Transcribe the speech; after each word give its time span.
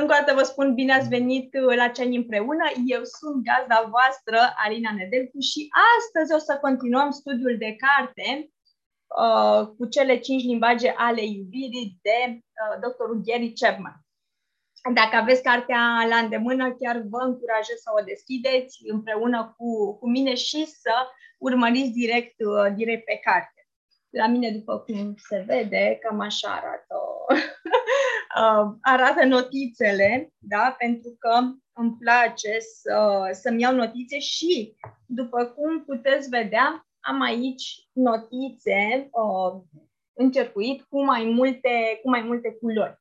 Încă 0.00 0.12
o 0.12 0.16
dată 0.18 0.34
vă 0.34 0.42
spun 0.42 0.74
bine 0.74 0.92
ați 0.92 1.08
venit 1.08 1.54
la 1.76 1.88
Ceani 1.88 2.16
împreună. 2.16 2.64
Eu 2.86 3.02
sunt 3.18 3.36
gazda 3.48 3.88
voastră, 3.94 4.38
Alina 4.64 4.92
Nedelcu, 4.92 5.40
și 5.50 5.60
astăzi 5.96 6.34
o 6.34 6.38
să 6.38 6.58
continuăm 6.60 7.10
studiul 7.10 7.56
de 7.58 7.76
carte 7.84 8.28
uh, 9.22 9.60
cu 9.76 9.84
cele 9.94 10.16
cinci 10.18 10.42
limbaje 10.42 10.94
ale 10.96 11.22
iubirii 11.24 11.98
de 12.02 12.18
uh, 12.30 12.80
doctorul 12.82 13.22
Gary 13.26 13.52
Chapman. 13.60 13.96
Dacă 14.94 15.16
aveți 15.16 15.42
cartea 15.42 15.82
la 16.08 16.16
îndemână, 16.16 16.74
chiar 16.80 16.96
vă 17.12 17.20
încurajez 17.28 17.78
să 17.84 17.90
o 17.98 18.04
deschideți 18.04 18.74
împreună 18.94 19.54
cu, 19.56 19.98
cu 19.98 20.08
mine 20.08 20.34
și 20.34 20.66
să 20.66 20.94
urmăriți 21.38 21.90
direct, 21.90 22.36
uh, 22.38 22.74
direct 22.74 23.04
pe 23.04 23.20
carte. 23.24 23.55
La 24.16 24.26
mine, 24.26 24.50
după 24.50 24.78
cum 24.78 25.14
se 25.16 25.44
vede, 25.46 25.98
cam 26.02 26.20
așa 26.20 26.48
arată, 26.48 26.98
uh, 28.40 28.76
arată 28.80 29.24
notițele, 29.24 30.32
da? 30.38 30.74
pentru 30.78 31.16
că 31.18 31.38
îmi 31.72 31.96
place 32.00 32.58
să, 32.58 33.28
să-mi 33.32 33.60
iau 33.60 33.74
notițe 33.74 34.18
și, 34.18 34.76
după 35.06 35.44
cum 35.44 35.84
puteți 35.84 36.28
vedea, 36.28 36.86
am 37.00 37.20
aici 37.20 37.88
notițe 37.92 39.08
uh, 39.10 39.62
încercuit 40.12 40.82
cu 40.82 41.04
mai, 41.04 41.24
multe, 41.24 42.00
cu 42.02 42.08
mai 42.08 42.22
multe 42.22 42.52
culori. 42.60 43.00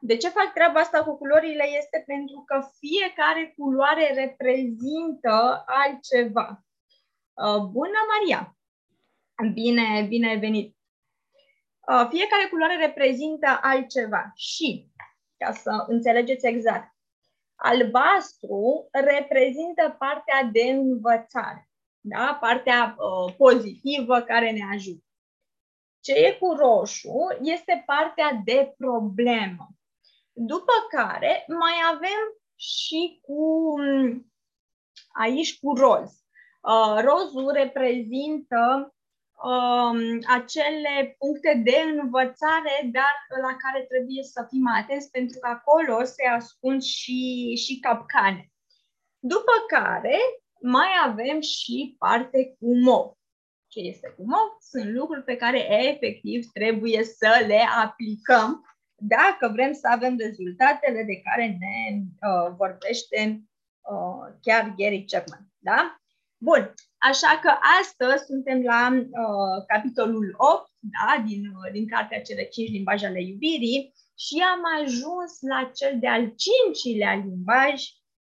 De 0.00 0.16
ce 0.16 0.28
fac 0.28 0.52
treaba 0.52 0.80
asta 0.80 1.04
cu 1.04 1.16
culorile? 1.16 1.64
Este 1.78 2.02
pentru 2.06 2.42
că 2.46 2.60
fiecare 2.78 3.54
culoare 3.56 4.14
reprezintă 4.14 5.64
altceva. 5.66 6.64
Uh, 7.32 7.62
bună, 7.62 7.98
Maria! 8.12 8.54
Bine, 9.48 10.06
bine 10.08 10.28
ai 10.28 10.38
venit! 10.38 10.76
Uh, 11.88 12.06
fiecare 12.10 12.48
culoare 12.50 12.76
reprezintă 12.76 13.58
altceva 13.62 14.32
și, 14.34 14.90
ca 15.36 15.52
să 15.52 15.84
înțelegeți 15.86 16.46
exact, 16.46 16.94
albastru 17.54 18.88
reprezintă 18.90 19.96
partea 19.98 20.42
de 20.52 20.62
învățare, 20.62 21.70
da? 22.00 22.38
partea 22.40 22.96
uh, 22.98 23.34
pozitivă 23.36 24.20
care 24.20 24.50
ne 24.50 24.64
ajută. 24.72 25.04
Ce 26.00 26.12
e 26.12 26.32
cu 26.32 26.52
roșu 26.52 27.26
este 27.40 27.82
partea 27.86 28.40
de 28.44 28.74
problemă. 28.76 29.68
După 30.32 30.72
care 30.90 31.44
mai 31.48 31.72
avem 31.92 32.40
și 32.56 33.20
cu 33.22 33.74
aici 35.12 35.58
cu 35.58 35.74
roz. 35.74 36.24
Uh, 36.62 37.02
rozul 37.04 37.50
reprezintă 37.52 38.94
um, 39.42 39.98
acele 40.36 41.14
puncte 41.18 41.62
de 41.64 41.76
învățare, 42.00 42.74
dar 42.92 43.14
la 43.42 43.56
care 43.62 43.84
trebuie 43.88 44.22
să 44.22 44.46
fim 44.48 44.66
atenți 44.80 45.10
pentru 45.10 45.38
că 45.38 45.48
acolo 45.48 46.04
se 46.04 46.26
ascund 46.26 46.82
și, 46.82 47.54
și 47.64 47.80
capcane. 47.80 48.52
După 49.18 49.52
care 49.66 50.18
mai 50.60 50.88
avem 51.04 51.40
și 51.40 51.96
parte 51.98 52.56
cu 52.58 52.78
mov. 52.78 53.12
Ce 53.68 53.80
este 53.80 54.08
cu 54.16 54.22
mov? 54.26 54.48
Sunt 54.60 54.94
lucruri 54.94 55.24
pe 55.24 55.36
care 55.36 55.86
efectiv 55.88 56.44
trebuie 56.52 57.04
să 57.04 57.44
le 57.46 57.60
aplicăm 57.84 58.64
dacă 59.02 59.48
vrem 59.52 59.72
să 59.72 59.88
avem 59.90 60.16
rezultatele 60.18 61.02
de 61.02 61.20
care 61.20 61.46
ne 61.46 61.96
uh, 61.96 62.54
vorbește 62.56 63.42
uh, 63.80 64.34
chiar 64.40 64.74
Gary 64.76 65.04
Chapman. 65.04 65.46
Da? 65.58 66.00
Bun, 66.36 66.74
așa 67.00 67.38
că 67.42 67.52
astăzi 67.80 68.24
suntem 68.24 68.62
la 68.62 68.90
uh, 68.92 69.64
capitolul 69.66 70.34
8 70.36 70.70
da, 70.78 71.22
din, 71.26 71.46
uh, 71.46 71.72
din 71.72 71.88
cartea 71.88 72.22
Cele 72.22 72.44
5 72.44 72.70
limbaje 72.70 73.06
ale 73.06 73.22
iubirii 73.22 73.94
și 74.18 74.42
am 74.52 74.62
ajuns 74.82 75.40
la 75.40 75.70
cel 75.74 75.98
de-al 75.98 76.34
cincilea 76.34 77.14
limbaj, 77.14 77.82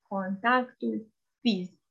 contactul 0.07 1.07
fizic. 1.41 1.81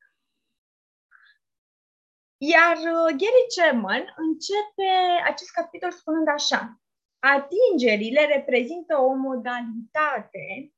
Iar 2.36 2.76
uh, 2.76 3.10
Gary 3.20 3.46
Chapman 3.56 4.14
începe 4.16 4.90
acest 5.24 5.50
capitol 5.50 5.90
spunând 5.90 6.28
așa. 6.28 6.80
Atingerile 7.18 8.26
reprezintă 8.26 8.96
o 8.96 9.14
modalitate 9.14 10.72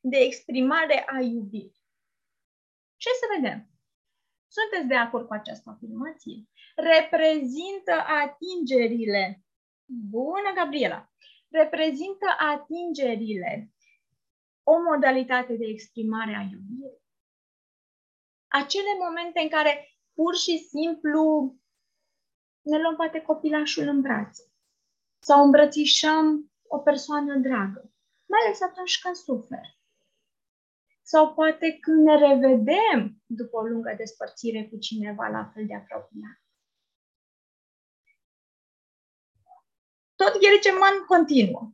de 0.00 0.16
exprimare 0.16 1.04
a 1.06 1.20
iubirii. 1.20 1.82
Ce 2.96 3.08
să 3.20 3.26
vedem? 3.34 3.73
Sunteți 4.56 4.88
de 4.88 4.96
acord 4.96 5.26
cu 5.26 5.32
această 5.32 5.70
afirmație? 5.70 6.48
Reprezintă 6.76 7.92
atingerile. 8.22 9.42
Bună, 9.84 10.52
Gabriela! 10.54 11.12
Reprezintă 11.48 12.26
atingerile 12.38 13.72
o 14.62 14.82
modalitate 14.82 15.56
de 15.56 15.66
exprimare 15.66 16.34
a 16.34 16.40
iubirii. 16.40 17.02
Acele 18.46 18.92
momente 18.98 19.40
în 19.40 19.48
care 19.48 19.88
pur 20.14 20.34
și 20.36 20.58
simplu 20.58 21.54
ne 22.60 22.78
luăm 22.80 22.96
poate 22.96 23.20
copilașul 23.20 23.88
în 23.88 24.00
brațe 24.00 24.42
sau 25.18 25.44
îmbrățișăm 25.44 26.52
o 26.68 26.78
persoană 26.78 27.36
dragă, 27.36 27.92
mai 28.26 28.40
ales 28.44 28.60
atunci 28.60 28.98
când 28.98 29.14
suferă. 29.14 29.73
Sau 31.06 31.34
poate 31.34 31.78
când 31.80 32.04
ne 32.06 32.16
revedem 32.18 33.22
după 33.26 33.56
o 33.56 33.62
lungă 33.62 33.94
despărțire 33.96 34.68
cu 34.68 34.78
cineva 34.78 35.26
la 35.28 35.50
fel 35.54 35.66
de 35.66 35.74
apropiat. 35.74 36.36
Tot 40.14 40.38
Ghericeman 40.40 41.04
continuă. 41.06 41.72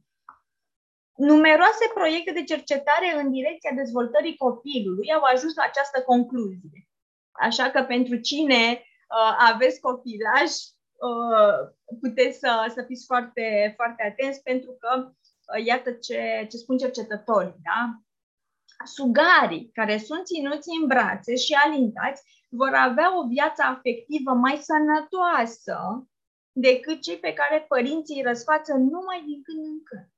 Numeroase 1.17 1.91
proiecte 1.95 2.33
de 2.33 2.45
cercetare 2.45 3.21
în 3.21 3.31
direcția 3.31 3.73
dezvoltării 3.75 4.37
copilului 4.37 5.13
au 5.13 5.23
ajuns 5.23 5.55
la 5.55 5.62
această 5.62 6.03
concluzie. 6.03 6.89
Așa 7.31 7.71
că 7.71 7.83
pentru 7.83 8.17
cine 8.17 8.62
uh, 8.73 9.37
aveți 9.53 9.81
copilaj, 9.81 10.51
uh, 11.09 11.59
puteți 12.01 12.39
să, 12.39 12.73
să 12.75 12.83
fiți 12.83 13.07
foarte, 13.07 13.73
foarte 13.77 14.03
atenți 14.03 14.43
pentru 14.43 14.77
că 14.79 14.91
uh, 15.07 15.65
iată 15.65 15.93
ce, 15.93 16.47
ce 16.51 16.57
spun 16.57 16.79
cercetătorii. 16.79 17.61
Da? 17.62 18.01
Sugarii 18.85 19.71
care 19.73 19.99
sunt 19.99 20.25
ținuți 20.25 20.69
în 20.81 20.87
brațe 20.87 21.37
și 21.37 21.53
alintați 21.65 22.23
vor 22.49 22.75
avea 22.75 23.19
o 23.19 23.27
viață 23.27 23.63
afectivă 23.63 24.33
mai 24.33 24.57
sănătoasă 24.57 25.79
decât 26.53 27.03
cei 27.03 27.19
pe 27.19 27.33
care 27.33 27.65
părinții 27.69 28.17
îi 28.17 28.23
răsfață 28.23 28.73
numai 28.73 29.23
din 29.27 29.43
când 29.43 29.65
în 29.65 29.83
când. 29.83 30.09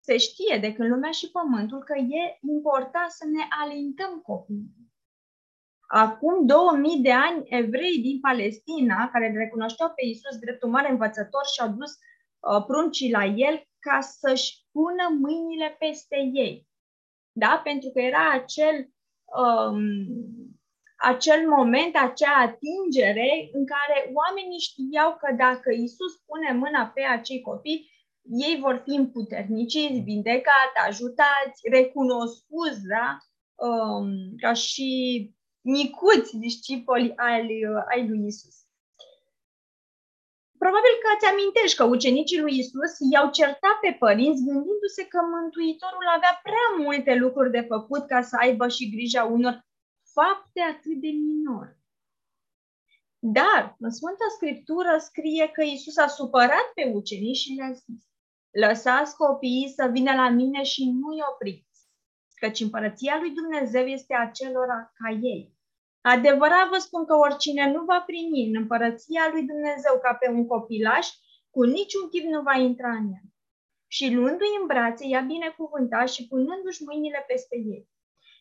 Se 0.00 0.16
știe 0.16 0.58
de 0.58 0.72
când 0.72 0.88
lumea 0.88 1.10
și 1.10 1.30
pământul 1.30 1.78
că 1.78 1.98
e 1.98 2.38
important 2.40 3.10
să 3.10 3.24
ne 3.26 3.44
alintăm 3.62 4.20
copiii. 4.20 4.78
Acum 5.86 6.46
2000 6.46 7.02
de 7.02 7.12
ani, 7.12 7.42
evrei 7.44 7.98
din 7.98 8.20
Palestina, 8.20 9.08
care 9.12 9.28
îl 9.28 9.36
recunoșteau 9.36 9.88
pe 9.88 10.04
Isus 10.04 10.38
drept 10.38 10.62
un 10.62 10.70
mare 10.70 10.90
învățător 10.90 11.44
și 11.54 11.60
au 11.60 11.68
dus 11.68 11.92
uh, 11.92 12.64
pruncii 12.66 13.10
la 13.10 13.24
el 13.24 13.68
ca 13.78 14.00
să-și 14.00 14.66
pună 14.72 15.08
mâinile 15.20 15.76
peste 15.78 16.16
ei 16.32 16.69
da? 17.32 17.60
pentru 17.64 17.90
că 17.90 18.00
era 18.00 18.30
acel, 18.32 18.88
um, 19.44 19.82
acel 20.96 21.48
moment, 21.48 21.96
acea 21.96 22.34
atingere 22.36 23.50
în 23.52 23.66
care 23.66 24.10
oamenii 24.14 24.58
știau 24.58 25.16
că 25.16 25.34
dacă 25.36 25.70
Isus 25.72 26.16
pune 26.26 26.52
mâna 26.52 26.86
pe 26.94 27.02
acei 27.02 27.40
copii, 27.40 27.90
ei 28.22 28.58
vor 28.60 28.82
fi 28.84 28.94
împuterniciți, 28.96 29.98
vindecați, 29.98 30.76
ajutați, 30.86 31.68
recunoscuți, 31.70 32.80
da? 32.94 33.18
Um, 33.66 34.36
ca 34.36 34.52
și 34.52 34.90
micuți 35.60 36.36
discipoli 36.36 37.12
ai, 37.16 37.62
ai 37.88 38.08
lui 38.08 38.26
Isus. 38.26 38.59
Probabil 40.62 40.94
că 41.02 41.08
îți 41.14 41.30
amintești 41.32 41.76
că 41.76 41.84
ucenicii 41.84 42.40
lui 42.40 42.58
Isus 42.58 42.94
i-au 43.12 43.30
certat 43.38 43.76
pe 43.80 43.96
părinți 43.98 44.44
gândindu-se 44.48 45.04
că 45.12 45.18
Mântuitorul 45.34 46.06
avea 46.16 46.34
prea 46.42 46.68
multe 46.84 47.14
lucruri 47.14 47.50
de 47.50 47.64
făcut 47.72 48.06
ca 48.06 48.20
să 48.22 48.36
aibă 48.40 48.68
și 48.68 48.90
grija 48.94 49.24
unor 49.24 49.54
fapte 50.14 50.60
atât 50.60 50.96
de 51.04 51.10
minore. 51.26 51.74
Dar 53.18 53.76
în 53.78 53.90
Sfânta 53.90 54.28
Scriptură 54.36 54.98
scrie 54.98 55.48
că 55.48 55.62
Isus 55.62 55.96
a 55.96 56.06
supărat 56.06 56.66
pe 56.74 56.84
ucenici 56.94 57.36
și 57.36 57.52
le-a 57.52 57.72
zis 57.72 58.02
Lăsați 58.50 59.16
copiii 59.16 59.72
să 59.76 59.88
vină 59.92 60.12
la 60.12 60.28
mine 60.28 60.62
și 60.62 60.82
nu-i 61.00 61.20
opriți, 61.32 61.88
căci 62.34 62.60
împărăția 62.60 63.18
lui 63.20 63.30
Dumnezeu 63.30 63.86
este 63.86 64.14
acelora 64.14 64.92
ca 64.94 65.10
ei. 65.22 65.59
Adevărat 66.00 66.68
vă 66.68 66.78
spun 66.78 67.04
că 67.04 67.14
oricine 67.14 67.72
nu 67.72 67.84
va 67.84 68.00
primi 68.06 68.46
în 68.48 68.56
împărăția 68.56 69.28
lui 69.32 69.42
Dumnezeu 69.42 69.98
ca 70.02 70.14
pe 70.14 70.28
un 70.28 70.46
copilaș, 70.46 71.08
cu 71.50 71.62
niciun 71.62 72.08
chip 72.08 72.24
nu 72.24 72.42
va 72.42 72.54
intra 72.54 72.90
în 72.90 73.06
ea. 73.12 73.22
Și 73.86 74.14
luându-i 74.14 74.58
în 74.60 74.66
brațe, 74.66 75.06
i-a 75.06 75.20
binecuvântat 75.20 76.08
și 76.08 76.26
punându-și 76.28 76.82
mâinile 76.82 77.24
peste 77.26 77.56
ei. 77.56 77.88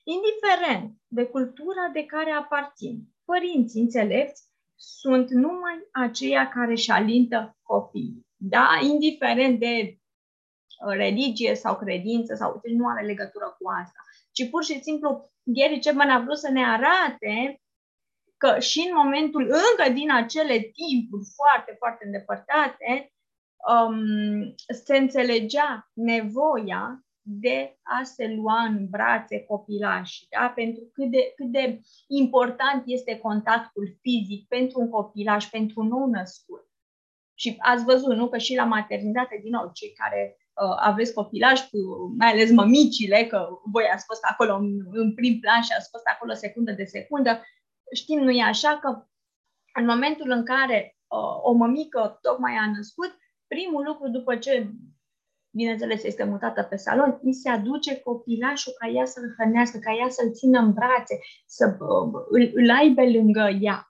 Indiferent 0.03 0.91
de 1.07 1.25
cultura 1.25 1.89
de 1.93 2.05
care 2.05 2.31
aparțin, 2.31 3.01
părinții 3.25 3.81
înțelepți 3.81 4.43
sunt 4.75 5.29
numai 5.29 5.87
aceia 5.91 6.49
care 6.49 6.71
își 6.71 6.91
alintă 6.91 7.57
copiii. 7.63 8.27
Da? 8.35 8.79
Indiferent 8.81 9.59
de 9.59 9.98
religie 10.87 11.55
sau 11.55 11.75
credință 11.75 12.35
sau 12.35 12.59
deci 12.63 12.73
nu 12.73 12.87
are 12.87 13.05
legătură 13.05 13.55
cu 13.59 13.69
asta, 13.69 13.99
ci 14.31 14.49
pur 14.49 14.63
și 14.63 14.81
simplu 14.81 15.31
Gary 15.43 15.79
Chapman 15.79 16.09
a 16.09 16.19
vrut 16.19 16.37
să 16.37 16.49
ne 16.49 16.65
arate 16.65 17.61
că 18.37 18.59
și 18.59 18.79
în 18.89 18.95
momentul 18.95 19.41
încă 19.41 19.91
din 19.93 20.11
acele 20.11 20.59
timpuri 20.59 21.25
foarte, 21.35 21.75
foarte 21.77 22.05
îndepărtate, 22.05 23.13
um, 23.73 24.55
se 24.83 24.97
înțelegea 24.97 25.89
nevoia 25.93 27.03
de 27.21 27.77
a 27.83 28.03
se 28.03 28.27
lua 28.27 28.61
în 28.63 28.89
brațe 28.89 29.39
copilașii, 29.39 30.27
da? 30.29 30.51
pentru 30.55 30.89
cât 30.93 31.09
de, 31.11 31.33
cât 31.35 31.51
de 31.51 31.81
important 32.07 32.83
este 32.85 33.17
contactul 33.17 33.97
fizic 34.01 34.47
pentru 34.47 34.79
un 34.79 34.89
copilaș, 34.89 35.45
pentru 35.45 35.81
un 35.81 35.87
nou 35.87 36.05
născut. 36.05 36.67
Și 37.33 37.55
ați 37.59 37.83
văzut, 37.83 38.15
nu, 38.15 38.29
că 38.29 38.37
și 38.37 38.55
la 38.55 38.65
maternitate, 38.65 39.39
din 39.41 39.51
nou, 39.51 39.71
cei 39.73 39.93
care 39.93 40.37
uh, 40.37 40.48
aveți 40.79 41.13
copilaj, 41.13 41.59
cu, 41.59 41.77
mai 42.17 42.31
ales 42.31 42.51
mămicile, 42.51 43.25
că 43.25 43.47
voi 43.71 43.83
ați 43.93 44.05
fost 44.05 44.23
acolo 44.23 44.55
în, 44.55 44.69
în 44.91 45.13
prim 45.13 45.39
plan 45.39 45.61
și 45.61 45.73
ați 45.77 45.89
fost 45.89 46.05
acolo 46.05 46.33
secundă 46.33 46.71
de 46.71 46.83
secundă, 46.83 47.43
știm, 47.95 48.19
nu 48.19 48.31
e 48.31 48.43
așa, 48.43 48.79
că 48.81 49.03
în 49.73 49.85
momentul 49.85 50.29
în 50.31 50.45
care 50.45 50.97
uh, 51.07 51.43
o 51.43 51.51
mămică 51.51 52.19
tocmai 52.21 52.55
a 52.55 52.71
născut, 52.75 53.17
primul 53.47 53.83
lucru 53.83 54.09
după 54.09 54.35
ce, 54.35 54.71
bineînțeles, 55.55 56.03
este 56.03 56.23
mutată 56.23 56.63
pe 56.63 56.75
salon, 56.75 57.19
îi 57.21 57.33
se 57.33 57.49
aduce 57.49 57.99
copilașul 57.99 58.73
ca 58.77 58.87
ea 58.87 59.05
să-l 59.05 59.33
hrănească, 59.37 59.77
ca 59.77 59.93
ea 59.93 60.09
să-l 60.09 60.31
țină 60.33 60.59
în 60.59 60.73
brațe, 60.73 61.19
să 61.45 61.77
uh, 61.79 62.25
îl, 62.29 62.49
îl 62.53 62.69
aibă 62.69 63.03
lângă 63.03 63.49
ea. 63.61 63.83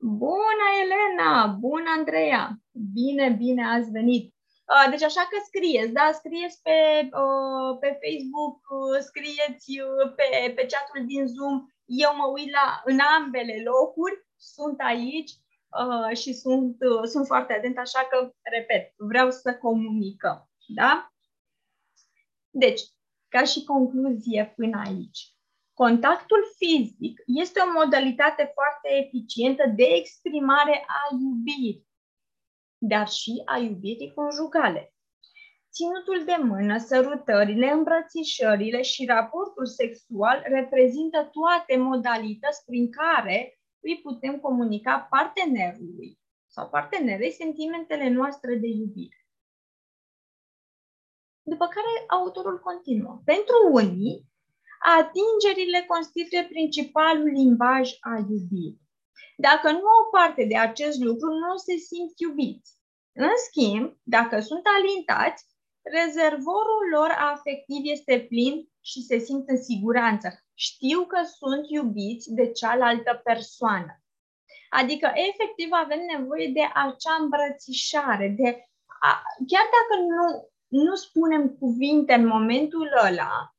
Bună, 0.00 0.66
Elena! 0.82 1.46
Bună, 1.46 1.84
Andreea! 1.98 2.58
Bine, 2.92 3.34
bine 3.38 3.64
ați 3.64 3.90
venit! 3.90 4.32
Uh, 4.72 4.86
deci 4.90 5.02
așa 5.02 5.20
că 5.30 5.36
scrieți, 5.46 5.92
da? 5.92 6.10
Scrieți 6.12 6.62
pe, 6.62 6.78
uh, 7.22 7.70
pe 7.80 7.90
Facebook, 8.02 8.58
scrieți 9.08 9.66
pe, 10.16 10.52
pe 10.56 10.66
chatul 10.72 11.06
din 11.06 11.26
Zoom. 11.26 11.56
Eu 11.84 12.16
mă 12.16 12.26
uit 12.26 12.50
la, 12.50 12.82
în 12.84 12.98
ambele 13.16 13.56
locuri, 13.70 14.26
sunt 14.36 14.80
aici 14.80 15.30
uh, 15.80 16.16
și 16.16 16.32
sunt, 16.32 16.76
uh, 16.80 17.02
sunt 17.12 17.26
foarte 17.26 17.52
atent, 17.52 17.78
așa 17.78 18.06
că, 18.10 18.32
repet, 18.42 18.94
vreau 18.96 19.30
să 19.30 19.54
comunicăm. 19.54 20.50
Da? 20.66 21.12
Deci, 22.50 22.80
ca 23.28 23.44
și 23.44 23.64
concluzie 23.64 24.52
până 24.56 24.82
aici, 24.86 25.20
contactul 25.72 26.42
fizic 26.56 27.22
este 27.26 27.60
o 27.60 27.72
modalitate 27.72 28.52
foarte 28.54 29.06
eficientă 29.06 29.64
de 29.76 29.84
exprimare 29.84 30.84
a 30.86 31.16
iubirii, 31.20 31.87
dar 32.78 33.08
și 33.08 33.42
a 33.44 33.58
iubirii 33.58 34.12
conjugale. 34.14 34.92
Ținutul 35.72 36.24
de 36.24 36.36
mână, 36.42 36.78
sărutările, 36.78 37.70
îmbrățișările 37.70 38.82
și 38.82 39.04
raportul 39.04 39.66
sexual 39.66 40.42
reprezintă 40.44 41.30
toate 41.32 41.76
modalități 41.76 42.64
prin 42.64 42.90
care 42.90 43.58
îi 43.80 44.00
putem 44.02 44.40
comunica 44.40 45.06
partenerului 45.10 46.18
sau 46.46 46.68
partenerei 46.68 47.32
sentimentele 47.32 48.08
noastre 48.08 48.54
de 48.54 48.66
iubire. 48.66 49.26
După 51.42 51.66
care 51.66 52.04
autorul 52.08 52.58
continuă. 52.58 53.22
Pentru 53.24 53.56
unii, 53.72 54.26
atingerile 54.98 55.84
constituie 55.86 56.44
principalul 56.44 57.28
limbaj 57.28 57.90
al 58.00 58.20
iubirii. 58.30 58.87
Dacă 59.36 59.70
nu 59.70 59.86
au 59.96 60.10
parte 60.10 60.44
de 60.44 60.56
acest 60.56 60.98
lucru, 60.98 61.28
nu 61.32 61.56
se 61.56 61.76
simt 61.76 62.12
iubiți. 62.18 62.76
În 63.12 63.30
schimb, 63.48 63.96
dacă 64.02 64.40
sunt 64.40 64.62
alintați, 64.76 65.46
rezervorul 65.82 66.88
lor 66.90 67.10
afectiv 67.18 67.80
este 67.82 68.26
plin 68.28 68.68
și 68.80 69.02
se 69.02 69.18
simt 69.18 69.48
în 69.48 69.62
siguranță. 69.62 70.28
Știu 70.54 71.00
că 71.06 71.22
sunt 71.22 71.70
iubiți 71.70 72.32
de 72.32 72.50
cealaltă 72.50 73.20
persoană. 73.24 74.02
Adică, 74.70 75.12
efectiv, 75.14 75.68
avem 75.70 76.00
nevoie 76.16 76.48
de 76.48 76.62
acea 76.74 77.14
îmbrățișare, 77.20 78.34
de 78.38 78.64
a, 79.00 79.22
chiar 79.46 79.66
dacă 79.76 80.02
nu, 80.02 80.48
nu 80.84 80.94
spunem 80.94 81.48
cuvinte 81.48 82.14
în 82.14 82.26
momentul 82.26 82.88
ăla, 83.06 83.54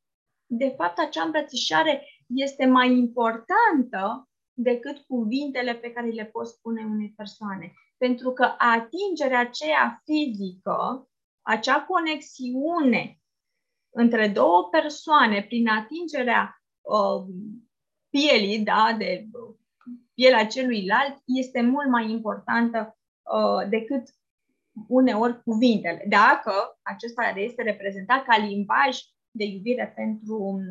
de 0.46 0.74
fapt, 0.78 1.00
acea 1.00 1.24
îmbrățișare 1.24 2.08
este 2.28 2.66
mai 2.66 2.88
importantă 2.92 4.29
decât 4.62 4.98
cuvintele 4.98 5.76
pe 5.76 5.92
care 5.92 6.08
le 6.08 6.26
poți 6.26 6.52
spune 6.52 6.86
unei 6.86 7.14
persoane. 7.16 7.74
Pentru 7.98 8.32
că 8.32 8.56
atingerea 8.58 9.40
aceea 9.40 10.02
fizică, 10.04 11.10
acea 11.42 11.82
conexiune 11.82 13.20
între 13.90 14.28
două 14.28 14.68
persoane 14.72 15.44
prin 15.44 15.68
atingerea 15.68 16.64
uh, 16.82 17.26
pielii, 18.10 18.60
da, 18.60 18.96
de 18.98 19.28
uh, 19.32 19.56
pielea 20.14 20.48
celuilalt, 20.48 21.22
este 21.26 21.62
mult 21.62 21.90
mai 21.90 22.12
importantă 22.12 22.98
uh, 23.22 23.70
decât 23.70 24.04
uneori 24.88 25.44
cuvintele. 25.44 26.06
Dacă 26.10 26.80
acesta 26.82 27.34
este 27.36 27.62
reprezentat 27.62 28.24
ca 28.24 28.38
limbaj 28.38 28.98
de 29.32 29.44
iubire 29.44 29.94
pentru 29.96 30.62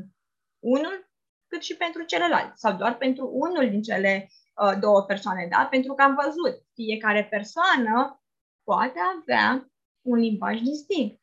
unul, 0.59 1.08
cât 1.49 1.63
și 1.63 1.77
pentru 1.77 2.03
celălalt, 2.03 2.59
sau 2.59 2.77
doar 2.77 2.97
pentru 2.97 3.31
unul 3.33 3.71
din 3.71 3.83
cele 3.83 4.31
uh, 4.63 4.79
două 4.81 5.03
persoane, 5.03 5.47
da? 5.51 5.67
Pentru 5.71 5.95
că 5.95 6.03
am 6.03 6.15
văzut, 6.25 6.55
fiecare 6.75 7.25
persoană 7.25 8.23
poate 8.65 9.01
avea 9.17 9.71
un 10.03 10.19
limbaj 10.19 10.61
distinct. 10.61 11.21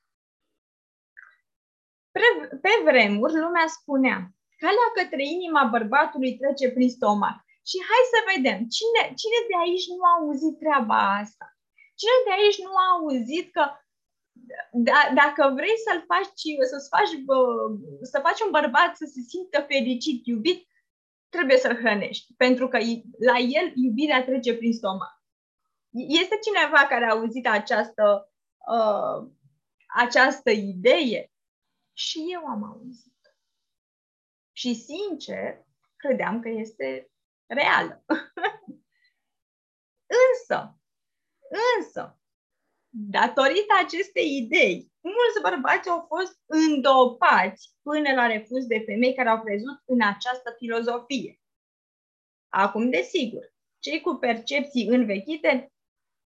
Pre- 2.11 2.57
pe 2.61 2.69
vremuri, 2.83 3.33
lumea 3.33 3.67
spunea, 3.67 4.17
calea 4.61 4.89
către 4.97 5.23
inima 5.23 5.63
bărbatului 5.63 6.37
trece 6.37 6.71
prin 6.71 6.89
stomac. 6.89 7.37
Și 7.69 7.77
hai 7.89 8.03
să 8.13 8.19
vedem, 8.33 8.59
cine, 8.75 9.01
cine 9.21 9.39
de 9.49 9.55
aici 9.63 9.87
nu 9.93 10.03
a 10.09 10.11
auzit 10.19 10.55
treaba 10.63 10.99
asta? 11.21 11.45
Cine 11.99 12.17
de 12.25 12.31
aici 12.37 12.59
nu 12.67 12.73
a 12.83 12.87
auzit 12.95 13.47
că 13.55 13.63
da, 13.63 13.84
dacă 15.13 15.51
vrei 15.53 15.77
să-l 15.87 16.03
faci, 16.07 16.25
să 16.69 16.87
faci, 16.89 17.09
să 18.01 18.19
faci 18.19 18.39
un 18.39 18.51
bărbat 18.51 18.95
să 18.95 19.05
se 19.05 19.19
simtă 19.27 19.61
fericit, 19.61 20.25
iubit, 20.25 20.67
trebuie 21.29 21.57
să-l 21.57 21.75
hrănești. 21.75 22.33
Pentru 22.37 22.67
că 22.67 22.77
la 23.19 23.37
el 23.37 23.71
iubirea 23.75 24.23
trece 24.23 24.55
prin 24.55 24.73
stomac. 24.73 25.23
Este 25.91 26.39
cineva 26.41 26.87
care 26.87 27.05
a 27.05 27.13
auzit 27.13 27.47
această, 27.47 28.33
uh, 28.67 29.31
această 29.95 30.51
idee? 30.51 31.31
Și 31.93 32.25
eu 32.31 32.45
am 32.45 32.63
auzit. 32.63 33.13
Și 34.51 34.73
sincer, 34.73 35.65
credeam 35.95 36.39
că 36.39 36.49
este 36.49 37.11
reală. 37.45 38.03
însă, 40.31 40.79
însă, 41.77 42.19
datorită 42.97 43.73
acestei 43.83 44.37
idei, 44.37 44.91
mulți 45.01 45.41
bărbați 45.41 45.89
au 45.89 46.05
fost 46.07 46.39
îndopați 46.45 47.75
până 47.81 48.13
la 48.13 48.27
refuz 48.27 48.65
de 48.65 48.83
femei 48.85 49.13
care 49.13 49.29
au 49.29 49.41
crezut 49.41 49.81
în 49.85 50.01
această 50.01 50.55
filozofie. 50.57 51.39
Acum, 52.49 52.89
desigur, 52.89 53.53
cei 53.79 54.01
cu 54.01 54.13
percepții 54.13 54.87
învechite 54.87 55.73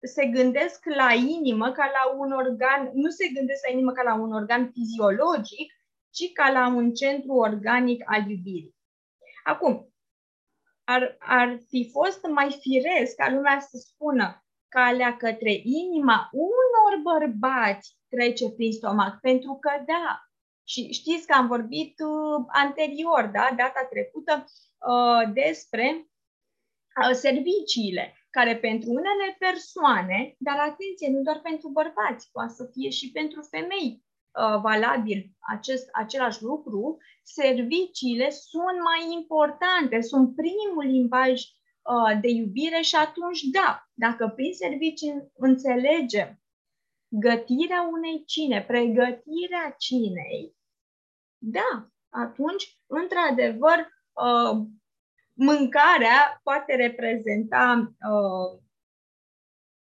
se 0.00 0.26
gândesc 0.26 0.84
la 0.84 1.12
inimă 1.12 1.72
ca 1.72 1.90
la 1.92 2.16
un 2.18 2.32
organ, 2.32 2.90
nu 2.94 3.10
se 3.10 3.28
gândesc 3.28 3.66
la 3.66 3.72
inimă 3.72 3.92
ca 3.92 4.02
la 4.02 4.14
un 4.14 4.32
organ 4.32 4.70
fiziologic, 4.72 5.72
ci 6.10 6.32
ca 6.32 6.50
la 6.50 6.66
un 6.66 6.94
centru 6.94 7.32
organic 7.32 8.02
al 8.06 8.30
iubirii. 8.30 8.76
Acum, 9.44 9.94
ar, 10.84 11.16
ar 11.18 11.58
fi 11.68 11.90
fost 11.92 12.26
mai 12.26 12.58
firesc 12.60 13.16
ca 13.16 13.30
lumea 13.30 13.60
să 13.60 13.76
spună 13.76 14.45
calea 14.76 15.16
către 15.16 15.52
inima 15.62 16.28
unor 16.32 16.92
bărbați 17.02 17.96
trece 18.08 18.50
prin 18.50 18.72
stomac, 18.72 19.20
pentru 19.20 19.58
că 19.60 19.70
da, 19.86 20.06
și 20.64 20.92
știți 20.92 21.26
că 21.26 21.32
am 21.32 21.46
vorbit 21.46 21.94
uh, 22.00 22.44
anterior, 22.46 23.30
da, 23.32 23.46
data 23.56 23.88
trecută, 23.90 24.44
uh, 24.44 25.32
despre 25.32 25.86
uh, 27.02 27.12
serviciile 27.12 28.04
care 28.30 28.56
pentru 28.56 28.88
unele 28.90 29.36
persoane, 29.38 30.34
dar 30.38 30.58
atenție, 30.58 31.08
nu 31.10 31.20
doar 31.22 31.40
pentru 31.40 31.68
bărbați, 31.68 32.28
poate 32.32 32.52
să 32.52 32.64
fie 32.72 32.90
și 32.90 33.10
pentru 33.10 33.42
femei 33.42 33.88
uh, 33.92 34.60
valabil 34.60 35.30
acest, 35.54 35.88
același 35.92 36.42
lucru, 36.42 36.96
serviciile 37.22 38.30
sunt 38.30 38.78
mai 38.90 39.02
importante, 39.18 40.00
sunt 40.00 40.34
primul 40.34 40.84
limbaj 40.96 41.32
uh, 41.32 41.55
de 42.20 42.28
iubire 42.28 42.80
și 42.80 42.96
atunci, 42.96 43.42
da, 43.42 43.88
dacă 43.94 44.28
prin 44.28 44.52
servicii 44.52 45.30
înțelegem 45.34 46.40
gătirea 47.08 47.88
unei 47.92 48.24
cine, 48.24 48.62
pregătirea 48.62 49.74
cinei, 49.78 50.56
da, 51.38 51.88
atunci, 52.08 52.78
într-adevăr, 52.86 53.78
uh, 54.12 54.66
mâncarea 55.32 56.40
poate 56.42 56.74
reprezenta 56.74 57.94
uh, 58.10 58.60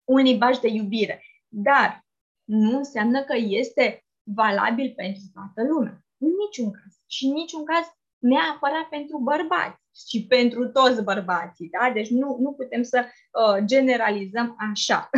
un 0.04 0.22
limbaj 0.22 0.58
de 0.58 0.68
iubire. 0.68 1.22
Dar 1.48 2.06
nu 2.44 2.76
înseamnă 2.76 3.24
că 3.24 3.34
este 3.36 4.04
valabil 4.22 4.92
pentru 4.96 5.22
toată 5.32 5.68
lumea. 5.72 6.04
În 6.18 6.28
niciun 6.28 6.70
caz. 6.70 7.02
Și 7.06 7.24
în 7.24 7.32
niciun 7.32 7.64
caz 7.64 7.86
neapărat 8.30 8.88
pentru 8.88 9.18
bărbați 9.18 9.82
și 10.08 10.26
pentru 10.26 10.68
toți 10.68 11.02
bărbații. 11.02 11.68
Da? 11.68 11.90
Deci 11.90 12.08
nu, 12.08 12.36
nu 12.40 12.52
putem 12.52 12.82
să 12.82 13.06
uh, 13.06 13.64
generalizăm 13.64 14.56
așa. 14.70 15.10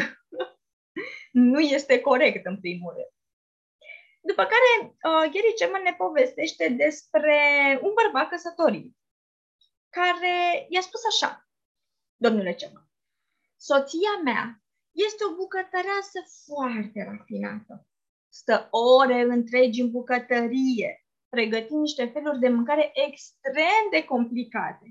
nu 1.48 1.60
este 1.60 2.00
corect, 2.00 2.46
în 2.46 2.60
primul 2.60 2.92
rând. 2.92 3.12
După 4.20 4.42
care, 4.42 4.70
uh, 4.82 5.30
Gary 5.32 5.54
Chapman 5.58 5.82
ne 5.82 5.94
povestește 5.98 6.68
despre 6.68 7.38
un 7.82 7.92
bărbat 7.94 8.28
căsătorit 8.28 8.96
care 9.90 10.66
i-a 10.68 10.80
spus 10.80 11.00
așa, 11.04 11.48
domnule 12.16 12.54
Chapman, 12.54 12.90
soția 13.56 14.20
mea 14.24 14.62
este 14.92 15.24
o 15.30 15.34
bucătăreasă 15.34 16.18
foarte 16.44 17.04
rafinată. 17.10 17.86
Stă 18.28 18.68
ore 18.70 19.20
întregi 19.20 19.80
în 19.80 19.90
bucătărie, 19.90 21.05
pregătind 21.36 21.80
niște 21.80 22.04
feluri 22.14 22.44
de 22.44 22.50
mâncare 22.56 22.86
extrem 23.06 23.82
de 23.94 24.00
complicate. 24.12 24.86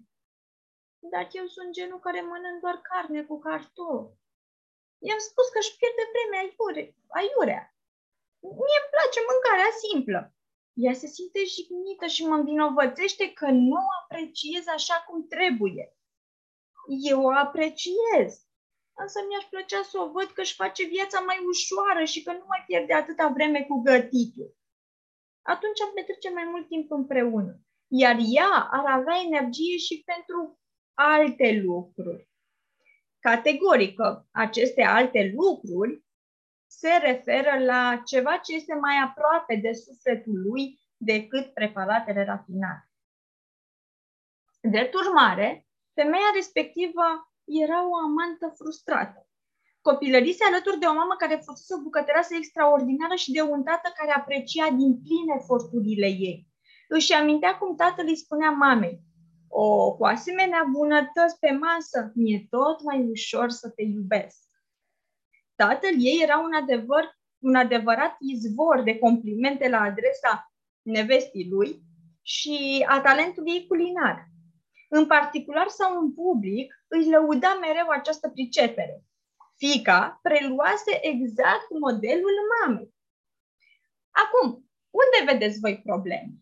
Dar 1.12 1.26
eu 1.40 1.46
sunt 1.56 1.70
genul 1.78 2.00
care 2.06 2.22
mănânc 2.22 2.58
doar 2.62 2.78
carne 2.90 3.22
cu 3.30 3.36
cartofi. 3.48 4.18
I-am 5.08 5.22
spus 5.30 5.48
că 5.50 5.58
își 5.62 5.76
pierde 5.78 6.04
vremea 6.12 6.42
aiure, 6.44 6.84
aiurea. 7.20 7.64
Mie 8.60 8.80
îmi 8.82 8.94
place 8.96 9.20
mâncarea 9.30 9.72
simplă. 9.84 10.22
Ea 10.86 10.94
se 11.02 11.08
simte 11.16 11.42
jignită 11.54 12.06
și 12.16 12.28
mă 12.28 12.36
învinovățește 12.36 13.26
că 13.40 13.48
nu 13.68 13.78
o 13.88 13.92
apreciez 14.02 14.64
așa 14.78 14.98
cum 15.08 15.18
trebuie. 15.36 15.86
Eu 17.12 17.20
o 17.28 17.32
apreciez, 17.46 18.30
însă 19.04 19.18
mi-aș 19.28 19.46
plăcea 19.54 19.82
să 19.92 19.96
o 20.04 20.12
văd 20.16 20.30
că 20.32 20.42
își 20.42 20.60
face 20.62 20.84
viața 20.96 21.20
mai 21.20 21.40
ușoară 21.52 22.04
și 22.12 22.24
că 22.26 22.32
nu 22.32 22.46
mai 22.52 22.64
pierde 22.68 22.94
atâta 22.94 23.26
vreme 23.38 23.60
cu 23.70 23.76
gătitul. 23.88 24.50
Atunci 25.48 25.82
am 25.82 25.92
petrece 25.94 26.30
mai 26.30 26.44
mult 26.44 26.68
timp 26.68 26.92
împreună, 26.92 27.60
iar 27.88 28.18
ea 28.20 28.68
ar 28.72 28.86
avea 28.86 29.18
energie 29.26 29.78
și 29.78 30.04
pentru 30.06 30.60
alte 30.94 31.62
lucruri. 31.64 32.30
Categoric, 33.20 34.00
aceste 34.32 34.84
alte 34.84 35.34
lucruri 35.36 36.04
se 36.68 36.90
referă 37.02 37.64
la 37.64 38.02
ceva 38.06 38.38
ce 38.38 38.56
este 38.56 38.74
mai 38.74 38.96
aproape 39.04 39.56
de 39.56 39.74
sufletul 39.74 40.42
lui 40.42 40.80
decât 40.98 41.54
preparatele 41.54 42.24
rafinate. 42.24 42.90
Drept 44.62 44.94
urmare, 44.94 45.68
femeia 45.94 46.32
respectivă 46.34 47.32
era 47.44 47.90
o 47.90 47.96
amantă 47.96 48.54
frustrată. 48.56 49.25
Copilărise 49.90 50.44
alături 50.44 50.80
de 50.80 50.86
o 50.86 50.94
mamă 50.94 51.16
care 51.18 51.42
fusese 51.46 51.74
o 51.74 51.82
bucătăreasă 51.82 52.36
extraordinară 52.36 53.16
și 53.16 53.32
de 53.32 53.42
un 53.42 53.64
tată 53.64 53.94
care 53.96 54.12
aprecia 54.12 54.70
din 54.70 54.92
plin 55.04 55.28
eforturile 55.40 56.08
ei. 56.08 56.48
Își 56.88 57.14
amintea 57.14 57.58
cum 57.58 57.76
tatăl 57.76 58.06
îi 58.08 58.18
spunea 58.18 58.50
mamei, 58.50 59.00
o, 59.48 59.96
cu 59.96 60.06
asemenea 60.06 60.68
bunătăți 60.72 61.40
pe 61.40 61.52
masă, 61.52 62.12
mi-e 62.16 62.48
tot 62.50 62.84
mai 62.84 63.08
ușor 63.10 63.50
să 63.50 63.70
te 63.70 63.84
iubesc. 63.84 64.38
Tatăl 65.56 65.94
ei 65.98 66.20
era 66.24 66.38
un, 66.38 66.54
adevăr, 66.54 67.18
un 67.40 67.56
adevărat 67.56 68.16
izvor 68.20 68.82
de 68.84 68.98
complimente 68.98 69.70
la 69.70 69.80
adresa 69.82 70.54
nevestii 70.82 71.50
lui 71.50 71.82
și 72.22 72.86
a 72.88 73.02
talentului 73.02 73.52
ei 73.52 73.68
culinar. 73.68 74.26
În 74.90 75.06
particular 75.06 75.68
sau 75.68 76.00
în 76.00 76.14
public, 76.14 76.74
își 76.88 77.10
lăuda 77.10 77.58
mereu 77.62 77.88
această 77.90 78.30
pricepere. 78.30 79.04
Fica 79.58 80.20
preluase 80.22 81.06
exact 81.06 81.70
modelul 81.70 82.36
mamei. 82.60 82.94
Acum, 84.10 84.70
unde 84.90 85.32
vedeți 85.32 85.60
voi 85.60 85.82
probleme? 85.82 86.34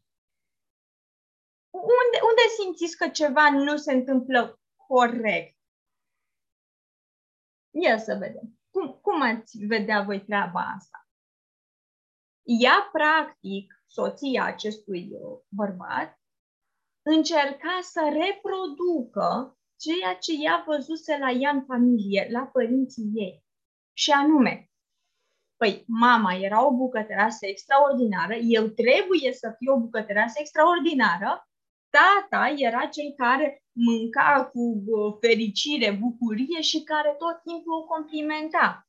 Unde, 1.70 2.17
unde 2.29 2.41
simțiți 2.58 2.98
că 2.98 3.10
ceva 3.10 3.50
nu 3.50 3.77
se 3.77 3.93
întâmplă 3.93 4.60
corect? 4.75 5.58
Ia 7.70 7.98
să 7.98 8.15
vedem. 8.15 8.60
Cum, 8.70 9.00
cum 9.01 9.22
ați 9.22 9.58
vedea 9.58 10.01
voi 10.01 10.24
treaba 10.24 10.60
asta? 10.75 11.08
Ea, 12.43 12.89
practic, 12.91 13.84
soția 13.86 14.43
acestui 14.43 15.10
uh, 15.12 15.39
bărbat, 15.48 16.20
încerca 17.01 17.79
să 17.82 18.01
reproducă 18.12 19.58
ceea 19.75 20.15
ce 20.15 20.34
ea 20.44 20.63
văzuse 20.68 21.18
la 21.18 21.32
ea 21.32 21.50
în 21.50 21.63
familie, 21.65 22.27
la 22.32 22.46
părinții 22.46 23.12
ei. 23.13 23.44
Și 23.94 24.12
anume, 24.12 24.72
păi, 25.58 25.84
mama 25.88 26.34
era 26.34 26.65
o 26.65 26.75
bucătăreasă 26.75 27.46
extraordinară, 27.46 28.34
eu 28.34 28.68
trebuie 28.68 29.34
să 29.34 29.56
fiu 29.58 29.74
o 29.74 29.80
bucătăreasă 29.80 30.34
extraordinară, 30.39 31.48
tata 31.89 32.53
era 32.58 32.86
cel 32.86 33.13
care 33.18 33.63
mânca 33.72 34.50
cu 34.53 34.84
fericire, 35.20 35.92
bucurie 35.92 36.62
și 36.62 36.84
care 36.84 37.15
tot 37.18 37.42
timpul 37.44 37.74
o 37.74 37.84
complimenta. 37.84 38.88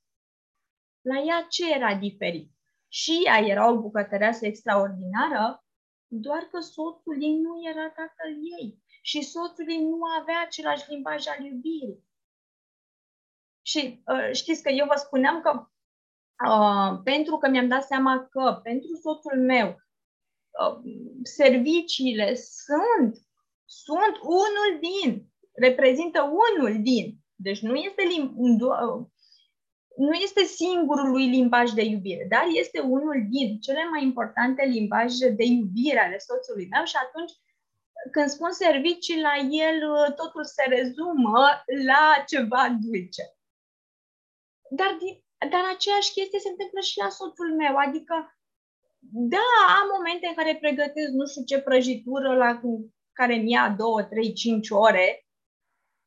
La 1.01 1.19
ea 1.19 1.47
ce 1.49 1.75
era 1.75 1.95
diferit? 1.95 2.51
Și 2.89 3.23
ea 3.25 3.39
era 3.39 3.71
o 3.71 3.81
bucătăreasă 3.81 4.47
extraordinară, 4.47 5.65
doar 6.07 6.43
că 6.43 6.61
soțul 6.61 7.23
ei 7.23 7.37
nu 7.37 7.69
era 7.71 7.89
tatăl 7.89 8.33
ei 8.59 8.83
și 9.07 9.23
soțul 9.23 9.71
ei 9.71 9.83
nu 9.83 10.05
avea 10.21 10.41
același 10.41 10.91
limbaj 10.91 11.27
al 11.27 11.45
iubirii. 11.45 12.05
Și 13.63 14.03
uh, 14.07 14.29
știți 14.33 14.63
că 14.63 14.71
eu 14.71 14.87
vă 14.87 14.95
spuneam 14.97 15.41
că 15.41 15.69
uh, 16.49 17.01
pentru 17.05 17.37
că 17.37 17.49
mi-am 17.49 17.69
dat 17.69 17.85
seama 17.85 18.29
că 18.31 18.61
pentru 18.63 18.95
soțul 19.03 19.41
meu 19.41 19.69
uh, 19.69 20.81
serviciile 21.23 22.35
sunt 22.35 23.25
sunt 23.65 24.17
unul 24.23 24.71
din, 24.81 25.27
reprezintă 25.53 26.23
unul 26.23 26.83
din. 26.83 27.19
Deci 27.35 27.61
nu 27.61 27.75
este, 27.75 28.03
lim- 28.03 28.35
nu 29.97 30.13
este 30.23 30.45
singurul 30.45 31.11
lui 31.11 31.27
limbaj 31.27 31.71
de 31.71 31.83
iubire, 31.83 32.27
dar 32.29 32.45
este 32.53 32.81
unul 32.81 33.27
din 33.29 33.61
cele 33.61 33.85
mai 33.91 34.03
importante 34.03 34.65
limbaje 34.65 35.29
de 35.29 35.45
iubire 35.45 35.99
ale 35.99 36.19
soțului 36.19 36.69
meu 36.71 36.85
și 36.85 36.97
atunci 37.07 37.33
când 38.11 38.29
spun 38.29 38.53
servicii, 38.53 39.21
la 39.21 39.35
el 39.37 39.81
totul 40.17 40.45
se 40.45 40.65
rezumă 40.69 41.63
la 41.87 42.25
ceva 42.27 42.77
dulce. 42.81 43.23
Dar, 44.71 44.99
dar 45.51 45.65
aceeași 45.75 46.13
chestie 46.13 46.39
se 46.39 46.49
întâmplă 46.49 46.81
și 46.81 46.99
la 46.99 47.09
soțul 47.09 47.55
meu, 47.57 47.77
adică 47.77 48.15
da, 49.07 49.49
am 49.81 49.89
momente 49.93 50.27
în 50.27 50.35
care 50.35 50.57
pregătesc 50.57 51.11
nu 51.13 51.27
știu 51.27 51.45
ce 51.45 51.61
prăjitură 51.61 52.37
la 52.37 52.61
care 53.13 53.35
îmi 53.35 53.51
ia 53.51 53.71
2, 53.71 54.07
3, 54.11 54.33
5 54.33 54.71
ore, 54.71 55.27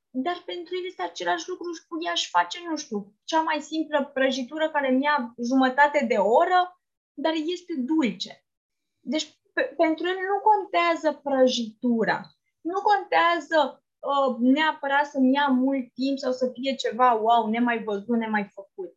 dar 0.10 0.44
pentru 0.46 0.76
el 0.76 0.86
este 0.86 1.02
același 1.02 1.50
lucru 1.50 1.74
și 1.74 1.88
cu 1.88 1.98
ea 2.06 2.12
își 2.12 2.30
face, 2.30 2.60
nu 2.70 2.76
știu, 2.76 3.14
cea 3.24 3.42
mai 3.42 3.62
simplă 3.62 4.06
prăjitură 4.14 4.70
care 4.70 4.90
îmi 4.92 5.04
ia 5.04 5.34
jumătate 5.48 6.06
de 6.08 6.16
oră, 6.16 6.82
dar 7.14 7.34
este 7.34 7.74
dulce. 7.78 8.46
Deci 9.00 9.40
pe, 9.58 9.74
pentru 9.78 10.08
el 10.08 10.18
nu 10.32 10.40
contează 10.50 11.10
prăjitura, 11.24 12.20
nu 12.62 12.80
contează 12.92 13.84
uh, 14.12 14.36
neapărat 14.40 15.06
să-mi 15.06 15.34
ia 15.34 15.48
mult 15.48 15.94
timp 15.94 16.18
sau 16.18 16.32
să 16.32 16.52
fie 16.54 16.74
ceva, 16.76 17.14
wow, 17.14 17.50
nemai 17.50 17.84
văzut, 17.84 18.18
nemai 18.18 18.46
făcut. 18.54 18.92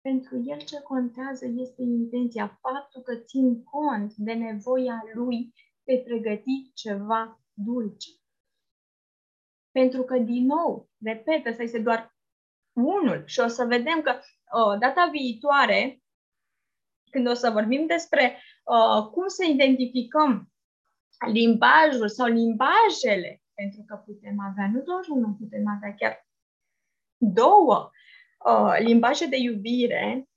Pentru 0.00 0.42
el 0.44 0.60
ce 0.60 0.80
contează 0.80 1.46
este 1.46 1.82
intenția, 1.82 2.58
faptul 2.60 3.02
că 3.02 3.14
țin 3.16 3.64
cont 3.64 4.12
de 4.16 4.32
nevoia 4.32 5.02
lui 5.14 5.52
vei 5.84 6.02
pregăti 6.02 6.72
ceva 6.74 7.40
dulce. 7.52 8.10
Pentru 9.70 10.02
că, 10.02 10.18
din 10.18 10.44
nou, 10.44 10.90
repet, 11.04 11.46
ăsta 11.46 11.62
este 11.62 11.78
doar 11.78 12.16
unul 12.72 13.22
și 13.26 13.40
o 13.40 13.46
să 13.46 13.64
vedem 13.64 14.00
că 14.02 14.12
uh, 14.20 14.78
data 14.78 15.08
viitoare, 15.12 16.02
când 17.10 17.28
o 17.28 17.34
să 17.34 17.50
vorbim 17.50 17.86
despre 17.86 18.42
uh, 18.64 19.06
cum 19.12 19.26
să 19.26 19.44
identificăm 19.44 20.52
limbajul 21.26 22.08
sau 22.08 22.26
limbajele, 22.26 23.42
pentru 23.54 23.82
că 23.86 23.96
putem 23.96 24.36
avea 24.50 24.70
nu 24.72 24.80
doar 24.80 25.04
unul, 25.08 25.36
putem 25.38 25.62
avea 25.76 25.94
chiar 25.94 26.26
două 27.18 27.90
uh, 28.46 28.76
limbaje 28.78 29.26
de 29.26 29.36
iubire, 29.36 30.28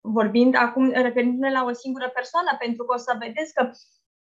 vorbind 0.00 0.54
acum, 0.54 0.90
referindu-ne 0.90 1.50
la 1.50 1.64
o 1.64 1.72
singură 1.72 2.08
persoană, 2.08 2.56
pentru 2.58 2.84
că 2.84 2.94
o 2.94 2.96
să 2.96 3.16
vedeți 3.18 3.54
că 3.54 3.70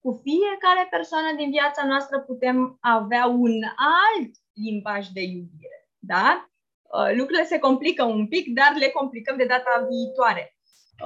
cu 0.00 0.22
fiecare 0.22 0.86
persoană 0.90 1.36
din 1.36 1.50
viața 1.50 1.86
noastră 1.86 2.20
putem 2.20 2.76
avea 2.80 3.26
un 3.26 3.54
alt 3.76 4.32
limbaj 4.52 5.08
de 5.08 5.22
iubire. 5.22 5.88
Da? 5.98 6.50
Uh, 6.82 7.10
lucrurile 7.16 7.44
se 7.44 7.58
complică 7.58 8.04
un 8.04 8.28
pic, 8.28 8.54
dar 8.54 8.72
le 8.78 8.88
complicăm 8.88 9.36
de 9.36 9.44
data 9.44 9.86
viitoare. 9.88 10.56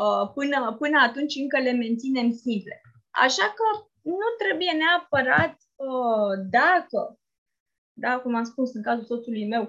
Uh, 0.05 0.31
până, 0.35 0.76
până 0.79 0.99
atunci 1.00 1.35
încă 1.35 1.59
le 1.59 1.73
menținem 1.73 2.33
simple. 2.33 2.81
Așa 3.11 3.47
că 3.59 3.67
nu 4.03 4.29
trebuie 4.43 4.73
neapărat 4.73 5.55
uh, 5.91 6.33
dacă, 6.50 7.19
da, 7.93 8.19
cum 8.23 8.35
am 8.35 8.45
spus 8.45 8.75
în 8.75 8.83
cazul 8.83 9.05
soțului 9.05 9.47
meu, 9.47 9.62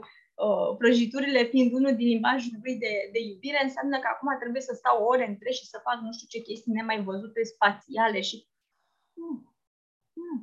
uh, 0.45 0.69
prăjiturile 0.77 1.43
fiind 1.43 1.73
unul 1.73 1.95
din 1.95 2.07
limbajul 2.07 2.51
lui 2.63 2.75
de, 2.83 2.93
de 3.13 3.19
iubire, 3.29 3.59
înseamnă 3.63 3.99
că 3.99 4.07
acum 4.11 4.29
trebuie 4.39 4.61
să 4.61 4.73
stau 4.75 5.03
ore 5.03 5.25
între 5.27 5.51
și 5.51 5.65
să 5.65 5.77
fac 5.83 5.97
nu 6.01 6.11
știu 6.11 6.27
ce 6.29 6.45
chestii 6.47 6.77
nemai 6.77 7.03
văzute 7.03 7.43
spațiale 7.43 8.21
și... 8.21 8.47
Nu, 9.19 9.29
nu. 10.13 10.35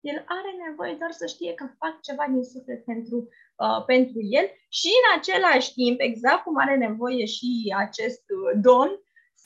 El 0.00 0.18
are 0.38 0.52
nevoie 0.66 0.94
doar 0.94 1.12
să 1.20 1.26
știe 1.26 1.52
că 1.54 1.64
fac 1.78 2.00
ceva 2.00 2.24
din 2.32 2.42
suflet 2.42 2.84
pentru, 2.84 3.16
uh, 3.64 3.84
pentru 3.86 4.20
el 4.38 4.46
și 4.78 4.90
în 5.00 5.06
același 5.18 5.72
timp, 5.72 6.00
exact 6.00 6.42
cum 6.42 6.56
are 6.58 6.76
nevoie 6.76 7.24
și 7.24 7.74
acest 7.76 8.24
uh, 8.38 8.60
domn, 8.66 8.92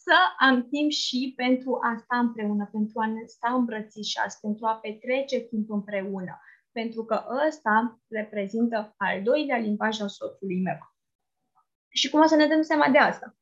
să 0.06 0.18
am 0.38 0.68
timp 0.68 0.90
și 0.90 1.32
pentru 1.36 1.78
a 1.82 1.96
sta 2.02 2.16
împreună, 2.18 2.68
pentru 2.72 3.00
a 3.00 3.06
ne 3.06 3.25
sta 3.26 3.48
îmbrățișați, 3.54 4.40
pentru 4.40 4.66
a 4.66 4.75
petrece 4.75 5.38
timp 5.40 5.70
împreună 5.70 6.40
pentru 6.78 7.04
că 7.04 7.16
ăsta 7.46 8.00
reprezintă 8.08 8.94
al 8.96 9.22
doilea 9.22 9.58
limbaj 9.58 10.00
al 10.00 10.08
soțului 10.08 10.60
meu. 10.68 10.80
Și 11.88 12.10
cum 12.10 12.20
o 12.20 12.26
să 12.26 12.36
ne 12.36 12.46
dăm 12.46 12.62
seama 12.62 12.88
de 12.88 12.98
asta? 12.98 13.36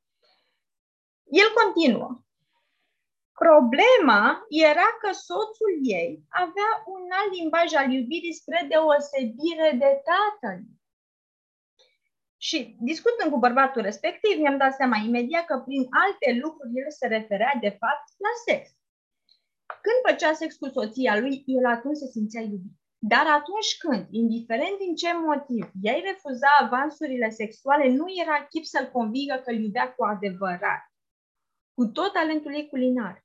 El 1.41 1.49
continuă. 1.61 2.11
Problema 3.45 4.23
era 4.49 4.89
că 5.01 5.11
soțul 5.13 5.73
ei 5.83 6.25
avea 6.29 6.71
un 6.95 7.03
alt 7.21 7.33
limbaj 7.39 7.69
al 7.75 7.91
iubirii 7.93 8.39
spre 8.41 8.67
deosebire 8.69 9.71
de 9.83 9.93
tatăl. 10.11 10.59
Și 12.49 12.77
discutând 12.91 13.31
cu 13.31 13.39
bărbatul 13.39 13.83
respectiv, 13.83 14.35
mi-am 14.39 14.59
dat 14.65 14.75
seama 14.75 14.97
imediat 15.09 15.45
că 15.47 15.57
prin 15.67 15.85
alte 16.05 16.29
lucruri 16.43 16.77
el 16.81 16.91
se 16.99 17.07
referea 17.07 17.53
de 17.61 17.73
fapt 17.81 18.07
la 18.25 18.33
sex. 18.47 18.63
Când 19.85 19.99
făcea 20.07 20.33
sex 20.33 20.51
cu 20.57 20.69
soția 20.77 21.15
lui, 21.19 21.43
el 21.47 21.67
atunci 21.67 21.97
se 21.97 22.07
simțea 22.17 22.41
iubit. 22.41 22.77
Dar 23.13 23.27
atunci 23.39 23.71
când, 23.83 24.03
indiferent 24.11 24.77
din 24.79 24.95
ce 24.95 25.11
motiv, 25.29 25.65
ei 25.83 26.01
refuza 26.11 26.51
avansurile 26.61 27.29
sexuale, 27.31 27.87
nu 27.99 28.05
era 28.23 28.37
chip 28.51 28.65
să-l 28.65 28.87
convingă 28.97 29.37
că 29.45 29.51
îl 29.51 29.59
iubea 29.65 29.87
cu 29.95 30.05
adevărat. 30.05 30.83
Cu 31.77 31.85
tot 31.87 32.13
talentul 32.13 32.55
ei 32.55 32.69
culinar. 32.69 33.17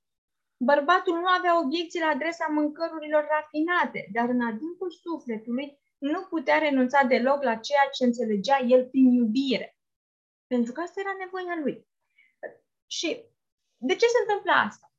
Bărbatul 0.72 1.16
nu 1.20 1.28
avea 1.38 1.60
obiecții 1.64 2.00
la 2.06 2.14
adresa 2.16 2.46
mâncărurilor 2.58 3.24
rafinate, 3.36 4.02
dar 4.16 4.28
în 4.30 4.42
adâncul 4.42 4.92
sufletului 5.04 5.68
nu 6.00 6.22
putea 6.22 6.58
renunța 6.58 7.04
deloc 7.04 7.44
la 7.44 7.56
ceea 7.56 7.90
ce 7.92 8.04
înțelegea 8.04 8.60
el 8.68 8.86
prin 8.86 9.12
iubire. 9.12 9.78
Pentru 10.48 10.72
că 10.72 10.82
asta 10.82 11.00
era 11.00 11.16
nevoia 11.18 11.60
lui. 11.64 11.88
Și 12.88 13.26
de 13.78 13.96
ce 13.96 14.06
se 14.06 14.18
întâmplă 14.22 14.52
asta? 14.52 14.94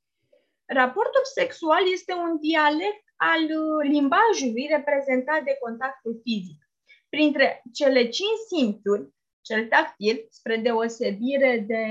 Raportul 0.64 1.24
sexual 1.24 1.92
este 1.92 2.12
un 2.12 2.40
dialect 2.40 3.04
al 3.16 3.42
uh, 3.42 3.88
limbajului 3.88 4.66
reprezentat 4.70 5.44
de 5.44 5.56
contactul 5.60 6.20
fizic. 6.22 6.68
Printre 7.08 7.62
cele 7.72 8.08
cinci 8.08 8.38
simțuri, 8.48 9.08
cel 9.40 9.68
tactil, 9.68 10.26
spre 10.28 10.56
deosebire 10.56 11.64
de 11.66 11.84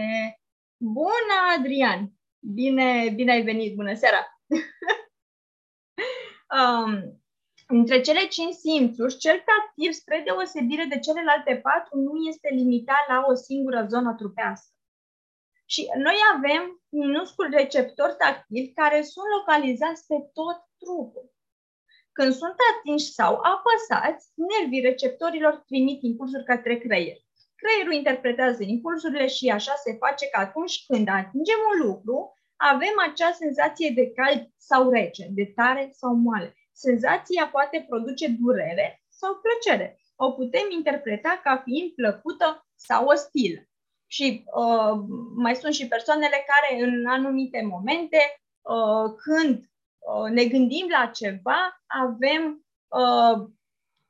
Bună, 0.81 1.35
Adrian! 1.57 2.13
Bine, 2.39 3.11
bine 3.15 3.31
ai 3.31 3.43
venit, 3.43 3.75
bună 3.75 3.95
seara! 3.95 4.41
um, 6.59 7.21
între 7.71 8.01
cele 8.01 8.27
cinci 8.27 8.53
simțuri, 8.53 9.17
cel 9.17 9.43
tactil, 9.49 9.91
spre 9.93 10.21
deosebire 10.25 10.85
de 10.89 10.99
celelalte 10.99 11.55
patru, 11.67 11.97
nu 11.97 12.13
este 12.31 12.49
limitat 12.51 13.03
la 13.07 13.25
o 13.29 13.33
singură 13.33 13.85
zonă 13.89 14.13
trupească. 14.13 14.73
Și 15.65 15.81
noi 16.05 16.17
avem 16.35 16.81
minuscul 16.89 17.47
receptori 17.51 18.15
tactili 18.17 18.73
care 18.75 19.01
sunt 19.01 19.25
localizați 19.37 20.07
pe 20.07 20.17
tot 20.33 20.57
trupul. 20.81 21.25
Când 22.11 22.33
sunt 22.33 22.55
atinși 22.69 23.13
sau 23.19 23.33
apăsați, 23.53 24.23
nervii 24.51 24.87
receptorilor 24.89 25.63
trimit 25.67 26.03
impulsuri 26.03 26.45
către 26.51 26.77
creier. 26.77 27.17
Creierul 27.55 27.93
interpretează 27.93 28.63
impulsurile 28.63 29.27
și 29.27 29.49
așa 29.49 29.73
se 29.83 29.91
face 30.03 30.25
că 30.29 30.39
atunci 30.39 30.85
când 30.87 31.07
atingem 31.07 31.61
un 31.71 31.87
lucru, 31.87 32.33
avem 32.55 32.95
acea 33.09 33.31
senzație 33.31 33.89
de 33.89 34.11
cald 34.11 34.49
sau 34.57 34.89
rece, 34.89 35.27
de 35.29 35.45
tare 35.55 35.89
sau 35.93 36.13
moale. 36.13 36.58
Senzația 36.85 37.47
poate 37.47 37.85
produce 37.89 38.27
durere 38.27 39.03
sau 39.09 39.31
plăcere. 39.43 39.99
O 40.15 40.31
putem 40.31 40.67
interpreta 40.69 41.39
ca 41.43 41.61
fiind 41.65 41.91
plăcută 41.91 42.67
sau 42.75 43.05
ostilă. 43.05 43.61
Și 44.07 44.43
uh, 44.55 44.93
mai 45.35 45.55
sunt 45.55 45.73
și 45.73 45.87
persoanele 45.87 46.45
care 46.51 46.81
în 46.81 47.05
anumite 47.05 47.61
momente, 47.61 48.21
uh, 48.61 49.13
când 49.23 49.69
Uh, 50.09 50.31
ne 50.31 50.45
gândim 50.45 50.87
la 50.89 51.05
ceva, 51.13 51.83
avem 51.87 52.65
uh, 52.87 53.47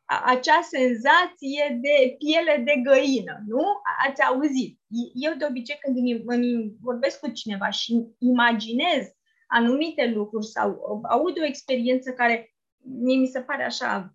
acea 0.05 0.61
senzație 0.61 1.79
de 1.81 2.15
piele 2.17 2.61
de 2.65 2.81
găină, 2.83 3.43
nu? 3.47 3.63
Ați 4.07 4.21
auzit. 4.23 4.79
Eu 5.13 5.33
de 5.33 5.45
obicei 5.49 5.77
când 5.81 5.97
îmi 6.25 6.73
vorbesc 6.81 7.19
cu 7.19 7.29
cineva 7.29 7.69
și 7.69 8.07
imaginez 8.19 9.05
anumite 9.47 10.05
lucruri 10.05 10.45
sau 10.45 11.01
aud 11.09 11.39
o 11.39 11.45
experiență 11.45 12.11
care 12.11 12.53
mie 12.83 13.17
mi 13.17 13.27
se 13.27 13.41
pare 13.41 13.63
așa 13.63 14.13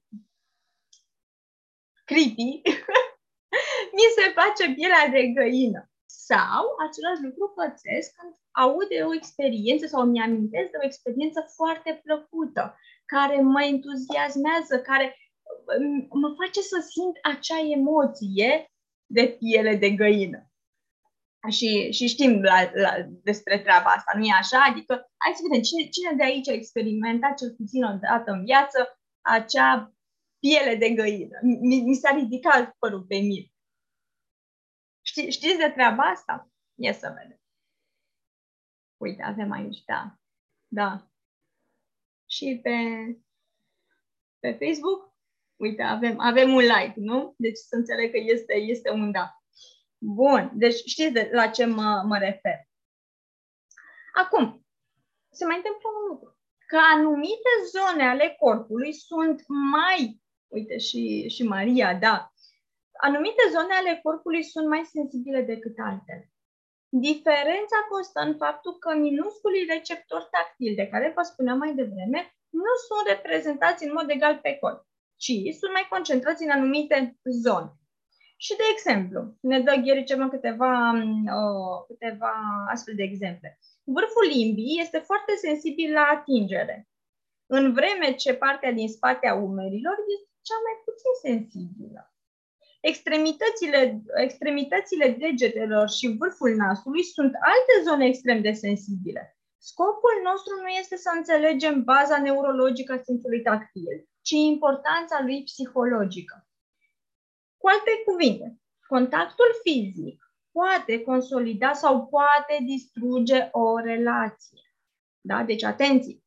creepy, 2.04 2.62
mi 3.96 4.06
se 4.16 4.24
face 4.38 4.72
pielea 4.74 5.08
de 5.08 5.26
găină. 5.26 5.88
Sau 6.06 6.64
același 6.86 7.22
lucru 7.22 7.52
pățesc 7.54 8.14
când 8.16 8.34
aud 8.50 8.88
de 8.88 9.02
o 9.02 9.14
experiență 9.14 9.86
sau 9.86 10.04
mi 10.04 10.20
amintesc 10.20 10.70
de 10.70 10.78
o 10.82 10.84
experiență 10.84 11.40
foarte 11.56 12.00
plăcută, 12.04 12.78
care 13.06 13.40
mă 13.40 13.62
entuziasmează, 13.62 14.80
care 14.80 15.16
um, 15.78 16.20
mă 16.20 16.34
face 16.40 16.60
să 16.60 16.78
simt 16.90 17.16
acea 17.22 17.60
emoție 17.78 18.70
de 19.06 19.36
piele 19.38 19.76
de 19.76 19.90
găină. 19.90 20.48
Și, 21.50 21.92
și 21.92 22.06
știm 22.06 22.42
la, 22.42 22.70
la, 22.74 22.90
despre 23.22 23.58
treaba 23.58 23.90
asta, 23.90 24.12
nu 24.16 24.24
e 24.24 24.32
așa? 24.32 24.64
Adică, 24.70 25.10
hai 25.16 25.32
să 25.34 25.42
vedem, 25.42 25.62
cine, 25.62 25.88
cine 25.88 26.12
de 26.16 26.22
aici 26.24 26.48
a 26.48 26.52
experimentat 26.52 27.36
cel 27.36 27.54
puțin 27.54 27.84
o 27.84 27.96
dată 27.96 28.30
în 28.30 28.44
viață 28.44 29.00
acea 29.20 29.94
piele 30.38 30.74
de 30.76 30.90
găină? 30.90 31.38
Mi, 31.42 31.80
mi 31.80 31.94
s-a 31.94 32.10
ridicat 32.10 32.74
părul 32.78 33.02
pe 33.02 33.16
mine. 33.16 33.52
Ști, 35.06 35.30
știți 35.30 35.56
de 35.56 35.70
treaba 35.74 36.02
asta? 36.02 36.50
Ia 36.74 36.92
să 36.92 37.14
vedem. 37.22 37.40
Uite, 38.96 39.22
avem 39.22 39.52
aici, 39.52 39.84
da. 39.84 40.18
Da. 40.68 41.08
Și 42.26 42.60
pe, 42.62 42.76
pe 44.38 44.66
Facebook, 44.66 45.16
uite, 45.56 45.82
avem, 45.82 46.20
avem 46.20 46.54
un 46.54 46.62
like, 46.62 46.94
nu? 46.96 47.34
Deci 47.38 47.56
să 47.56 47.76
înțeleg 47.76 48.10
că 48.10 48.18
este, 48.18 48.54
este 48.54 48.90
un 48.90 49.10
da. 49.10 49.43
Bun, 50.06 50.50
deci 50.54 50.74
știți 50.74 51.12
de 51.12 51.30
la 51.32 51.46
ce 51.46 51.64
mă, 51.64 52.02
mă 52.06 52.18
refer. 52.18 52.58
Acum, 54.14 54.66
se 55.30 55.44
mai 55.44 55.56
întâmplă 55.56 55.88
un 55.88 56.08
lucru. 56.08 56.38
Că 56.66 56.78
anumite 56.94 57.52
zone 57.76 58.08
ale 58.08 58.36
corpului 58.38 58.92
sunt 58.92 59.44
mai, 59.46 60.22
uite 60.48 60.78
și, 60.78 61.28
și 61.28 61.42
Maria, 61.42 61.94
da, 61.94 62.32
anumite 62.92 63.42
zone 63.50 63.74
ale 63.74 64.00
corpului 64.02 64.42
sunt 64.42 64.68
mai 64.68 64.84
sensibile 64.84 65.42
decât 65.42 65.74
altele. 65.78 66.32
Diferența 66.88 67.78
constă 67.88 68.20
în 68.20 68.36
faptul 68.36 68.78
că 68.78 68.94
minusculii 68.94 69.70
receptori 69.74 70.28
tactili 70.30 70.74
de 70.74 70.88
care 70.88 71.12
vă 71.16 71.22
spuneam 71.22 71.58
mai 71.58 71.74
devreme 71.74 72.36
nu 72.50 72.72
sunt 72.86 73.06
reprezentați 73.06 73.84
în 73.84 73.92
mod 73.92 74.10
egal 74.10 74.38
pe 74.42 74.56
corp, 74.60 74.86
ci 75.16 75.32
sunt 75.58 75.72
mai 75.72 75.86
concentrați 75.90 76.42
în 76.44 76.50
anumite 76.50 77.18
zone. 77.42 77.72
Și 78.46 78.56
de 78.56 78.66
exemplu, 78.74 79.20
ne 79.40 79.60
dă 79.60 79.74
Gheri 79.84 80.04
câteva, 80.30 80.72
uh, 81.38 81.76
câteva 81.88 82.32
astfel 82.72 82.94
de 82.94 83.02
exemple. 83.02 83.58
Vârful 83.84 84.26
limbii 84.36 84.80
este 84.80 84.98
foarte 84.98 85.32
sensibil 85.46 85.92
la 85.92 86.04
atingere, 86.16 86.88
în 87.46 87.72
vreme 87.72 88.14
ce 88.14 88.34
partea 88.34 88.72
din 88.72 88.88
spate 88.88 89.26
a 89.28 89.34
umerilor 89.34 89.96
este 90.14 90.30
cea 90.48 90.58
mai 90.66 90.76
puțin 90.84 91.12
sensibilă. 91.28 92.14
Extremitățile, 92.80 94.02
extremitățile 94.26 95.08
degetelor 95.08 95.88
și 95.88 96.16
vârful 96.18 96.54
nasului 96.54 97.04
sunt 97.04 97.32
alte 97.52 97.74
zone 97.88 98.06
extrem 98.06 98.40
de 98.42 98.52
sensibile. 98.52 99.38
Scopul 99.58 100.16
nostru 100.22 100.52
nu 100.62 100.68
este 100.68 100.96
să 100.96 101.10
înțelegem 101.16 101.84
baza 101.84 102.18
neurologică 102.18 102.92
a 102.92 103.02
simțului 103.04 103.42
tactil, 103.42 104.08
ci 104.20 104.30
importanța 104.30 105.16
lui 105.22 105.42
psihologică. 105.42 106.43
Cu 107.64 107.70
alte 107.70 108.02
cuvinte, 108.06 108.60
contactul 108.86 109.46
fizic 109.62 110.32
poate 110.52 111.02
consolida 111.02 111.72
sau 111.72 112.06
poate 112.06 112.64
distruge 112.64 113.48
o 113.52 113.78
relație. 113.78 114.60
Da? 115.20 115.42
Deci, 115.42 115.62
atenție! 115.62 116.22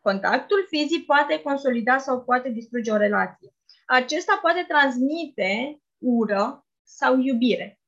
Contactul 0.00 0.66
fizic 0.68 1.06
poate 1.06 1.42
consolida 1.42 1.98
sau 1.98 2.24
poate 2.24 2.48
distruge 2.48 2.90
o 2.90 2.96
relație. 2.96 3.54
Acesta 3.86 4.38
poate 4.42 4.64
transmite 4.68 5.80
ură 5.98 6.66
sau 6.82 7.18
iubire. 7.18 7.80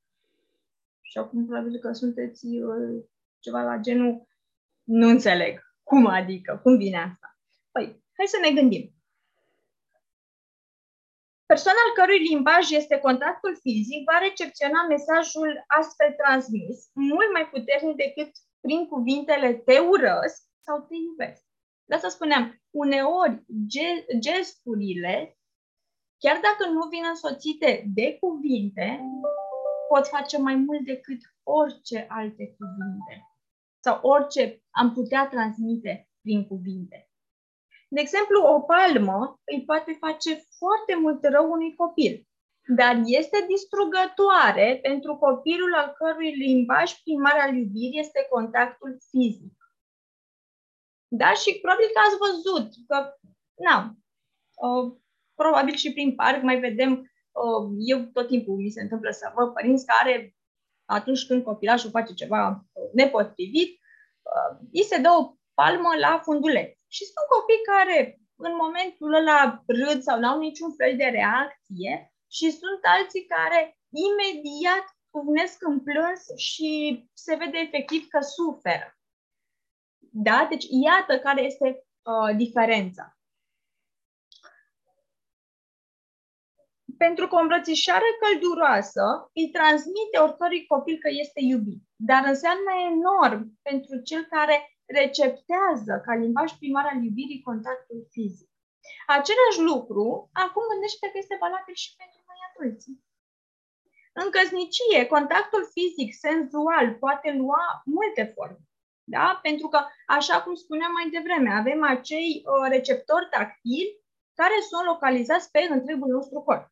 Și 1.00 1.18
acum 1.18 1.46
probabil 1.46 1.78
că 1.78 1.92
sunteți 1.92 2.46
uh, 2.46 3.04
ceva 3.38 3.62
la 3.62 3.76
genul 3.76 4.28
nu 4.82 5.08
înțeleg. 5.08 5.74
Cum 5.82 6.06
adică? 6.06 6.60
Cum 6.62 6.76
vine 6.76 6.96
asta? 6.96 7.38
Păi, 7.72 8.02
hai 8.16 8.26
să 8.26 8.38
ne 8.42 8.60
gândim. 8.60 8.94
Persoana 11.52 11.78
al 11.86 11.94
cărui 11.94 12.26
limbaj 12.28 12.70
este 12.70 12.98
contactul 12.98 13.56
fizic 13.60 14.10
va 14.10 14.18
recepționa 14.18 14.86
mesajul 14.86 15.64
astfel 15.66 16.10
transmis 16.22 16.90
mult 16.94 17.32
mai 17.32 17.48
puternic 17.48 17.96
decât 17.96 18.30
prin 18.60 18.86
cuvintele 18.86 19.54
te 19.54 19.78
urăsc 19.78 20.40
sau 20.66 20.76
te 20.80 20.94
iubesc. 20.94 21.42
De 21.84 21.94
asta 21.94 22.08
spuneam, 22.08 22.62
uneori 22.70 23.44
gesturile, 24.18 25.38
chiar 26.18 26.40
dacă 26.48 26.70
nu 26.70 26.88
vin 26.88 27.04
însoțite 27.08 27.84
de 27.94 28.16
cuvinte, 28.20 29.00
pot 29.88 30.06
face 30.06 30.38
mai 30.38 30.54
mult 30.54 30.84
decât 30.84 31.20
orice 31.42 32.06
alte 32.08 32.56
cuvinte 32.58 33.14
sau 33.84 33.98
orice 34.02 34.62
am 34.70 34.92
putea 34.92 35.28
transmite 35.28 36.08
prin 36.20 36.46
cuvinte. 36.46 37.11
De 37.94 38.00
exemplu, 38.00 38.38
o 38.42 38.60
palmă 38.60 39.40
îi 39.44 39.64
poate 39.64 39.92
face 40.00 40.32
foarte 40.58 40.94
mult 40.94 41.24
rău 41.24 41.50
unui 41.50 41.74
copil, 41.74 42.26
dar 42.76 42.94
este 43.04 43.44
distrugătoare 43.48 44.78
pentru 44.82 45.16
copilul 45.16 45.74
al 45.74 45.88
cărui 45.98 46.36
limbaj 46.36 46.92
primar 47.02 47.36
al 47.40 47.54
iubirii 47.54 47.98
este 47.98 48.26
contactul 48.30 48.96
fizic. 49.10 49.56
Da? 51.08 51.32
Și 51.32 51.58
probabil 51.60 51.88
că 51.94 52.00
ați 52.06 52.22
văzut 52.26 52.68
că, 52.86 52.96
na, 53.66 53.76
uh, 54.64 54.96
probabil 55.34 55.74
și 55.74 55.92
prin 55.92 56.14
parc 56.14 56.42
mai 56.42 56.58
vedem, 56.60 56.92
uh, 56.92 57.64
eu 57.78 57.98
tot 57.98 58.26
timpul 58.26 58.56
mi 58.56 58.70
se 58.70 58.82
întâmplă 58.82 59.10
să 59.10 59.32
văd 59.34 59.52
părinți 59.52 59.86
care, 59.86 60.36
atunci 60.84 61.26
când 61.26 61.44
copilașul 61.44 61.90
face 61.90 62.14
ceva 62.14 62.66
nepotrivit, 62.92 63.70
uh, 64.22 64.58
îi 64.72 64.82
se 64.82 64.98
dă 65.00 65.08
o 65.08 65.34
palmă 65.54 65.88
la 66.00 66.20
funduleț. 66.24 66.81
Și 66.94 67.04
sunt 67.04 67.26
copii 67.34 67.66
care 67.72 68.20
în 68.36 68.54
momentul 68.54 69.14
ăla 69.14 69.62
râd 69.66 70.02
sau 70.02 70.18
n-au 70.18 70.38
niciun 70.38 70.72
fel 70.74 70.96
de 70.96 71.04
reacție 71.04 72.12
și 72.30 72.50
sunt 72.50 72.80
alții 72.82 73.26
care 73.26 73.78
imediat 74.08 74.86
pufnesc 75.10 75.56
în 75.66 75.80
plâns 75.80 76.22
și 76.36 76.70
se 77.12 77.34
vede 77.34 77.58
efectiv 77.58 78.06
că 78.08 78.20
suferă. 78.20 78.98
Da? 79.98 80.46
Deci 80.50 80.64
iată 80.68 81.18
care 81.18 81.42
este 81.42 81.68
uh, 82.02 82.36
diferența. 82.36 83.16
Pentru 86.96 87.26
că 87.28 87.34
o 87.34 87.38
îmbrățișare 87.38 88.10
călduroasă 88.20 89.30
îi 89.34 89.50
transmite 89.50 90.18
oricărui 90.18 90.66
copil 90.66 90.98
că 90.98 91.08
este 91.10 91.40
iubit, 91.40 91.82
dar 91.96 92.24
înseamnă 92.24 92.70
enorm 92.90 93.58
pentru 93.62 94.00
cel 94.02 94.24
care 94.24 94.71
receptează 94.86 96.02
ca 96.04 96.14
limbaj 96.14 96.52
primar 96.52 96.86
al 96.92 97.02
iubirii 97.02 97.42
contactul 97.42 98.06
fizic. 98.10 98.50
Același 99.06 99.60
lucru, 99.70 100.30
acum 100.32 100.62
gândește 100.72 101.06
că 101.10 101.18
este 101.18 101.36
valabil 101.40 101.74
și 101.74 101.94
pentru 102.00 102.20
noi 102.28 102.40
adulți. 102.48 102.88
În 104.22 104.28
căsnicie, 104.36 105.06
contactul 105.14 105.64
fizic, 105.74 106.10
senzual, 106.26 106.86
poate 107.02 107.28
lua 107.42 107.64
multe 107.84 108.24
forme. 108.34 108.64
Da? 109.04 109.38
Pentru 109.42 109.68
că, 109.68 109.78
așa 110.06 110.42
cum 110.42 110.54
spuneam 110.54 110.92
mai 110.92 111.08
devreme, 111.10 111.50
avem 111.52 111.82
acei 111.82 112.30
uh, 112.44 112.66
receptori 112.74 113.28
tactili 113.30 114.00
care 114.34 114.56
sunt 114.68 114.84
localizați 114.86 115.50
pe 115.50 115.60
întregul 115.70 116.08
nostru 116.08 116.40
corp. 116.40 116.66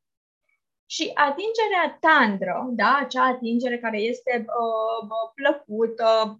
Și 0.87 1.11
atingerea 1.15 1.99
tandră, 2.01 2.67
da, 2.71 2.97
acea 2.97 3.25
atingere 3.25 3.79
care 3.79 3.99
este 3.99 4.45
uh, 4.47 5.31
plăcută, 5.35 6.09
Uh, 6.15 6.37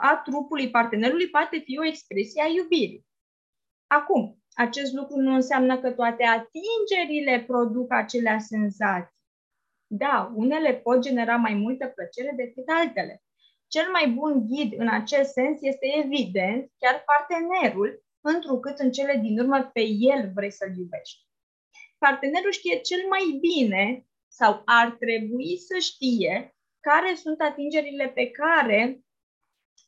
a 0.00 0.20
trupului 0.24 0.70
partenerului 0.70 1.28
poate 1.28 1.58
fi 1.58 1.78
o 1.78 1.86
expresie 1.86 2.42
a 2.42 2.46
iubirii. 2.46 3.06
Acum, 3.86 4.42
acest 4.54 4.92
lucru 4.92 5.16
nu 5.16 5.34
înseamnă 5.34 5.80
că 5.80 5.90
toate 5.92 6.24
atingerile 6.24 7.44
produc 7.46 7.92
acelea 7.92 8.38
senzații. 8.38 9.14
Da, 9.86 10.32
unele 10.34 10.74
pot 10.74 11.00
genera 11.00 11.36
mai 11.36 11.54
multă 11.54 11.86
plăcere 11.86 12.32
decât 12.36 12.64
altele. 12.68 13.22
Cel 13.66 13.90
mai 13.90 14.08
bun 14.08 14.46
ghid 14.46 14.72
în 14.78 14.88
acest 14.88 15.32
sens 15.32 15.58
este 15.62 15.86
evident 16.04 16.72
chiar 16.78 17.04
partenerul, 17.06 18.04
întrucât 18.20 18.78
în 18.78 18.90
cele 18.90 19.18
din 19.22 19.38
urmă 19.38 19.70
pe 19.72 19.80
el 19.98 20.30
vrei 20.34 20.50
să-l 20.50 20.76
iubești. 20.76 21.22
Partenerul 21.98 22.50
știe 22.50 22.76
cel 22.80 23.08
mai 23.08 23.38
bine 23.40 24.06
sau 24.28 24.62
ar 24.64 24.90
trebui 24.90 25.58
să 25.58 25.78
știe 25.78 26.56
care 26.80 27.14
sunt 27.14 27.40
atingerile 27.40 28.08
pe 28.08 28.30
care 28.30 29.04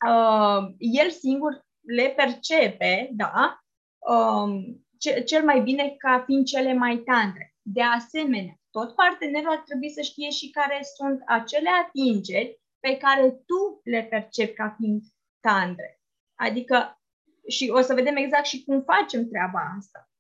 uh, 0.09 0.75
el 0.79 1.11
singur 1.11 1.64
le 1.81 2.12
percepe, 2.16 3.11
da, 3.12 3.61
um, 3.99 4.87
ce, 4.99 5.21
cel 5.21 5.45
mai 5.45 5.61
bine 5.61 5.95
ca 5.99 6.23
fiind 6.27 6.47
cele 6.47 6.73
mai 6.73 6.97
tandre. 6.97 7.55
De 7.62 7.83
asemenea, 7.83 8.61
tot 8.71 8.95
partenerul 8.95 9.51
ar 9.51 9.62
trebui 9.66 9.90
să 9.90 10.01
știe 10.01 10.31
și 10.31 10.51
care 10.51 10.81
sunt 10.97 11.23
acele 11.27 11.71
atingeri 11.85 12.61
pe 12.81 12.97
care 12.97 13.31
tu 13.31 13.81
le 13.85 14.03
percepi 14.03 14.55
ca 14.55 14.75
fiind 14.79 15.03
tandre. 15.40 16.01
Adică, 16.35 17.01
și 17.49 17.71
o 17.71 17.81
să 17.81 17.95
vedem 17.95 18.16
exact 18.16 18.47
și 18.47 18.64
cum 18.64 18.83
facem 18.83 19.29
treaba 19.29 19.75
asta. 19.79 20.11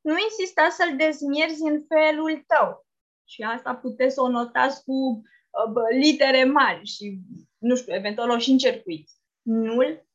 Nu 0.00 0.14
insista 0.18 0.68
să-l 0.70 0.96
dezmierzi 0.96 1.62
în 1.62 1.84
felul 1.88 2.44
tău. 2.46 2.86
Și 3.24 3.42
asta 3.42 3.74
puteți 3.74 4.14
să 4.14 4.20
o 4.20 4.28
notați 4.28 4.84
cu 4.84 4.92
uh, 4.92 5.22
litere 5.90 6.44
mari 6.44 6.86
și 6.86 7.20
nu 7.58 7.76
știu, 7.76 7.94
eventual 7.94 8.30
o 8.30 8.38
și 8.38 8.50
încercuiți. 8.50 9.16
Nu-l, 9.42 10.06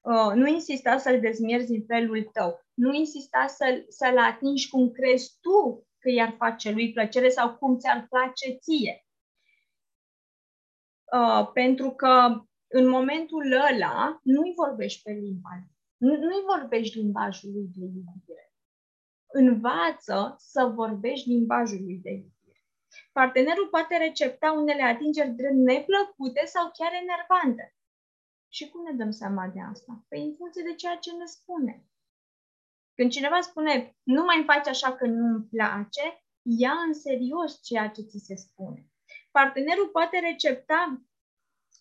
uh, 0.00 0.32
nu 0.34 0.46
insista 0.46 0.98
să-l 0.98 1.20
dezmierzi 1.20 1.74
în 1.74 1.84
felul 1.86 2.30
tău. 2.32 2.60
Nu 2.74 2.92
insista 2.92 3.46
să-l, 3.46 3.84
să-l 3.88 4.18
atingi 4.18 4.68
cum 4.68 4.90
crezi 4.90 5.36
tu 5.40 5.86
că 5.98 6.10
i-ar 6.10 6.34
face 6.38 6.70
lui 6.70 6.92
plăcere 6.92 7.28
sau 7.28 7.56
cum 7.56 7.78
ți-ar 7.78 8.06
place 8.08 8.50
ție. 8.50 9.06
Uh, 11.12 11.50
pentru 11.52 11.90
că 11.90 12.42
în 12.66 12.88
momentul 12.88 13.52
ăla 13.52 14.20
nu-i 14.22 14.52
vorbești 14.56 15.02
pe 15.02 15.10
limba 15.10 15.66
nu, 16.02 16.16
nu-i 16.16 16.58
vorbești 16.58 16.98
limbajul 16.98 17.52
lui 17.52 17.70
de 17.74 17.84
iubire. 17.84 18.52
Învață 19.26 20.34
să 20.38 20.72
vorbești 20.74 21.28
limbajul 21.28 21.82
lui 21.82 21.98
de 22.02 22.10
iubire. 22.10 22.31
Partenerul 23.12 23.68
poate 23.68 23.96
recepta 23.96 24.52
unele 24.52 24.82
atingeri 24.82 25.30
drept 25.30 25.54
neplăcute 25.54 26.44
sau 26.44 26.70
chiar 26.78 26.92
enervante. 26.92 27.74
Și 28.48 28.68
cum 28.68 28.82
ne 28.84 28.92
dăm 28.92 29.10
seama 29.10 29.46
de 29.46 29.60
asta? 29.60 30.04
Păi 30.08 30.22
în 30.22 30.34
funcție 30.34 30.62
de 30.62 30.74
ceea 30.74 30.96
ce 30.96 31.12
ne 31.12 31.24
spune. 31.24 31.86
Când 32.94 33.10
cineva 33.10 33.40
spune, 33.40 33.96
nu 34.02 34.24
mai 34.24 34.42
faci 34.46 34.66
așa 34.66 34.92
că 34.94 35.06
nu-mi 35.06 35.44
place, 35.44 36.24
ia 36.42 36.72
în 36.86 36.92
serios 36.92 37.62
ceea 37.62 37.88
ce 37.88 38.02
ți 38.02 38.18
se 38.18 38.34
spune. 38.34 38.86
Partenerul 39.30 39.88
poate 39.88 40.18
recepta 40.18 41.02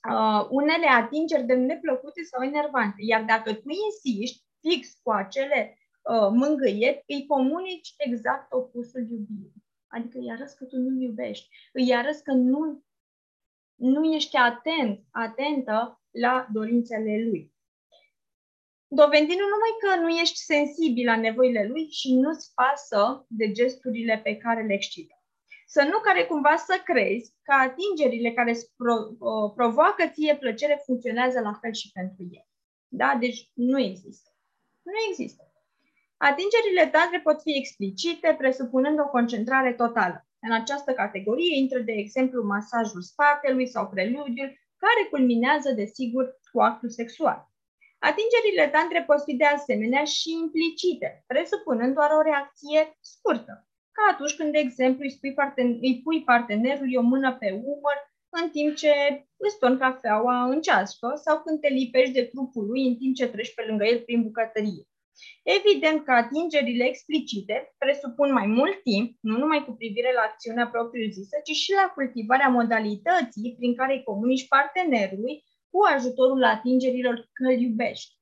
uh, 0.10 0.47
unele 0.50 0.88
atingeri 0.88 1.43
de 1.43 1.54
neplăcute 1.54 2.24
sau 2.24 2.43
enervante, 2.43 2.95
iar 2.97 3.24
dacă 3.24 3.54
tu 3.54 3.69
insisti 3.69 4.45
fix 4.60 5.00
cu 5.04 5.12
acele 5.12 5.78
uh, 6.02 6.30
mângâieri, 6.32 7.04
îi 7.08 7.26
comunici 7.26 7.93
exact 7.97 8.52
opusul 8.52 9.02
iubirii. 9.10 9.61
Adică 9.91 10.17
îi 10.17 10.32
arăți 10.32 10.56
că 10.56 10.65
tu 10.65 10.77
nu 10.77 11.01
iubești. 11.01 11.49
Îi 11.73 11.95
arăți 11.95 12.23
că 12.23 12.32
nu, 12.32 12.84
nu 13.75 14.13
ești 14.13 14.36
atent, 14.36 15.04
atentă 15.12 16.01
la 16.10 16.47
dorințele 16.54 17.23
lui. 17.23 17.54
Dovedind 18.88 19.39
nu 19.39 19.47
numai 19.54 19.73
că 19.80 20.01
nu 20.01 20.10
ești 20.10 20.38
sensibil 20.38 21.06
la 21.06 21.17
nevoile 21.17 21.67
lui 21.67 21.89
și 21.89 22.13
nu-ți 22.13 22.54
pasă 22.54 23.25
de 23.30 23.51
gesturile 23.51 24.19
pe 24.23 24.38
care 24.38 24.65
le 24.65 24.73
excită. 24.73 25.15
Să 25.65 25.84
nu 25.84 25.99
care 25.99 26.25
cumva 26.25 26.56
să 26.56 26.82
crezi 26.84 27.34
că 27.41 27.54
atingerile 27.54 28.32
care 28.32 28.49
îți 28.49 28.75
pro, 28.75 28.95
provoacă 29.56 30.08
ție 30.08 30.38
plăcere 30.38 30.82
funcționează 30.86 31.39
la 31.39 31.54
fel 31.54 31.73
și 31.73 31.91
pentru 31.91 32.23
el. 32.32 32.47
Da? 32.88 33.17
Deci 33.19 33.49
nu 33.54 33.80
există. 33.80 34.30
Nu 34.82 34.91
există. 35.10 35.51
Atingerile 36.30 36.88
tantre 36.98 37.20
pot 37.20 37.42
fi 37.42 37.58
explicite, 37.58 38.36
presupunând 38.38 39.00
o 39.00 39.08
concentrare 39.18 39.74
totală. 39.74 40.28
În 40.40 40.52
această 40.52 40.92
categorie 40.94 41.58
intră, 41.58 41.80
de 41.80 41.92
exemplu, 41.92 42.44
masajul 42.44 43.02
spatelui 43.02 43.68
sau 43.68 43.88
preludiul, 43.88 44.50
care 44.84 45.02
culminează, 45.10 45.72
desigur, 45.72 46.26
cu 46.52 46.62
actul 46.62 46.90
sexual. 46.90 47.40
Atingerile 48.00 48.68
tantre 48.78 49.04
pot 49.04 49.24
fi 49.24 49.34
de 49.36 49.46
asemenea 49.46 50.04
și 50.04 50.30
implicite, 50.32 51.24
presupunând 51.28 51.94
doar 51.94 52.12
o 52.18 52.22
reacție 52.22 52.98
scurtă, 53.00 53.68
ca 53.92 54.04
atunci 54.12 54.36
când, 54.36 54.52
de 54.52 54.60
exemplu, 54.60 55.04
îi, 55.04 55.16
spui 55.18 55.34
parten- 55.34 55.80
îi 55.82 56.02
pui 56.04 56.24
partenerului 56.24 56.96
o 56.96 57.02
mână 57.02 57.36
pe 57.40 57.50
umăr 57.74 57.98
în 58.30 58.50
timp 58.50 58.76
ce 58.76 58.94
îți 59.38 59.60
torni 59.60 59.78
cafeaua 59.78 60.44
în 60.44 60.62
ceasul 60.62 61.18
sau 61.18 61.42
când 61.42 61.60
te 61.60 61.68
lipești 61.68 62.14
de 62.14 62.24
trupul 62.24 62.66
lui 62.66 62.88
în 62.88 62.96
timp 62.96 63.16
ce 63.16 63.28
treci 63.28 63.54
pe 63.54 63.66
lângă 63.68 63.86
el 63.86 64.00
prin 64.00 64.22
bucătărie. 64.24 64.86
Evident 65.43 66.06
că 66.06 66.12
atingerile 66.12 66.86
explicite 66.86 67.76
presupun 67.78 68.32
mai 68.32 68.47
mult 68.47 68.82
timp, 68.84 69.17
nu 69.19 69.38
numai 69.38 69.65
cu 69.65 69.71
privire 69.71 70.13
la 70.13 70.21
acțiunea 70.21 70.67
propriu-zisă, 70.67 71.38
ci 71.43 71.56
și 71.56 71.71
la 71.71 71.91
cultivarea 71.93 72.47
modalității 72.47 73.56
prin 73.58 73.76
care 73.76 73.93
îi 73.93 74.04
comunici 74.04 74.47
partenerului 74.47 75.43
cu 75.69 75.80
ajutorul 75.95 76.43
atingerilor 76.43 77.15
că 77.15 77.43
îl 77.43 77.60
iubești. 77.60 78.19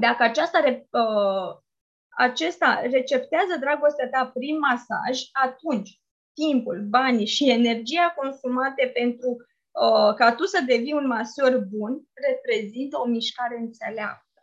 Dacă 0.00 0.22
această, 0.22 0.58
uh, 0.90 1.62
acesta 2.08 2.80
receptează 2.90 3.56
dragostea 3.60 4.08
ta 4.08 4.30
prin 4.34 4.58
masaj, 4.58 5.20
atunci 5.32 6.00
timpul, 6.34 6.86
banii 6.88 7.26
și 7.26 7.50
energia 7.50 8.14
consumate 8.16 8.90
pentru 8.94 9.30
uh, 9.30 10.14
ca 10.14 10.34
tu 10.34 10.44
să 10.44 10.62
devii 10.66 10.92
un 10.92 11.06
masor 11.06 11.58
bun 11.58 12.02
reprezintă 12.28 12.98
o 12.98 13.04
mișcare 13.04 13.56
înțeleaptă. 13.58 14.33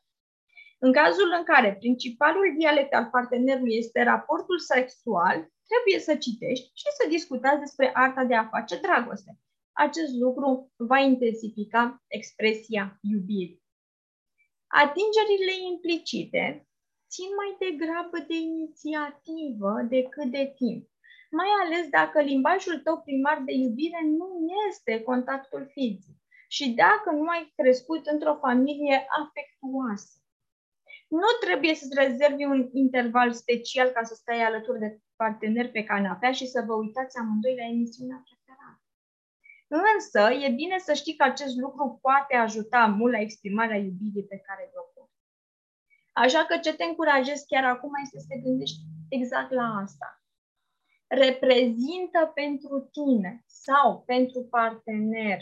În 0.85 0.91
cazul 0.91 1.29
în 1.37 1.43
care 1.43 1.75
principalul 1.79 2.55
dialect 2.57 2.93
al 2.93 3.05
partenerului 3.11 3.75
este 3.75 4.03
raportul 4.03 4.59
sexual, 4.59 5.37
trebuie 5.69 5.99
să 6.07 6.15
citești 6.15 6.71
și 6.73 6.89
să 6.97 7.03
discutați 7.09 7.59
despre 7.59 7.91
arta 7.93 8.23
de 8.23 8.35
a 8.35 8.47
face 8.47 8.79
dragoste. 8.79 9.39
Acest 9.71 10.13
lucru 10.13 10.71
va 10.75 10.99
intensifica 10.99 12.03
expresia 12.07 12.99
iubirii. 13.01 13.63
Atingerile 14.67 15.53
implicite 15.71 16.67
țin 17.09 17.29
mai 17.39 17.51
degrabă 17.63 18.17
de 18.27 18.35
inițiativă 18.35 19.71
decât 19.95 20.31
de 20.37 20.53
timp, 20.55 20.89
mai 21.31 21.49
ales 21.63 21.89
dacă 21.89 22.21
limbajul 22.21 22.79
tău 22.79 23.01
primar 23.05 23.41
de 23.45 23.53
iubire 23.53 24.01
nu 24.05 24.29
este 24.67 25.03
contactul 25.03 25.69
fizic 25.71 26.15
și 26.47 26.69
dacă 26.69 27.09
nu 27.11 27.27
ai 27.27 27.53
crescut 27.55 28.05
într-o 28.05 28.35
familie 28.35 29.05
afectuoasă. 29.21 30.20
Nu 31.19 31.29
trebuie 31.39 31.75
să-ți 31.75 31.99
rezervi 32.03 32.43
un 32.43 32.69
interval 32.73 33.31
special 33.33 33.89
ca 33.89 34.03
să 34.03 34.13
stai 34.13 34.41
alături 34.41 34.79
de 34.79 34.99
partener 35.15 35.71
pe 35.71 35.83
canapea 35.83 36.31
și 36.31 36.47
să 36.47 36.63
vă 36.67 36.73
uitați 36.73 37.17
amândoi 37.17 37.55
la 37.55 37.65
emisiunea 37.65 38.23
preferată. 38.25 38.81
Însă, 39.93 40.45
e 40.45 40.49
bine 40.49 40.77
să 40.77 40.93
știi 40.93 41.15
că 41.15 41.23
acest 41.23 41.55
lucru 41.55 41.99
poate 42.01 42.35
ajuta 42.35 42.85
mult 42.85 43.11
la 43.11 43.19
exprimarea 43.19 43.77
iubirii 43.77 44.25
pe 44.27 44.37
care 44.37 44.71
o 44.73 44.81
poți. 44.93 45.17
Așa 46.11 46.45
că 46.45 46.57
ce 46.57 46.75
te 46.75 46.83
încurajez 46.83 47.43
chiar 47.47 47.63
acum 47.63 47.91
este 48.03 48.19
să 48.19 48.25
te 48.29 48.37
gândești 48.37 48.79
exact 49.09 49.51
la 49.51 49.67
asta. 49.83 50.23
Reprezintă 51.07 52.31
pentru 52.33 52.89
tine 52.91 53.43
sau 53.45 54.03
pentru 54.05 54.47
partener 54.49 55.39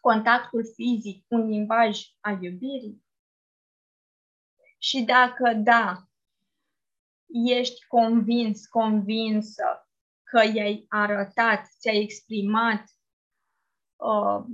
contactul 0.00 0.64
fizic 0.74 1.24
un 1.28 1.48
limbaj 1.48 2.00
al 2.20 2.42
iubirii? 2.42 3.08
Și 4.82 5.02
dacă 5.02 5.52
da, 5.54 6.08
ești 7.26 7.86
convins, 7.86 8.66
convinsă 8.66 9.88
că 10.22 10.42
i-ai 10.54 10.86
arătat, 10.88 11.66
ți-ai 11.78 12.02
exprimat, 12.02 12.84
uh, 13.96 14.44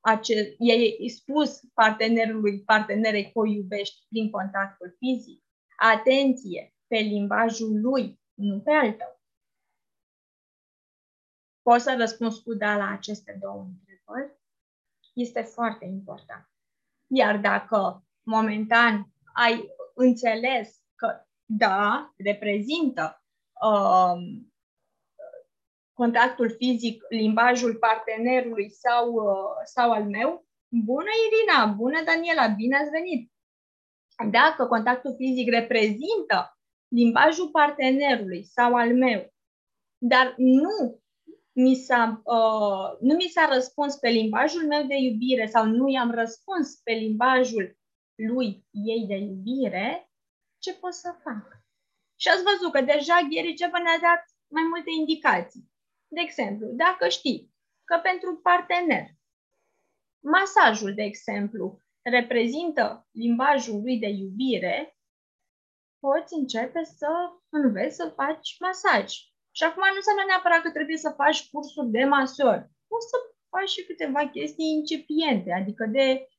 ace- 0.00 0.54
i-ai 0.58 1.08
spus 1.08 1.60
partenerului, 1.74 2.62
partenerei 2.62 3.32
că 3.32 3.38
o 3.38 3.46
iubești 3.46 4.06
prin 4.08 4.30
contactul 4.30 4.96
fizic, 4.98 5.44
atenție 5.76 6.74
pe 6.86 6.96
limbajul 6.96 7.80
lui, 7.80 8.20
nu 8.34 8.60
pe 8.60 8.70
al 8.70 8.92
tău. 8.92 9.22
Poți 11.62 11.84
să 11.84 11.94
răspunzi 11.98 12.42
cu 12.42 12.54
da 12.54 12.76
la 12.76 12.90
aceste 12.90 13.36
două 13.40 13.62
întrebări? 13.62 14.38
Este 15.12 15.42
foarte 15.42 15.84
important. 15.84 16.48
Iar 17.06 17.38
dacă 17.38 18.06
momentan 18.22 19.13
ai 19.34 19.68
înțeles 19.94 20.82
că 20.94 21.26
da, 21.44 22.12
reprezintă 22.16 23.24
um, 23.62 24.52
contactul 25.92 26.50
fizic, 26.50 27.04
limbajul 27.08 27.74
partenerului 27.74 28.70
sau, 28.70 29.12
uh, 29.12 29.62
sau 29.64 29.92
al 29.92 30.04
meu. 30.04 30.46
Bună, 30.68 31.10
Irina! 31.26 31.66
Bună, 31.66 32.02
Daniela! 32.04 32.46
Bine 32.46 32.76
ați 32.76 32.90
venit! 32.90 33.32
Dacă 34.30 34.66
contactul 34.66 35.14
fizic 35.16 35.48
reprezintă 35.50 36.58
limbajul 36.88 37.48
partenerului 37.48 38.44
sau 38.44 38.74
al 38.74 38.94
meu, 38.94 39.34
dar 39.98 40.34
nu 40.36 41.00
mi 41.52 41.74
s-a, 41.74 42.22
uh, 42.24 42.98
nu 43.00 43.14
mi 43.14 43.28
s-a 43.28 43.48
răspuns 43.52 43.96
pe 43.96 44.08
limbajul 44.08 44.66
meu 44.66 44.82
de 44.82 44.94
iubire 44.96 45.46
sau 45.46 45.66
nu 45.66 45.88
i-am 45.88 46.10
răspuns 46.10 46.80
pe 46.84 46.92
limbajul 46.92 47.76
lui, 48.14 48.66
ei 48.70 49.06
de 49.06 49.14
iubire, 49.14 50.10
ce 50.58 50.74
pot 50.74 50.94
să 50.94 51.20
fac? 51.22 51.62
Și 52.16 52.28
ați 52.28 52.42
văzut 52.42 52.72
că 52.72 52.80
deja 52.80 53.26
Ghericeva 53.30 53.78
ne-a 53.78 53.98
dat 53.98 54.24
mai 54.46 54.62
multe 54.62 54.90
indicații. 54.90 55.70
De 56.08 56.20
exemplu, 56.20 56.66
dacă 56.66 57.08
știi 57.08 57.54
că 57.84 57.98
pentru 58.02 58.36
partener 58.36 59.06
masajul, 60.20 60.94
de 60.94 61.02
exemplu, 61.02 61.78
reprezintă 62.02 63.08
limbajul 63.10 63.80
lui 63.80 63.98
de 63.98 64.08
iubire, 64.08 64.96
poți 65.98 66.34
începe 66.34 66.84
să 66.84 67.10
înveți 67.48 67.96
să 67.96 68.12
faci 68.16 68.56
masaj. 68.60 69.12
Și 69.56 69.62
acum 69.64 69.82
nu 69.88 69.96
înseamnă 69.96 70.22
neapărat 70.26 70.62
că 70.62 70.70
trebuie 70.70 70.96
să 70.96 71.10
faci 71.16 71.48
cursuri 71.50 71.90
de 71.90 72.04
masor. 72.04 72.70
Poți 72.86 73.08
să 73.08 73.16
faci 73.48 73.68
și 73.68 73.84
câteva 73.84 74.28
chestii 74.28 74.72
incipiente, 74.78 75.52
adică 75.52 75.84
de, 75.86 76.06
uh, 76.20 76.33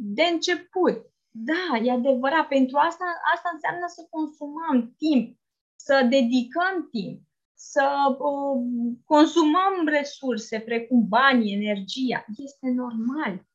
de 0.00 0.22
început. 0.22 0.96
Da, 1.30 1.78
e 1.82 1.90
adevărat. 1.90 2.48
Pentru 2.48 2.76
asta, 2.76 3.04
asta 3.34 3.50
înseamnă 3.52 3.86
să 3.86 4.06
consumăm 4.10 4.94
timp, 4.96 5.38
să 5.76 6.06
dedicăm 6.08 6.88
timp, 6.90 7.20
să 7.54 7.86
uh, 8.18 8.60
consumăm 9.04 9.86
resurse 9.86 10.60
precum 10.60 11.08
banii, 11.08 11.54
energia. 11.54 12.24
Este 12.36 12.68
normal. 12.68 13.48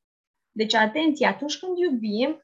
Deci, 0.52 0.74
atenție, 0.74 1.28
atunci 1.28 1.58
când 1.60 1.78
iubim, 1.78 2.40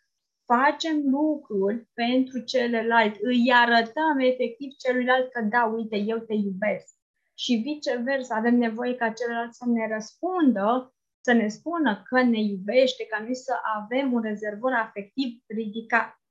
facem 0.45 1.09
lucruri 1.09 1.89
pentru 1.93 2.39
celălalt, 2.39 3.15
îi 3.21 3.51
arătăm 3.53 4.19
efectiv 4.19 4.71
celuilalt 4.77 5.31
că 5.31 5.41
da, 5.41 5.63
uite, 5.65 5.97
eu 5.97 6.17
te 6.17 6.33
iubesc. 6.33 6.95
Și 7.33 7.55
viceversa, 7.55 8.35
avem 8.35 8.55
nevoie 8.55 8.95
ca 8.95 9.09
celălalt 9.09 9.53
să 9.53 9.63
ne 9.67 9.93
răspundă 9.93 10.95
să 11.21 11.31
ne 11.33 11.47
spună 11.47 12.03
că 12.03 12.21
ne 12.21 12.39
iubește, 12.39 13.05
ca 13.05 13.19
noi 13.19 13.35
să 13.35 13.59
avem 13.63 14.13
un 14.13 14.21
rezervor 14.21 14.73
afectiv 14.73 15.43
ridicat. 15.47 16.21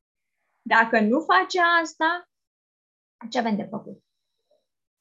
Dacă 0.63 1.01
nu 1.01 1.21
face 1.21 1.61
asta, 1.83 2.29
ce 3.31 3.39
avem 3.39 3.57
de 3.57 3.65
făcut? 3.71 4.05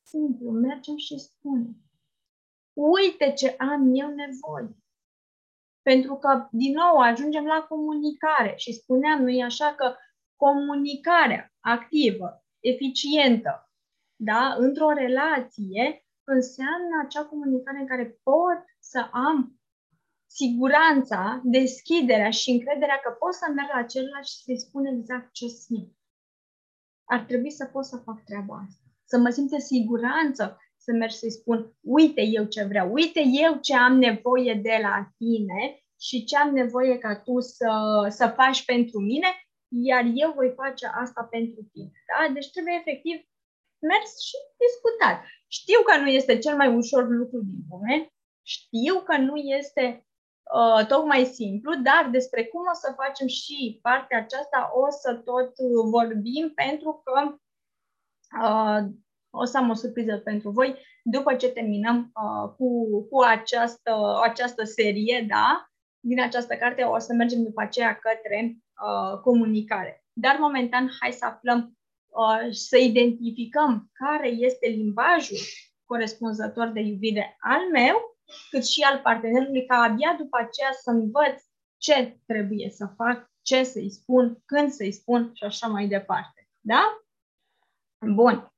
Simplu, 0.02 0.52
mergem 0.52 0.98
și 0.98 1.18
spunem. 1.18 1.76
Uite 2.74 3.34
ce 3.34 3.56
am 3.58 3.96
eu 3.96 4.08
nevoie. 4.08 4.78
Pentru 5.82 6.16
că, 6.16 6.48
din 6.52 6.74
nou, 6.74 6.98
ajungem 6.98 7.46
la 7.46 7.66
comunicare 7.70 8.54
și 8.56 8.74
spuneam, 8.74 9.22
nu 9.24 9.44
așa, 9.44 9.76
că 9.76 9.96
comunicarea 10.36 11.54
activă, 11.60 12.44
eficientă, 12.60 13.72
da, 14.16 14.54
într-o 14.58 14.92
relație, 14.92 16.06
înseamnă 16.24 17.02
acea 17.06 17.26
comunicare 17.26 17.80
în 17.80 17.88
care 17.88 18.20
pot 18.24 18.64
să 18.80 19.10
am 19.12 19.59
siguranța, 20.32 21.42
deschiderea 21.44 22.30
și 22.30 22.50
încrederea 22.52 23.00
că 23.04 23.10
pot 23.12 23.34
să 23.34 23.46
merg 23.56 23.70
la 23.74 23.84
celălalt 23.84 24.26
și 24.26 24.44
să-i 24.44 24.60
spun 24.60 24.86
exact 24.86 25.32
ce 25.32 25.48
simt. 25.48 25.92
Ar 27.04 27.20
trebui 27.20 27.52
să 27.52 27.66
pot 27.66 27.86
să 27.86 27.98
fac 27.98 28.24
treaba 28.24 28.56
asta. 28.68 28.84
Să 29.04 29.18
mă 29.18 29.30
simt 29.30 29.52
în 29.52 29.60
siguranță 29.60 30.58
să 30.78 30.92
merg 30.92 31.12
să-i 31.12 31.32
spun, 31.32 31.74
uite 31.82 32.22
eu 32.22 32.46
ce 32.46 32.64
vreau, 32.64 32.94
uite 32.94 33.22
eu 33.44 33.60
ce 33.60 33.76
am 33.76 33.98
nevoie 33.98 34.54
de 34.54 34.80
la 34.82 35.14
tine 35.18 35.84
și 36.00 36.24
ce 36.24 36.38
am 36.38 36.54
nevoie 36.54 36.98
ca 36.98 37.20
tu 37.20 37.40
să, 37.40 37.72
să 38.10 38.34
faci 38.36 38.66
pentru 38.66 39.00
mine, 39.00 39.28
iar 39.90 40.04
eu 40.14 40.32
voi 40.36 40.54
face 40.56 40.86
asta 40.86 41.24
pentru 41.24 41.70
tine. 41.72 41.92
Da? 42.10 42.34
Deci 42.34 42.52
trebuie 42.52 42.76
efectiv 42.80 43.16
mers 43.90 44.12
și 44.28 44.38
discutat. 44.64 45.18
Știu 45.48 45.80
că 45.88 45.98
nu 45.98 46.08
este 46.08 46.38
cel 46.38 46.56
mai 46.56 46.76
ușor 46.76 47.08
lucru 47.08 47.40
din 47.42 47.60
lume, 47.70 48.14
știu 48.42 48.96
că 49.08 49.18
nu 49.18 49.36
este 49.36 50.09
uh, 50.54 50.86
tocmai 50.88 51.26
simplu, 51.26 51.76
dar 51.76 52.10
despre 52.12 52.44
cum 52.44 52.62
o 52.62 52.74
să 52.74 52.94
facem 52.96 53.28
și 53.28 53.80
partea 53.82 54.18
aceasta 54.18 54.72
o 54.74 54.90
să 54.90 55.14
tot 55.14 55.54
vorbim 55.92 56.52
pentru 56.56 57.04
că 57.04 57.36
uh, 58.44 58.90
o 59.30 59.46
să 59.46 59.58
am 59.58 59.70
o 59.70 59.74
surpriză 59.74 60.18
pentru 60.18 60.50
voi 60.50 60.76
după 61.04 61.36
ce 61.36 61.50
terminăm 61.50 62.12
uh, 62.14 62.54
cu, 62.58 63.02
cu 63.10 63.20
această, 63.22 64.20
această 64.24 64.64
serie, 64.64 65.26
da? 65.28 65.70
Din 66.00 66.22
această 66.22 66.56
carte 66.56 66.84
o 66.84 67.00
să 67.00 67.14
mergem 67.14 67.44
după 67.44 67.62
aceea 67.62 67.94
către 67.94 68.58
uh, 68.58 69.20
comunicare. 69.20 70.04
Dar 70.14 70.38
momentan 70.40 70.92
hai 71.00 71.12
să 71.12 71.26
aflăm, 71.26 71.78
uh, 72.08 72.52
să 72.52 72.78
identificăm 72.78 73.90
care 73.94 74.28
este 74.28 74.68
limbajul 74.68 75.38
corespunzător 75.86 76.68
de 76.68 76.80
iubire 76.80 77.38
al 77.40 77.62
meu 77.72 78.19
cât 78.50 78.66
și 78.66 78.82
al 78.82 79.00
partenerului, 79.00 79.66
ca 79.66 79.76
abia 79.76 80.16
după 80.18 80.38
aceea 80.38 80.72
să 80.72 80.90
învăț 80.90 81.44
ce 81.78 82.20
trebuie 82.26 82.70
să 82.70 82.94
fac, 82.96 83.32
ce 83.42 83.64
să-i 83.64 83.92
spun, 83.92 84.42
când 84.46 84.72
să-i 84.72 84.92
spun 84.92 85.32
și 85.34 85.44
așa 85.44 85.68
mai 85.68 85.88
departe. 85.88 86.50
Da? 86.60 87.02
Bun. 88.14 88.54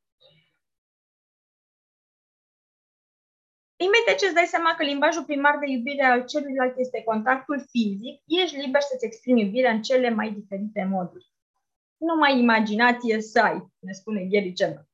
Imediat 3.75 4.17
ce 4.17 4.25
îți 4.25 4.34
dai 4.34 4.45
seama 4.45 4.75
că 4.75 4.84
limbajul 4.84 5.23
primar 5.23 5.60
de 5.60 5.71
iubire 5.71 6.03
al 6.03 6.25
celuilalt 6.25 6.77
este 6.77 7.03
contactul 7.03 7.65
fizic, 7.69 8.21
ești 8.25 8.57
liber 8.57 8.81
să-ți 8.81 9.05
exprimi 9.05 9.41
iubirea 9.41 9.71
în 9.71 9.81
cele 9.81 10.10
mai 10.10 10.31
diferite 10.31 10.84
moduri. 10.84 11.31
numai 11.97 12.39
imaginație 12.39 13.21
să 13.21 13.39
ai, 13.39 13.71
ne 13.79 13.91
spune 13.91 14.25
Gary 14.25 14.53
Chapman. 14.53 14.90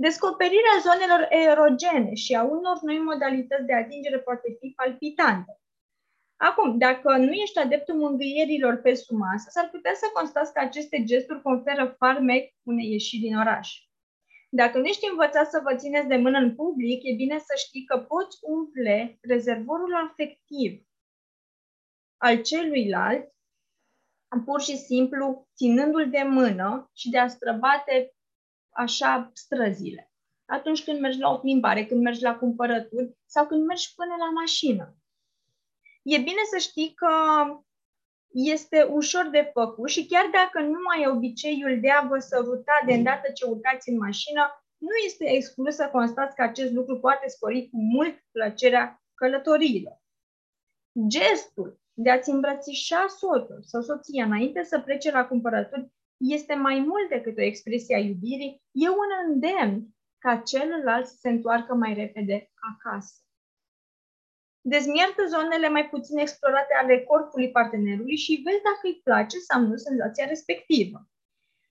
Descoperirea 0.00 0.76
zonelor 0.86 1.26
erogene 1.30 2.14
și 2.14 2.34
a 2.34 2.42
unor 2.42 2.78
noi 2.82 2.98
modalități 2.98 3.66
de 3.66 3.74
atingere 3.74 4.18
poate 4.18 4.56
fi 4.60 4.72
palpitantă. 4.76 5.60
Acum, 6.36 6.78
dacă 6.78 7.16
nu 7.16 7.32
ești 7.32 7.58
adeptul 7.58 7.94
mângâierilor 7.94 8.76
pe 8.76 8.94
sumasă, 8.94 9.48
s-ar 9.50 9.68
putea 9.70 9.94
să 9.94 10.06
constați 10.12 10.52
că 10.52 10.60
aceste 10.60 11.04
gesturi 11.04 11.42
conferă 11.42 11.94
farmec 11.98 12.54
unei 12.62 12.90
ieșiri 12.90 13.22
din 13.22 13.36
oraș. 13.38 13.68
Dacă 14.50 14.78
nu 14.78 14.84
ești 14.84 15.08
învățat 15.10 15.50
să 15.50 15.60
vă 15.64 15.74
țineți 15.74 16.08
de 16.08 16.16
mână 16.16 16.38
în 16.38 16.54
public, 16.54 17.00
e 17.02 17.14
bine 17.14 17.38
să 17.38 17.54
știi 17.56 17.84
că 17.84 17.98
poți 17.98 18.38
umple 18.40 19.18
rezervorul 19.20 19.94
afectiv 19.94 20.82
al 22.16 22.42
celuilalt 22.42 23.32
pur 24.44 24.60
și 24.60 24.76
simplu 24.76 25.48
ținându-l 25.56 26.10
de 26.10 26.22
mână 26.22 26.90
și 26.94 27.10
de 27.10 27.18
a 27.18 27.28
străbate 27.28 28.12
așa 28.78 29.30
străzile. 29.34 30.12
Atunci 30.46 30.84
când 30.84 31.00
mergi 31.00 31.18
la 31.18 31.30
o 31.30 31.38
plimbare, 31.38 31.86
când 31.86 32.02
mergi 32.02 32.22
la 32.22 32.36
cumpărături 32.36 33.16
sau 33.26 33.46
când 33.46 33.64
mergi 33.64 33.94
până 33.94 34.14
la 34.18 34.30
mașină. 34.30 34.96
E 36.02 36.18
bine 36.18 36.42
să 36.50 36.58
știi 36.58 36.94
că 36.94 37.12
este 38.28 38.82
ușor 38.82 39.28
de 39.30 39.50
făcut 39.52 39.88
și 39.88 40.06
chiar 40.06 40.26
dacă 40.32 40.60
nu 40.60 40.78
mai 40.86 40.98
ai 40.98 41.10
obiceiul 41.10 41.80
de 41.80 41.90
a 41.90 42.06
vă 42.06 42.18
săruta 42.18 42.82
de 42.86 42.92
îndată 42.94 43.32
ce 43.32 43.44
urcați 43.44 43.88
în 43.88 43.96
mașină, 43.96 44.64
nu 44.76 44.96
este 45.04 45.30
exclus 45.30 45.74
să 45.74 45.88
constați 45.92 46.34
că 46.34 46.42
acest 46.42 46.72
lucru 46.72 46.98
poate 46.98 47.28
spori 47.28 47.68
cu 47.70 47.76
mult 47.76 48.24
plăcerea 48.30 49.02
călătoriilor. 49.14 50.00
Gestul 51.06 51.80
de 51.92 52.10
a-ți 52.10 52.30
îmbrățișa 52.30 53.06
soțul 53.08 53.62
sau 53.62 53.82
soția 53.82 54.24
înainte 54.24 54.62
să 54.62 54.80
plece 54.80 55.10
la 55.10 55.26
cumpărături 55.26 55.92
este 56.18 56.54
mai 56.54 56.78
mult 56.80 57.08
decât 57.08 57.38
o 57.38 57.42
expresie 57.42 57.96
a 57.96 57.98
iubirii, 57.98 58.62
e 58.72 58.88
un 58.88 59.10
îndemn 59.26 59.88
ca 60.18 60.36
celălalt 60.36 61.06
să 61.06 61.16
se 61.20 61.28
întoarcă 61.28 61.74
mai 61.74 61.94
repede 61.94 62.50
acasă. 62.72 63.14
Dezmiertă 64.60 65.22
zonele 65.28 65.68
mai 65.68 65.88
puțin 65.88 66.18
explorate 66.18 66.74
ale 66.82 67.00
corpului 67.00 67.50
partenerului 67.50 68.16
și 68.16 68.42
vezi 68.44 68.62
dacă 68.62 68.80
îi 68.82 69.00
place 69.04 69.38
sau 69.38 69.60
nu 69.60 69.76
senzația 69.76 70.26
respectivă. 70.26 71.08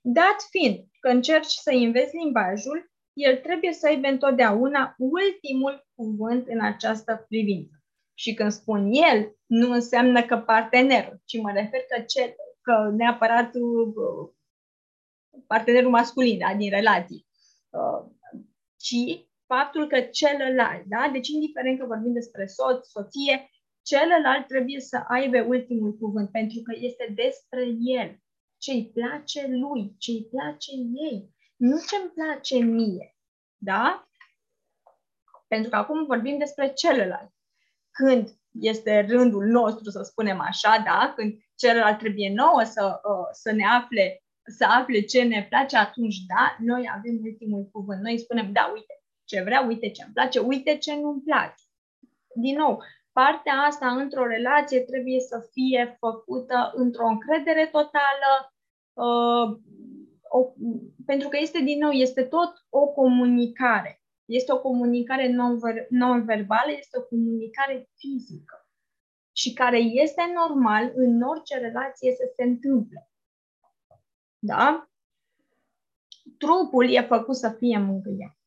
Dat 0.02 0.48
fiind 0.50 0.86
că 1.00 1.10
încerci 1.10 1.52
să 1.52 1.72
înveți 1.72 2.16
limbajul, 2.16 2.92
el 3.14 3.38
trebuie 3.38 3.74
să 3.74 3.88
aibă 3.88 4.08
întotdeauna 4.08 4.96
ultimul 4.98 5.88
cuvânt 5.96 6.48
în 6.48 6.62
această 6.62 7.26
privință. 7.28 7.82
Și 8.14 8.34
când 8.34 8.52
spun 8.52 8.90
el, 8.92 9.36
nu 9.46 9.72
înseamnă 9.72 10.26
că 10.26 10.38
partenerul, 10.38 11.22
ci 11.26 11.38
mă 11.38 11.52
refer 11.52 11.80
că, 11.80 12.02
cel, 12.02 12.36
că 12.62 12.90
neapărat 12.96 13.56
uh, 13.56 14.30
partenerul 15.48 15.90
masculin 15.90 16.38
da, 16.38 16.54
din 16.54 16.70
relații, 16.70 17.26
uh, 17.70 18.12
ci 18.78 19.28
faptul 19.46 19.88
că 19.88 20.00
celălalt, 20.00 20.84
da? 20.86 21.10
deci 21.12 21.28
indiferent 21.28 21.80
că 21.80 21.86
vorbim 21.86 22.14
despre 22.14 22.46
soț, 22.46 22.88
soție, 22.88 23.50
celălalt 23.82 24.48
trebuie 24.48 24.80
să 24.80 25.04
aibă 25.08 25.42
ultimul 25.42 25.98
cuvânt, 25.98 26.32
pentru 26.32 26.62
că 26.62 26.76
este 26.80 27.14
despre 27.16 27.64
el, 27.80 28.20
ce 28.58 28.72
îi 28.72 28.92
place 28.94 29.48
lui, 29.48 29.96
ce 29.98 30.12
îi 30.12 30.28
place 30.32 30.72
ei, 31.10 31.36
nu 31.56 31.78
ce 31.90 31.96
îmi 31.96 32.12
place 32.12 32.58
mie. 32.58 33.16
Da? 33.58 34.08
Pentru 35.48 35.70
că 35.70 35.76
acum 35.76 36.06
vorbim 36.06 36.38
despre 36.38 36.74
celălalt. 36.74 37.32
Când 37.92 38.30
este 38.52 39.06
rândul 39.10 39.46
nostru, 39.46 39.90
să 39.90 40.02
spunem 40.04 40.40
așa, 40.40 40.82
da? 40.86 41.14
când 41.16 41.40
celălalt 41.56 41.98
trebuie 41.98 42.34
nouă 42.34 42.64
să, 42.64 43.02
uh, 43.04 43.28
să 43.32 43.52
ne 43.52 43.66
afle 43.66 44.24
să 44.48 44.66
afle 44.66 45.00
ce 45.02 45.24
ne 45.24 45.46
place, 45.50 45.78
atunci 45.78 46.18
da, 46.28 46.56
noi 46.60 46.90
avem 46.98 47.20
ultimul 47.24 47.70
cuvânt. 47.72 48.02
Noi 48.02 48.18
spunem, 48.18 48.52
da, 48.52 48.72
uite, 48.74 48.94
ce 49.26 49.42
vreau, 49.42 49.68
uite 49.68 49.90
ce 49.90 50.04
îmi 50.04 50.14
place, 50.14 50.40
uite 50.40 50.78
ce 50.78 50.96
nu-mi 50.96 51.22
place. 51.22 51.64
Din 52.36 52.58
nou, 52.58 52.84
partea 53.12 53.54
asta 53.54 53.88
într-o 53.88 54.28
relație 54.28 54.80
trebuie 54.80 55.20
să 55.20 55.48
fie 55.52 55.98
făcută 56.00 56.72
într-o 56.76 57.08
încredere 57.08 57.66
totală, 57.66 58.32
uh, 58.94 59.60
o, 60.30 60.40
pentru 61.06 61.28
că 61.30 61.38
este, 61.42 61.60
din 61.60 61.78
nou, 61.80 61.92
este 61.92 62.24
tot 62.24 62.54
o 62.70 62.88
comunicare. 62.88 64.02
Este 64.26 64.54
o 64.54 64.60
comunicare 64.60 65.28
non-verbală, 65.90 66.72
este 66.78 66.98
o 66.98 67.04
comunicare 67.04 67.90
fizică 67.98 68.68
și 69.36 69.54
care 69.54 69.78
este 69.78 70.22
normal 70.34 70.92
în 70.96 71.22
orice 71.22 71.58
relație 71.58 72.12
să 72.12 72.24
se 72.36 72.44
întâmple. 72.44 73.10
Da? 74.40 74.90
Trupul 76.38 76.94
e 76.94 77.02
făcut 77.02 77.36
să 77.36 77.50
fie 77.50 77.78
mângâiat. 77.78 78.38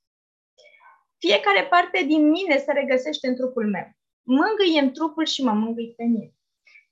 Fiecare 1.19 1.67
parte 1.67 2.05
din 2.05 2.29
mine 2.29 2.57
se 2.57 2.73
regăsește 2.73 3.29
în 3.29 3.35
trupul 3.35 3.71
meu. 3.71 3.89
Mângâiem 4.23 4.91
trupul 4.91 5.27
și 5.27 5.43
mă 5.43 5.53
mângâi 5.53 5.95
pe 5.97 6.05
mine. 6.05 6.35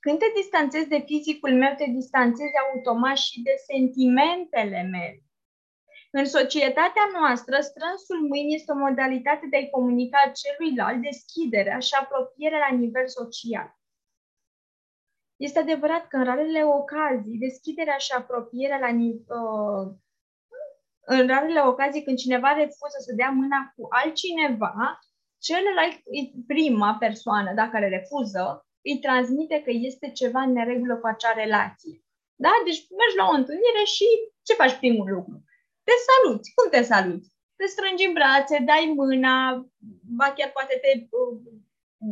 Când 0.00 0.18
te 0.18 0.26
distanțezi 0.34 0.88
de 0.88 1.02
fizicul 1.06 1.54
meu, 1.54 1.74
te 1.76 1.84
distanțezi 1.84 2.52
automat 2.66 3.16
și 3.16 3.42
de 3.42 3.54
sentimentele 3.66 4.82
mele. 4.82 5.22
În 6.10 6.24
societatea 6.24 7.06
noastră, 7.18 7.60
strânsul 7.60 8.20
mâini 8.28 8.54
este 8.54 8.72
o 8.72 8.76
modalitate 8.76 9.46
de 9.50 9.56
a-i 9.56 9.70
comunica 9.70 10.32
celuilalt 10.40 11.02
deschiderea 11.02 11.78
și 11.78 11.94
apropierea 12.00 12.58
la 12.58 12.76
nivel 12.76 13.08
social. 13.08 13.77
Este 15.46 15.58
adevărat 15.58 16.08
că 16.08 16.16
în 16.16 16.24
rarele 16.24 16.64
ocazii, 16.64 17.38
deschiderea 17.38 17.96
și 17.96 18.12
apropierea 18.12 18.78
la 18.78 18.88
nivel, 18.88 19.24
uh, 19.28 19.86
în 21.00 21.26
rarele 21.26 21.60
ocazii 21.60 22.02
când 22.02 22.18
cineva 22.18 22.52
refuză 22.52 22.98
să 23.06 23.12
dea 23.14 23.30
mâna 23.30 23.72
cu 23.76 23.86
altcineva, 23.90 24.98
celălalt, 25.46 25.94
prima 26.46 26.96
persoană, 27.04 27.50
dacă 27.54 27.70
care 27.70 27.88
refuză, 27.88 28.66
îi 28.88 28.98
transmite 28.98 29.62
că 29.64 29.70
este 29.88 30.10
ceva 30.10 30.40
în 30.40 30.52
neregulă 30.52 30.96
cu 30.96 31.06
acea 31.06 31.32
relație. 31.32 31.96
Da? 32.34 32.52
Deci 32.64 32.80
mergi 33.00 33.16
la 33.20 33.26
o 33.28 33.36
întâlnire 33.40 33.84
și 33.96 34.06
ce 34.42 34.52
faci 34.54 34.76
primul 34.76 35.08
lucru? 35.12 35.44
Te 35.86 35.92
saluți. 36.08 36.52
Cum 36.54 36.70
te 36.70 36.82
saluți? 36.82 37.28
Te 37.56 37.66
strângi 37.66 38.06
în 38.06 38.12
brațe, 38.12 38.58
dai 38.70 38.92
mâna, 38.96 39.66
ba 40.18 40.32
chiar 40.36 40.50
poate 40.50 40.74
te, 40.82 40.90
uh, 41.10 41.40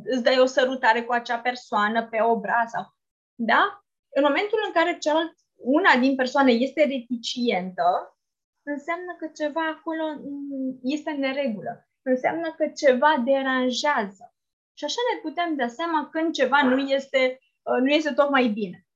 îți 0.05 0.23
dai 0.23 0.39
o 0.39 0.47
sărutare 0.47 1.03
cu 1.03 1.13
acea 1.13 1.39
persoană 1.39 2.07
pe 2.07 2.19
obraz 2.23 2.71
sau 2.71 2.96
da? 3.37 3.85
În 4.09 4.23
momentul 4.23 4.59
în 4.67 4.73
care 4.73 4.99
cealalt, 4.99 5.35
una 5.55 5.97
din 5.97 6.15
persoane 6.15 6.53
este 6.53 6.85
reticientă, 6.85 8.17
înseamnă 8.63 9.17
că 9.19 9.27
ceva 9.27 9.67
acolo 9.69 10.05
mm, 10.15 10.79
este 10.83 11.11
în 11.11 11.19
neregulă. 11.19 11.89
Înseamnă 12.03 12.55
că 12.57 12.69
ceva 12.69 13.23
deranjează. 13.25 14.35
Și 14.79 14.85
așa 14.85 15.01
ne 15.13 15.21
putem 15.21 15.57
da 15.57 15.69
seama 15.69 16.09
când 16.09 16.35
ceva 16.35 16.63
nu 16.63 16.79
este, 16.79 17.39
uh, 17.63 17.81
nu 17.81 17.89
este 17.89 18.13
tocmai 18.13 18.49
bine. 18.49 18.87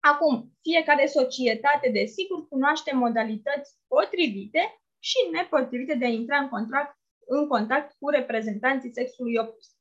Acum, 0.00 0.52
fiecare 0.62 1.06
societate, 1.06 1.90
desigur, 1.92 2.48
cunoaște 2.48 2.94
modalități 2.94 3.78
potrivite 3.88 4.82
și 4.98 5.16
nepotrivite 5.32 5.94
de 5.94 6.04
a 6.04 6.08
intra 6.08 6.36
în 6.36 6.48
contact, 6.48 6.98
în 7.26 7.48
contact 7.48 7.96
cu 7.98 8.08
reprezentanții 8.08 8.92
sexului 8.92 9.36
opus. 9.36 9.73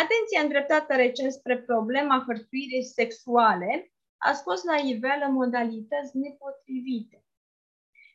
Atenția 0.00 0.40
îndreptată 0.42 0.94
recent 0.94 1.32
spre 1.32 1.58
problema 1.58 2.24
hărțuirii 2.26 2.84
sexuale 2.84 3.92
a 4.16 4.32
scos 4.32 4.62
la 4.62 4.76
iveală 4.76 5.26
modalități 5.26 6.16
nepotrivite. 6.16 7.24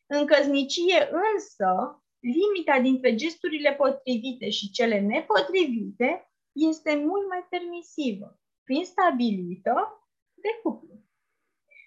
În 0.08 0.26
căznicie 0.26 1.10
însă, 1.34 2.04
limita 2.20 2.80
dintre 2.80 3.16
gesturile 3.16 3.74
potrivite 3.74 4.50
și 4.50 4.70
cele 4.70 5.00
nepotrivite 5.00 6.32
este 6.52 6.96
mult 6.96 7.28
mai 7.28 7.46
permisivă, 7.50 8.40
fiind 8.64 8.86
stabilită 8.86 9.74
de 10.34 10.50
cuplu. 10.64 11.04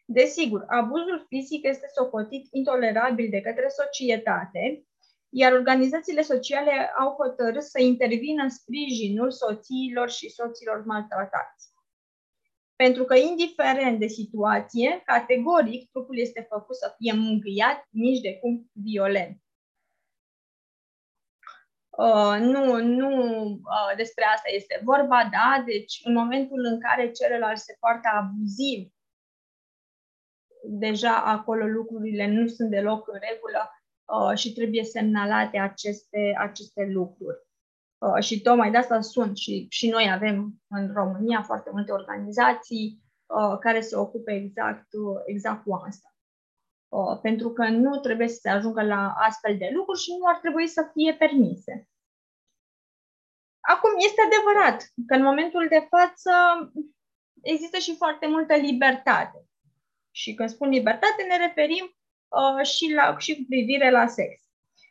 Desigur, 0.05 0.64
abuzul 0.68 1.24
fizic 1.29 1.64
este 1.66 1.87
socotit 1.94 2.48
intolerabil 2.50 3.31
de 3.31 3.40
către 3.40 3.68
societate, 3.68 4.85
iar 5.31 5.53
organizațiile 5.53 6.23
sociale 6.23 6.92
au 6.98 7.15
hotărât 7.15 7.63
să 7.63 7.81
intervină 7.81 8.42
în 8.42 8.50
sprijinul 8.50 9.31
soțiilor 9.31 10.11
și 10.11 10.31
soților 10.31 10.85
maltratați. 10.85 11.69
Pentru 12.77 13.04
că, 13.04 13.15
indiferent 13.15 13.98
de 13.98 14.07
situație, 14.07 15.02
categoric, 15.04 15.90
trupul 15.90 16.19
este 16.19 16.46
făcut 16.48 16.77
să 16.77 16.94
fie 16.96 17.13
mângâiat, 17.13 17.87
nici 17.90 18.21
de 18.21 18.38
cum 18.38 18.71
violent. 18.73 19.42
Uh, 21.90 22.37
nu, 22.40 22.83
nu 22.83 23.42
uh, 23.44 23.96
despre 23.96 24.25
asta 24.25 24.48
este 24.54 24.81
vorba, 24.85 25.29
da? 25.31 25.63
Deci, 25.67 26.00
în 26.04 26.13
momentul 26.13 26.65
în 26.65 26.81
care 26.81 27.11
celălalt 27.11 27.59
se 27.59 27.77
poartă 27.81 28.09
abuziv, 28.13 28.92
deja 30.65 31.25
acolo 31.25 31.67
lucrurile 31.67 32.27
nu 32.27 32.46
sunt 32.46 32.71
deloc 32.71 33.09
în 33.09 33.19
regulă 33.31 33.79
uh, 34.11 34.37
și 34.38 34.52
trebuie 34.52 34.85
semnalate 34.85 35.58
aceste, 35.58 36.35
aceste 36.38 36.85
lucruri. 36.92 37.38
Uh, 37.98 38.23
și 38.23 38.40
tocmai 38.40 38.71
de 38.71 38.77
asta 38.77 39.00
sunt 39.00 39.37
și, 39.37 39.67
și 39.71 39.88
noi 39.88 40.11
avem 40.13 40.63
în 40.69 40.92
România 40.92 41.42
foarte 41.42 41.71
multe 41.73 41.92
organizații 41.92 43.02
uh, 43.27 43.58
care 43.61 43.81
se 43.81 43.96
ocupe 43.96 44.33
exact, 44.33 44.92
uh, 44.92 45.21
exact 45.27 45.63
cu 45.65 45.75
asta. 45.75 46.15
uh, 46.88 47.19
pentru 47.23 47.52
că 47.52 47.69
nu 47.69 48.00
trebuie 48.00 48.29
să 48.29 48.38
se 48.40 48.48
ajungă 48.48 48.83
la 48.83 49.15
astfel 49.17 49.56
de 49.58 49.71
lucruri 49.75 50.00
și 50.00 50.11
nu 50.19 50.27
ar 50.27 50.38
trebui 50.38 50.67
să 50.67 50.90
fie 50.92 51.15
permise. 51.15 51.88
Acum, 53.61 53.90
este 53.96 54.21
adevărat 54.21 54.92
că 55.06 55.15
în 55.15 55.23
momentul 55.23 55.67
de 55.69 55.87
față 55.88 56.33
există 57.42 57.79
și 57.79 57.96
foarte 57.96 58.27
multă 58.27 58.54
libertate. 58.54 59.44
Și 60.11 60.35
când 60.35 60.48
spun 60.48 60.69
libertate, 60.69 61.23
ne 61.29 61.37
referim 61.37 61.85
uh, 61.85 62.00
și, 62.62 62.92
la, 62.92 63.18
și 63.18 63.37
cu 63.37 63.42
privire 63.48 63.90
la 63.90 64.06
sex. 64.06 64.42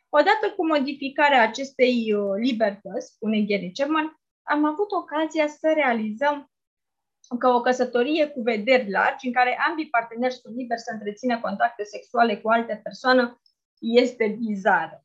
Odată 0.08 0.50
cu 0.56 0.66
modificarea 0.66 1.42
acestei 1.42 2.12
uh, 2.12 2.34
libertăți, 2.36 3.12
spune 3.14 3.40
Gary 3.40 3.72
Chapman, 3.74 4.20
am 4.42 4.64
avut 4.64 4.90
ocazia 4.92 5.46
să 5.46 5.72
realizăm 5.74 6.50
că 7.38 7.48
o 7.48 7.60
căsătorie 7.60 8.26
cu 8.26 8.40
vederi 8.40 8.90
largi, 8.90 9.26
în 9.26 9.32
care 9.32 9.58
ambii 9.68 9.90
parteneri 9.90 10.34
sunt 10.34 10.56
liberi 10.56 10.80
să 10.80 10.90
întrețină 10.92 11.40
contacte 11.40 11.84
sexuale 11.84 12.36
cu 12.36 12.48
alte 12.48 12.80
persoane, 12.82 13.40
este 13.78 14.36
bizară. 14.38 15.04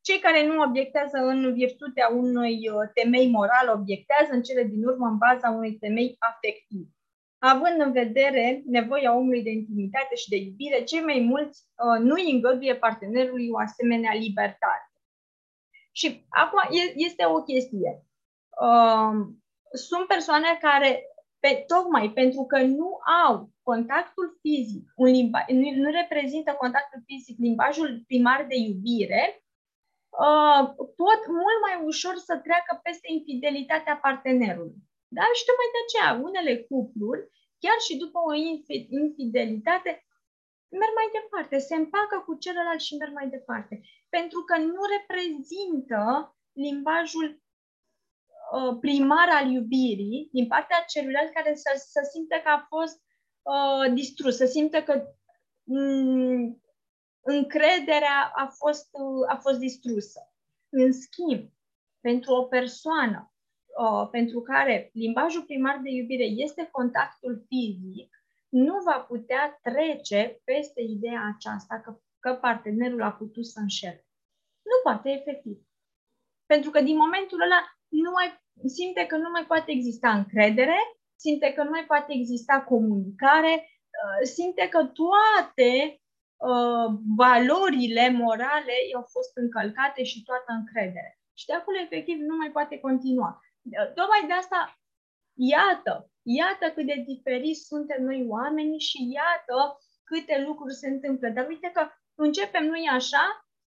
Cei 0.00 0.18
care 0.18 0.46
nu 0.46 0.62
obiectează 0.62 1.16
în 1.16 1.52
virtutea 1.52 2.08
unui 2.08 2.68
uh, 2.68 2.90
temei 2.94 3.30
moral, 3.30 3.68
obiectează 3.74 4.32
în 4.32 4.42
cele 4.42 4.62
din 4.62 4.84
urmă 4.84 5.06
în 5.06 5.16
baza 5.16 5.50
unui 5.50 5.78
temei 5.78 6.16
afectiv. 6.18 6.88
Având 7.42 7.80
în 7.80 7.92
vedere 7.92 8.62
nevoia 8.66 9.16
omului 9.16 9.42
de 9.42 9.50
intimitate 9.50 10.14
și 10.14 10.28
de 10.28 10.36
iubire, 10.36 10.82
cei 10.82 11.00
mai 11.00 11.20
mulți 11.20 11.62
uh, 11.84 12.00
nu 12.06 12.14
îi 12.14 12.30
îngăduie 12.30 12.74
partenerului 12.74 13.48
o 13.50 13.58
asemenea 13.58 14.14
libertate. 14.14 14.90
Și 15.92 16.26
acum 16.28 16.60
este 16.94 17.24
o 17.26 17.42
chestie. 17.42 18.04
Uh, 18.68 19.12
sunt 19.72 20.06
persoane 20.06 20.58
care, 20.60 21.02
pe, 21.38 21.64
tocmai 21.66 22.10
pentru 22.10 22.44
că 22.44 22.62
nu 22.62 22.98
au 23.26 23.50
contactul 23.62 24.38
fizic, 24.40 24.92
un 24.96 25.06
limba, 25.06 25.44
nu, 25.48 25.70
nu 25.82 25.90
reprezintă 25.90 26.52
contactul 26.52 27.02
fizic 27.06 27.38
limbajul 27.38 28.02
primar 28.06 28.46
de 28.48 28.56
iubire, 28.56 29.44
uh, 30.26 30.62
pot 30.76 31.20
mult 31.40 31.58
mai 31.66 31.76
ușor 31.84 32.14
să 32.16 32.34
treacă 32.36 32.80
peste 32.82 33.08
infidelitatea 33.12 33.96
partenerului. 33.96 34.89
Da? 35.16 35.24
Și 35.36 35.46
tocmai 35.48 35.70
de 35.74 35.82
aceea, 35.84 36.10
unele 36.26 36.54
cupluri, 36.68 37.22
chiar 37.62 37.78
și 37.86 37.96
după 38.02 38.18
o 38.28 38.32
infidelitate, 39.04 39.90
merg 40.80 40.94
mai 41.00 41.08
departe, 41.18 41.58
se 41.58 41.74
împacă 41.74 42.16
cu 42.26 42.34
celălalt 42.44 42.80
și 42.80 42.96
merg 42.96 43.12
mai 43.12 43.28
departe. 43.28 43.80
Pentru 44.08 44.40
că 44.48 44.56
nu 44.58 44.82
reprezintă 44.96 46.00
limbajul 46.52 47.28
uh, 47.32 48.76
primar 48.80 49.28
al 49.28 49.50
iubirii 49.50 50.28
din 50.32 50.46
partea 50.46 50.84
celuilalt 50.88 51.32
care 51.32 51.54
să, 51.54 51.70
să 51.76 52.08
simtă 52.12 52.36
că 52.44 52.48
a 52.48 52.66
fost 52.68 53.02
uh, 53.42 53.92
distrus, 53.92 54.36
să 54.36 54.46
simtă 54.46 54.82
că 54.82 54.94
mm, 55.64 56.62
încrederea 57.20 58.32
a 58.34 58.46
fost, 58.46 58.88
a 59.28 59.36
fost 59.36 59.58
distrusă. 59.58 60.20
În 60.68 60.92
schimb, 60.92 61.50
pentru 62.00 62.34
o 62.34 62.44
persoană 62.44 63.32
uh, 63.82 64.08
pentru 64.10 64.40
care 64.40 64.90
limbajul 64.92 65.42
primar 65.42 65.80
de 65.82 65.90
iubire 65.90 66.24
este 66.24 66.68
contactul 66.70 67.44
fizic, 67.48 68.10
nu 68.48 68.74
va 68.84 68.98
putea 69.00 69.60
trece 69.62 70.40
peste 70.44 70.80
ideea 70.80 71.22
aceasta 71.34 71.80
că, 71.84 72.00
că 72.18 72.34
partenerul 72.34 73.02
a 73.02 73.12
putut 73.12 73.46
să 73.46 73.58
înșele. 73.60 74.06
Nu 74.62 74.76
poate, 74.82 75.08
efectiv. 75.10 75.56
Pentru 76.46 76.70
că 76.70 76.80
din 76.82 76.96
momentul 76.96 77.42
ăla 77.42 77.60
nu 77.88 78.10
mai 78.10 78.28
simte 78.66 79.06
că 79.06 79.16
nu 79.16 79.30
mai 79.30 79.44
poate 79.46 79.70
exista 79.70 80.10
încredere, 80.10 80.78
simte 81.16 81.52
că 81.52 81.62
nu 81.62 81.70
mai 81.70 81.84
poate 81.84 82.12
exista 82.12 82.64
comunicare, 82.68 83.52
uh, 83.54 84.26
simte 84.26 84.68
că 84.68 84.84
toate 84.84 86.00
Uh, 86.48 86.88
valorile 87.16 88.10
morale 88.10 88.76
au 88.96 89.04
fost 89.14 89.36
încălcate 89.42 90.02
și 90.04 90.22
toată 90.22 90.50
încredere. 90.60 91.18
Și 91.38 91.46
de 91.46 91.52
acolo, 91.52 91.78
efectiv, 91.78 92.16
nu 92.30 92.36
mai 92.36 92.50
poate 92.50 92.78
continua. 92.78 93.40
Tocmai 93.94 94.22
de 94.26 94.32
asta, 94.32 94.80
iată, 95.34 96.10
iată 96.22 96.70
cât 96.74 96.86
de 96.86 97.04
diferiți 97.06 97.66
suntem 97.66 98.02
noi 98.02 98.26
oameni 98.28 98.78
și 98.78 98.98
iată 99.18 99.78
câte 100.04 100.42
lucruri 100.46 100.74
se 100.74 100.88
întâmplă. 100.88 101.28
Dar 101.28 101.46
uite 101.48 101.70
că 101.74 101.82
începem 102.14 102.64
noi 102.66 102.88
așa, 102.90 103.24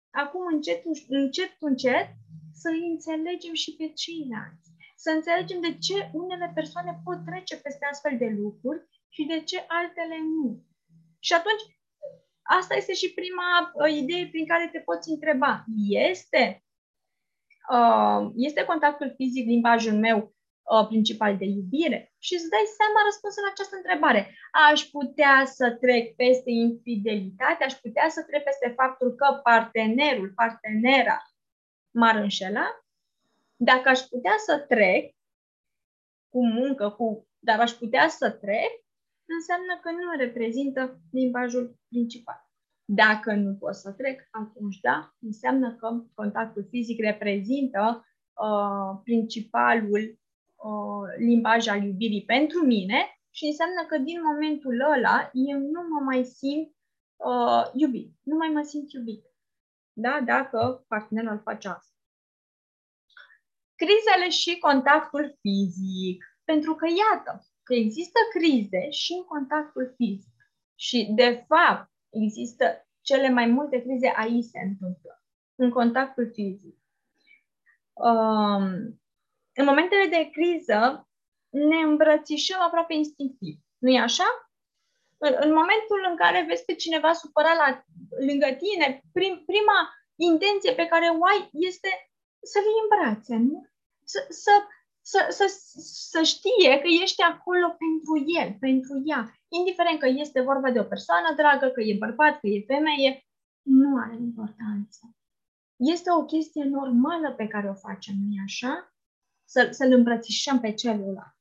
acum 0.09 0.45
încet, 0.53 0.81
încet, 1.07 1.55
încet, 1.59 2.07
să 2.53 2.69
înțelegem 2.89 3.53
și 3.53 3.75
pe 3.75 3.87
ceilalți. 4.01 4.67
Să 4.95 5.09
înțelegem 5.09 5.61
de 5.61 5.77
ce 5.77 6.09
unele 6.13 6.51
persoane 6.55 7.01
pot 7.03 7.25
trece 7.25 7.55
peste 7.57 7.85
astfel 7.85 8.17
de 8.17 8.29
lucruri 8.41 8.87
și 9.09 9.23
de 9.25 9.39
ce 9.43 9.65
altele 9.67 10.17
nu. 10.37 10.63
Și 11.19 11.33
atunci 11.33 11.63
Asta 12.57 12.75
este 12.75 12.93
și 12.93 13.13
prima 13.13 13.71
uh, 13.73 13.91
idee 14.01 14.27
prin 14.27 14.45
care 14.47 14.69
te 14.71 14.79
poți 14.79 15.09
întreba. 15.09 15.65
Este, 15.89 16.43
uh, 16.45 16.68
este 18.35 18.63
contactul 18.63 19.13
fizic 19.15 19.45
limbajul 19.45 19.93
meu 19.93 20.17
uh, 20.23 20.87
principal 20.87 21.37
de 21.37 21.45
iubire? 21.45 22.13
Și 22.17 22.33
îți 22.33 22.49
dai 22.49 22.65
seama 22.77 23.05
răspunsul 23.05 23.43
la 23.43 23.51
această 23.51 23.75
întrebare. 23.75 24.21
Aș 24.69 24.81
putea 24.81 25.35
să 25.45 25.65
trec 25.71 26.15
peste 26.15 26.51
infidelitate, 26.51 27.63
aș 27.63 27.73
putea 27.73 28.07
să 28.09 28.23
trec 28.23 28.43
peste 28.43 28.73
faptul 28.79 29.09
că 29.15 29.39
partenerul, 29.43 30.31
partenera 30.35 31.17
m-ar 31.91 32.15
înșela? 32.15 32.67
Dacă 33.55 33.89
aș 33.89 33.99
putea 33.99 34.35
să 34.37 34.65
trec 34.67 35.15
cu 36.29 36.45
muncă, 36.45 36.89
cu, 36.89 37.27
dar 37.39 37.59
aș 37.59 37.71
putea 37.71 38.07
să 38.07 38.31
trec, 38.31 38.71
înseamnă 39.25 39.79
că 39.81 39.89
nu 39.91 40.17
reprezintă 40.17 40.99
limbajul 41.11 41.79
principal. 41.89 42.48
Dacă 42.91 43.33
nu 43.33 43.55
pot 43.55 43.75
să 43.75 43.91
trec, 43.91 44.27
atunci 44.31 44.79
da, 44.79 45.15
înseamnă 45.19 45.75
că 45.75 46.03
contactul 46.13 46.67
fizic 46.69 46.99
reprezintă 46.99 48.05
uh, 48.33 48.99
principalul 49.03 50.19
uh, 50.55 51.05
limbaj 51.17 51.67
al 51.67 51.83
iubirii 51.83 52.23
pentru 52.25 52.65
mine 52.65 53.19
și 53.29 53.45
înseamnă 53.45 53.85
că 53.87 53.97
din 53.97 54.19
momentul 54.21 54.81
ăla 54.95 55.29
eu 55.33 55.59
nu 55.59 55.81
mă 55.89 55.99
mai 56.03 56.23
simt 56.23 56.75
uh, 57.15 57.63
iubit, 57.73 58.15
nu 58.23 58.35
mai 58.35 58.47
mă 58.47 58.61
simt 58.61 58.91
iubit. 58.91 59.23
Da? 59.93 60.21
Dacă 60.25 60.85
partenerul 60.87 61.41
face 61.43 61.67
asta. 61.67 61.93
Crizele 63.75 64.29
și 64.29 64.59
contactul 64.59 65.37
fizic. 65.41 66.23
Pentru 66.43 66.75
că, 66.75 66.85
iată, 66.87 67.47
că 67.63 67.73
există 67.73 68.19
crize 68.33 68.89
și 68.89 69.13
în 69.13 69.23
contactul 69.23 69.93
fizic. 69.95 70.33
Și, 70.75 71.11
de 71.15 71.45
fapt, 71.47 71.88
există 72.09 72.87
cele 73.01 73.29
mai 73.29 73.45
multe 73.45 73.81
crize 73.81 74.13
aici 74.15 74.43
se 74.43 74.59
întâmplă, 74.59 75.23
în 75.55 75.69
contactul 75.69 76.31
fizic. 76.33 76.77
Um, 77.93 78.63
în 79.53 79.65
momentele 79.65 80.05
de 80.09 80.29
criză 80.31 81.09
ne 81.49 81.77
îmbrățișăm 81.77 82.61
aproape 82.61 82.93
instinctiv. 82.93 83.55
Nu 83.77 83.89
e 83.89 83.99
așa? 83.99 84.51
În, 85.17 85.33
în 85.39 85.51
momentul 85.53 86.05
în 86.09 86.15
care 86.15 86.45
vezi 86.47 86.65
pe 86.65 86.73
cineva 86.73 87.13
supărat 87.13 87.55
la, 87.55 87.85
lângă 88.27 88.47
tine, 88.63 89.01
prim, 89.11 89.43
prima 89.45 89.79
intenție 90.15 90.73
pe 90.73 90.85
care 90.85 91.05
o 91.19 91.25
ai 91.25 91.49
este 91.51 91.89
să 92.41 92.59
fii 92.59 92.81
în 92.81 92.89
brațe, 92.93 93.35
nu? 93.35 93.67
Să, 94.03 94.25
să, 94.29 94.51
să, 95.11 95.21
să, 95.29 95.45
să 96.11 96.21
știe 96.23 96.71
că 96.81 96.87
ești 97.03 97.21
acolo 97.21 97.67
pentru 97.83 98.13
el, 98.41 98.49
pentru 98.59 99.01
ea. 99.05 99.21
Indiferent 99.59 99.99
că 99.99 100.07
este 100.07 100.41
vorba 100.41 100.69
de 100.71 100.79
o 100.79 100.91
persoană 100.93 101.33
dragă, 101.35 101.67
că 101.67 101.81
e 101.81 102.03
bărbat, 102.05 102.39
că 102.39 102.47
e 102.47 102.71
femeie, 102.73 103.11
nu 103.61 103.97
are 104.03 104.15
importanță. 104.15 105.01
Este 105.75 106.09
o 106.11 106.25
chestie 106.25 106.63
normală 106.63 107.33
pe 107.33 107.47
care 107.47 107.69
o 107.69 107.73
facem, 107.73 108.15
nu 108.27 108.35
așa? 108.43 108.93
Să, 109.43 109.67
să-l 109.71 109.91
îmbrățișăm 109.93 110.59
pe 110.59 110.73
celălalt. 110.73 111.37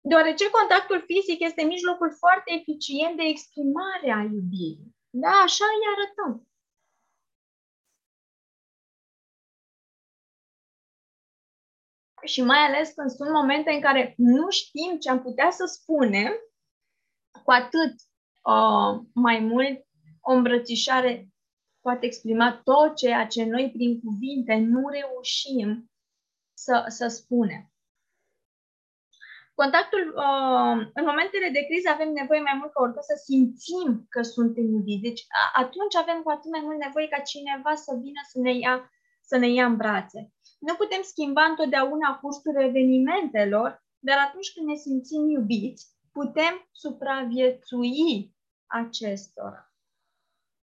Deoarece 0.00 0.50
contactul 0.50 1.04
fizic 1.10 1.40
este 1.40 1.62
mijlocul 1.62 2.10
foarte 2.22 2.52
eficient 2.58 3.16
de 3.16 3.22
exprimare 3.22 4.10
a 4.18 4.22
iubirii. 4.22 4.94
Da, 5.10 5.34
așa 5.46 5.64
îi 5.74 5.86
arătăm. 5.94 6.48
Și 12.26 12.42
mai 12.42 12.58
ales 12.58 12.92
când 12.92 13.10
sunt 13.10 13.30
momente 13.30 13.70
în 13.70 13.80
care 13.80 14.14
nu 14.16 14.50
știm 14.50 14.98
ce 14.98 15.10
am 15.10 15.22
putea 15.22 15.50
să 15.50 15.64
spunem, 15.64 16.32
cu 17.44 17.50
atât 17.50 17.94
uh, 18.42 19.06
mai 19.14 19.38
mult 19.38 19.86
o 20.20 20.32
îmbrățișare 20.32 21.28
poate 21.80 22.06
exprima 22.06 22.60
tot 22.64 22.96
ceea 22.96 23.26
ce 23.26 23.44
noi 23.44 23.70
prin 23.70 24.00
cuvinte 24.00 24.54
nu 24.54 24.88
reușim 24.88 25.90
să, 26.54 26.84
să 26.88 27.06
spunem. 27.06 27.70
Contactul, 29.54 30.02
uh, 30.08 30.90
în 30.98 31.04
momentele 31.10 31.48
de 31.52 31.62
criză 31.68 31.88
avem 31.90 32.10
nevoie 32.12 32.40
mai 32.40 32.56
mult 32.58 32.72
ca 32.72 32.80
oricând 32.82 33.04
să 33.04 33.16
simțim 33.28 34.06
că 34.08 34.22
suntem 34.22 34.64
iubiți. 34.64 35.02
Deci 35.08 35.22
a, 35.40 35.60
atunci 35.62 35.96
avem 35.96 36.22
cu 36.22 36.30
atât 36.30 36.50
mai 36.50 36.60
mult 36.66 36.78
nevoie 36.78 37.08
ca 37.08 37.20
cineva 37.20 37.74
să 37.74 37.92
vină 38.02 38.20
să 38.32 38.38
ne 38.38 38.52
ia, 38.64 38.90
să 39.20 39.36
ne 39.36 39.48
ia 39.48 39.66
în 39.66 39.76
brațe. 39.76 40.20
Nu 40.66 40.74
putem 40.74 41.02
schimba 41.02 41.44
întotdeauna 41.44 42.18
cursul 42.18 42.56
evenimentelor, 42.62 43.84
dar 43.98 44.18
atunci 44.18 44.52
când 44.52 44.66
ne 44.66 44.74
simțim 44.74 45.28
iubiți, 45.28 45.86
putem 46.12 46.68
supraviețui 46.72 48.34
acestora. 48.66 49.74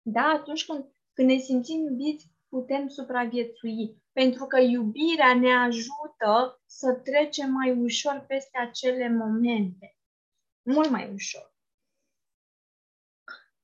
Da, 0.01 0.21
atunci 0.21 0.65
când, 0.65 0.85
când 1.13 1.29
ne 1.29 1.37
simțim 1.37 1.79
iubiți, 1.79 2.29
putem 2.49 2.87
supraviețui, 2.87 4.03
pentru 4.11 4.45
că 4.45 4.59
iubirea 4.59 5.35
ne 5.35 5.53
ajută 5.53 6.61
să 6.65 6.93
trecem 6.93 7.51
mai 7.51 7.71
ușor 7.71 8.25
peste 8.27 8.57
acele 8.57 9.09
momente. 9.09 9.97
Mult 10.61 10.89
mai 10.89 11.11
ușor. 11.13 11.48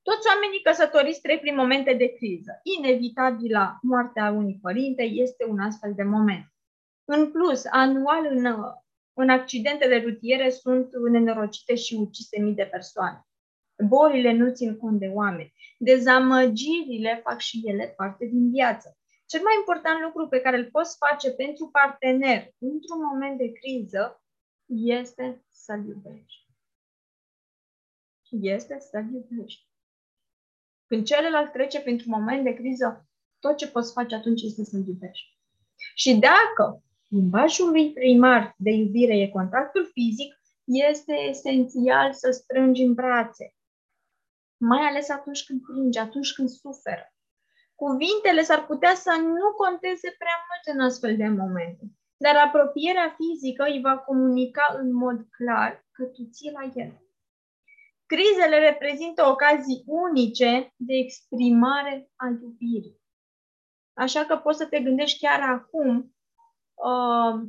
Toți 0.08 0.26
oamenii 0.32 0.62
căsătoriți 0.62 1.20
trec 1.20 1.40
prin 1.40 1.54
momente 1.54 1.94
de 1.94 2.06
criză. 2.06 2.60
Inevitabilă 2.78 3.78
moartea 3.82 4.30
unui 4.30 4.58
părinte 4.62 5.02
este 5.02 5.44
un 5.44 5.58
astfel 5.58 5.92
de 5.94 6.02
moment. 6.02 6.52
În 7.04 7.30
plus, 7.30 7.64
anual 7.70 8.26
în, 8.26 8.44
în 9.12 9.28
accidentele 9.28 10.02
rutiere 10.02 10.50
sunt 10.50 10.88
nenorocite 11.10 11.74
și 11.74 11.94
ucise 11.94 12.40
mii 12.40 12.54
de 12.54 12.64
persoane. 12.64 13.26
Bolile 13.88 14.32
nu 14.32 14.52
țin 14.52 14.76
cont 14.76 14.98
de 14.98 15.06
oameni. 15.06 15.52
Dezamăgirile 15.78 17.20
fac 17.22 17.40
și 17.40 17.62
ele 17.64 17.86
parte 17.96 18.26
din 18.26 18.50
viață. 18.50 18.98
Cel 19.26 19.42
mai 19.42 19.54
important 19.58 20.00
lucru 20.00 20.28
pe 20.28 20.40
care 20.40 20.56
îl 20.56 20.68
poți 20.70 20.96
face 20.96 21.30
pentru 21.30 21.68
partener 21.68 22.54
într-un 22.58 23.00
moment 23.12 23.38
de 23.38 23.52
criză 23.52 24.22
este 24.66 25.44
să-l 25.50 25.86
iubești. 25.86 26.46
Este 28.30 28.78
să-l 28.78 29.06
iubești. 29.12 29.74
Când 30.86 31.04
celălalt 31.04 31.52
trece 31.52 31.80
printr-un 31.80 32.12
moment 32.20 32.44
de 32.44 32.54
criză, 32.54 33.08
tot 33.38 33.56
ce 33.56 33.68
poți 33.68 33.92
face 33.92 34.14
atunci 34.14 34.42
este 34.42 34.64
să-l 34.64 34.86
iubești. 34.86 35.38
Și 35.94 36.14
dacă 36.14 36.82
limbajul 37.08 37.70
lui 37.70 37.92
primar 37.92 38.54
de 38.58 38.70
iubire 38.70 39.16
e 39.16 39.28
contactul 39.28 39.90
fizic, 39.92 40.40
este 40.64 41.12
esențial 41.12 42.12
să 42.12 42.30
strângi 42.30 42.82
în 42.82 42.94
brațe. 42.94 43.54
Mai 44.56 44.80
ales 44.80 45.08
atunci 45.08 45.44
când 45.44 45.62
plângi, 45.62 45.98
atunci 45.98 46.32
când 46.32 46.48
suferă. 46.48 47.12
Cuvintele 47.74 48.42
s-ar 48.42 48.66
putea 48.66 48.94
să 48.94 49.12
nu 49.20 49.52
conteze 49.56 50.14
prea 50.18 50.38
mult 50.48 50.76
în 50.76 50.84
astfel 50.84 51.16
de 51.16 51.28
momente, 51.28 51.84
dar 52.16 52.36
apropierea 52.36 53.16
fizică 53.16 53.64
îi 53.64 53.80
va 53.80 53.98
comunica 53.98 54.76
în 54.78 54.94
mod 54.94 55.26
clar 55.30 55.86
că 55.92 56.04
tu 56.04 56.28
ții 56.30 56.50
la 56.50 56.70
el. 56.74 57.05
Crizele 58.06 58.58
reprezintă 58.58 59.26
ocazii 59.26 59.82
unice 59.86 60.72
de 60.76 60.94
exprimare 60.94 62.10
a 62.16 62.26
iubirii. 62.26 63.00
Așa 63.92 64.24
că 64.24 64.36
poți 64.36 64.58
să 64.58 64.66
te 64.66 64.80
gândești 64.80 65.18
chiar 65.18 65.40
acum 65.40 66.14
uh, 66.74 67.48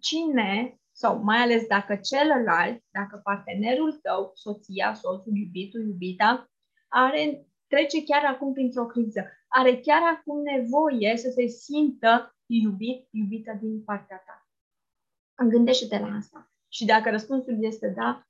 cine, 0.00 0.80
sau 0.92 1.22
mai 1.22 1.36
ales 1.36 1.66
dacă 1.66 1.96
celălalt, 1.96 2.82
dacă 2.90 3.20
partenerul 3.24 3.92
tău, 3.92 4.30
soția, 4.34 4.94
soțul, 4.94 5.36
iubitul, 5.36 5.80
iubita, 5.80 6.50
are, 6.88 7.46
trece 7.66 8.04
chiar 8.04 8.24
acum 8.24 8.52
printr-o 8.52 8.86
criză, 8.86 9.24
are 9.48 9.80
chiar 9.80 10.02
acum 10.02 10.42
nevoie 10.42 11.16
să 11.16 11.30
se 11.30 11.46
simtă 11.46 12.36
iubit, 12.46 13.08
iubită 13.10 13.58
din 13.60 13.82
partea 13.84 14.22
ta. 14.26 14.48
Gândește-te 15.44 15.98
la 15.98 16.14
asta. 16.16 16.50
Și 16.68 16.84
dacă 16.84 17.10
răspunsul 17.10 17.64
este 17.64 17.88
da, 17.88 18.29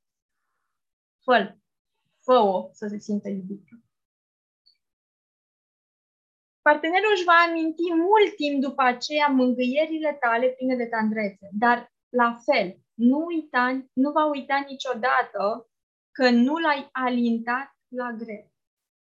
fă 1.24 1.56
fă-o 2.24 2.68
să 2.72 2.86
se 2.86 2.98
simtă 2.98 3.28
iubită. 3.28 3.82
Partenerul 6.62 7.10
își 7.14 7.24
va 7.24 7.38
aminti 7.48 7.92
mult 7.92 8.36
timp 8.36 8.62
după 8.62 8.82
aceea 8.82 9.26
mângâierile 9.26 10.16
tale 10.20 10.48
pline 10.48 10.76
de 10.76 10.86
tandrețe, 10.86 11.48
dar 11.52 11.92
la 12.08 12.38
fel, 12.44 12.78
nu, 12.94 13.24
uita, 13.24 13.86
nu 13.92 14.10
va 14.10 14.24
uita 14.24 14.64
niciodată 14.68 15.70
că 16.10 16.30
nu 16.30 16.56
l-ai 16.56 16.88
alintat 16.92 17.76
la 17.88 18.12
greu. 18.12 18.52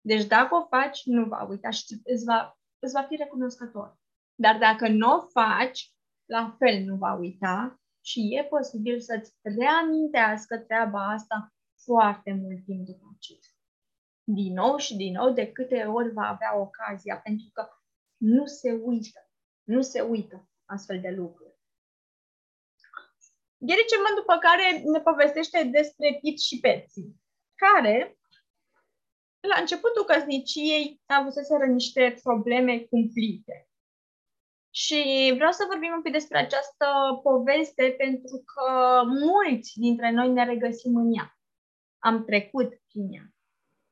Deci 0.01 0.25
dacă 0.25 0.55
o 0.55 0.65
faci, 0.65 1.05
nu 1.05 1.25
va 1.25 1.47
uita 1.49 1.69
și 1.69 2.01
îți 2.03 2.25
va, 2.25 2.57
îți 2.79 2.93
va 2.93 3.01
fi 3.01 3.15
recunoscător. 3.15 3.99
Dar 4.35 4.57
dacă 4.57 4.87
nu 4.87 5.15
o 5.15 5.27
faci, 5.27 5.93
la 6.25 6.55
fel 6.57 6.83
nu 6.83 6.95
va 6.95 7.13
uita 7.13 7.81
și 8.05 8.35
e 8.35 8.43
posibil 8.43 8.99
să-ți 8.99 9.33
reamintească 9.41 10.57
treaba 10.57 11.07
asta 11.07 11.53
foarte 11.83 12.33
mult 12.33 12.63
timp 12.65 12.85
după 12.85 13.15
aceea. 13.15 13.39
Din 14.23 14.53
nou 14.53 14.77
și 14.77 14.95
din 14.95 15.13
nou, 15.13 15.33
de 15.33 15.51
câte 15.51 15.83
ori 15.83 16.13
va 16.13 16.27
avea 16.27 16.57
ocazia, 16.57 17.17
pentru 17.17 17.49
că 17.53 17.67
nu 18.17 18.45
se 18.45 18.71
uită. 18.71 19.29
Nu 19.63 19.81
se 19.81 20.01
uită 20.01 20.49
astfel 20.65 21.01
de 21.01 21.09
lucruri. 21.09 21.59
Gary 23.57 23.85
Chapman, 23.89 24.15
după 24.15 24.37
care 24.37 24.81
ne 24.93 24.99
povestește 24.99 25.63
despre 25.63 26.17
Pit 26.21 26.39
și 26.39 26.59
Betsy, 26.59 27.01
care, 27.55 28.17
la 29.39 29.59
începutul 29.59 30.03
căsniciei, 30.03 31.01
avuseseră 31.05 31.65
niște 31.65 32.19
probleme 32.23 32.79
cumplite. 32.79 33.69
Și 34.69 35.31
vreau 35.35 35.51
să 35.51 35.65
vorbim 35.67 35.91
un 35.95 36.01
pic 36.01 36.11
despre 36.11 36.37
această 36.37 36.85
poveste 37.23 37.95
pentru 37.97 38.43
că 38.45 39.01
mulți 39.05 39.79
dintre 39.79 40.11
noi 40.11 40.31
ne 40.31 40.45
regăsim 40.45 40.95
în 40.95 41.13
ea 41.13 41.40
am 42.01 42.25
trecut 42.25 42.81
prin 42.87 43.13
ea. 43.13 43.25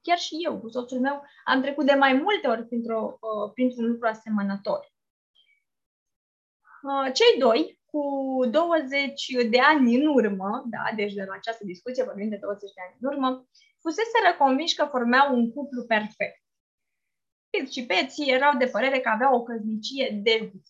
Chiar 0.01 0.17
și 0.17 0.35
eu, 0.45 0.59
cu 0.59 0.69
soțul 0.69 0.99
meu, 0.99 1.23
am 1.45 1.61
trecut 1.61 1.85
de 1.85 1.93
mai 1.93 2.13
multe 2.13 2.47
ori 2.47 2.65
printr-o, 2.65 3.17
uh, 3.21 3.51
printr-un 3.53 3.85
lucru 3.85 4.07
asemănător. 4.07 4.93
Uh, 6.81 7.13
cei 7.13 7.39
doi, 7.39 7.79
cu 7.91 8.01
20 8.51 9.27
de 9.49 9.59
ani 9.59 9.95
în 9.95 10.07
urmă, 10.07 10.63
da, 10.65 10.95
deci 10.95 11.13
de 11.13 11.23
la 11.23 11.33
această 11.33 11.63
discuție 11.65 12.03
vorbim 12.03 12.29
de 12.29 12.37
20 12.41 12.73
de 12.73 12.81
ani 12.85 12.97
în 12.99 13.09
urmă, 13.11 13.47
fuseseră 13.81 14.35
convinși 14.37 14.75
că 14.75 14.85
formeau 14.85 15.35
un 15.35 15.51
cuplu 15.53 15.83
perfect. 15.83 16.43
Pit 17.49 17.71
și 17.71 17.85
Peții 17.85 18.31
erau 18.31 18.57
de 18.57 18.65
părere 18.65 18.99
că 18.99 19.09
aveau 19.09 19.35
o 19.35 19.43
căsnicie 19.43 20.19
de 20.23 20.49
vis. 20.51 20.69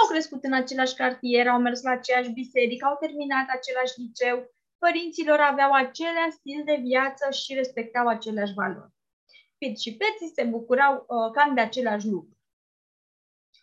Au 0.00 0.08
crescut 0.08 0.44
în 0.44 0.52
același 0.52 0.94
cartier, 0.94 1.48
au 1.48 1.60
mers 1.60 1.82
la 1.82 1.90
aceeași 1.90 2.30
biserică, 2.30 2.86
au 2.86 2.96
terminat 3.00 3.46
același 3.48 4.00
liceu, 4.00 4.54
părinților 4.84 5.38
aveau 5.40 5.72
același 5.72 6.38
stil 6.40 6.62
de 6.64 6.76
viață 6.82 7.30
și 7.30 7.54
respectau 7.54 8.06
aceleași 8.06 8.54
valori. 8.54 8.92
Pit 9.58 9.78
și 9.78 9.96
Peții 9.96 10.34
se 10.34 10.44
bucurau 10.44 10.94
uh, 10.94 11.30
cam 11.32 11.54
de 11.54 11.60
același 11.60 12.06
lucru. 12.06 12.38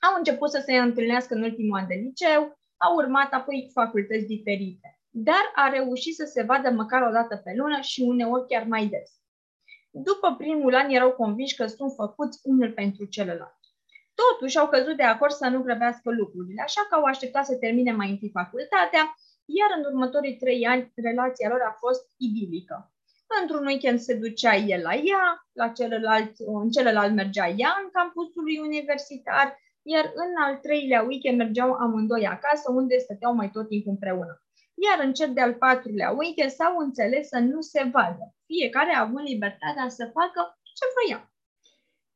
Au 0.07 0.13
început 0.17 0.49
să 0.51 0.61
se 0.65 0.77
întâlnească 0.77 1.33
în 1.33 1.43
ultimul 1.43 1.79
an 1.79 1.87
de 1.87 1.93
liceu, 1.93 2.41
au 2.77 2.95
urmat 2.95 3.33
apoi 3.33 3.69
facultăți 3.73 4.25
diferite, 4.25 4.99
dar 5.09 5.45
a 5.55 5.69
reușit 5.69 6.15
să 6.15 6.25
se 6.25 6.41
vadă 6.43 6.69
măcar 6.69 7.01
o 7.01 7.11
dată 7.11 7.35
pe 7.43 7.53
lună 7.55 7.79
și 7.81 8.01
uneori 8.01 8.47
chiar 8.47 8.63
mai 8.63 8.85
des. 8.85 9.09
După 9.91 10.35
primul 10.37 10.75
an 10.75 10.89
erau 10.89 11.11
convinși 11.11 11.55
că 11.55 11.65
sunt 11.65 11.91
făcuți 11.93 12.39
unul 12.43 12.71
pentru 12.71 13.05
celălalt. 13.05 13.59
Totuși 14.21 14.57
au 14.57 14.67
căzut 14.67 14.95
de 14.97 15.03
acord 15.03 15.31
să 15.31 15.47
nu 15.47 15.61
grăbească 15.61 16.09
lucrurile, 16.11 16.61
așa 16.61 16.81
că 16.89 16.95
au 16.95 17.03
așteptat 17.03 17.45
să 17.45 17.55
termine 17.55 17.91
mai 17.91 18.09
întâi 18.09 18.29
facultatea 18.33 19.15
iar 19.45 19.69
în 19.77 19.83
următorii 19.85 20.37
trei 20.37 20.65
ani 20.65 20.91
relația 20.95 21.49
lor 21.49 21.61
a 21.61 21.75
fost 21.79 22.05
idilică. 22.17 22.91
Într-un 23.41 23.65
weekend 23.65 23.99
se 23.99 24.13
ducea 24.13 24.55
el 24.55 24.81
la 24.81 24.95
ea, 24.95 25.47
la 25.51 25.67
celălalt, 25.67 26.31
în 26.37 26.69
celălalt 26.69 27.13
mergea 27.13 27.47
ea 27.47 27.73
în 27.83 27.89
campusul 27.91 28.45
universitar, 28.61 29.57
iar 29.81 30.11
în 30.15 30.43
al 30.43 30.57
treilea 30.57 31.01
weekend 31.01 31.37
mergeau 31.37 31.71
amândoi 31.73 32.27
acasă, 32.27 32.71
unde 32.71 32.97
stăteau 32.97 33.33
mai 33.33 33.49
tot 33.49 33.67
timpul 33.67 33.91
împreună. 33.91 34.43
Iar 34.73 35.05
în 35.05 35.13
cel 35.13 35.33
de-al 35.33 35.53
patrulea 35.53 36.11
weekend 36.11 36.51
s-au 36.51 36.77
înțeles 36.77 37.27
să 37.27 37.39
nu 37.39 37.61
se 37.61 37.89
vadă, 37.91 38.35
fiecare 38.45 38.93
având 38.93 39.27
libertatea 39.27 39.89
să 39.89 40.11
facă 40.13 40.59
ce 40.63 40.85
voia. 40.95 41.33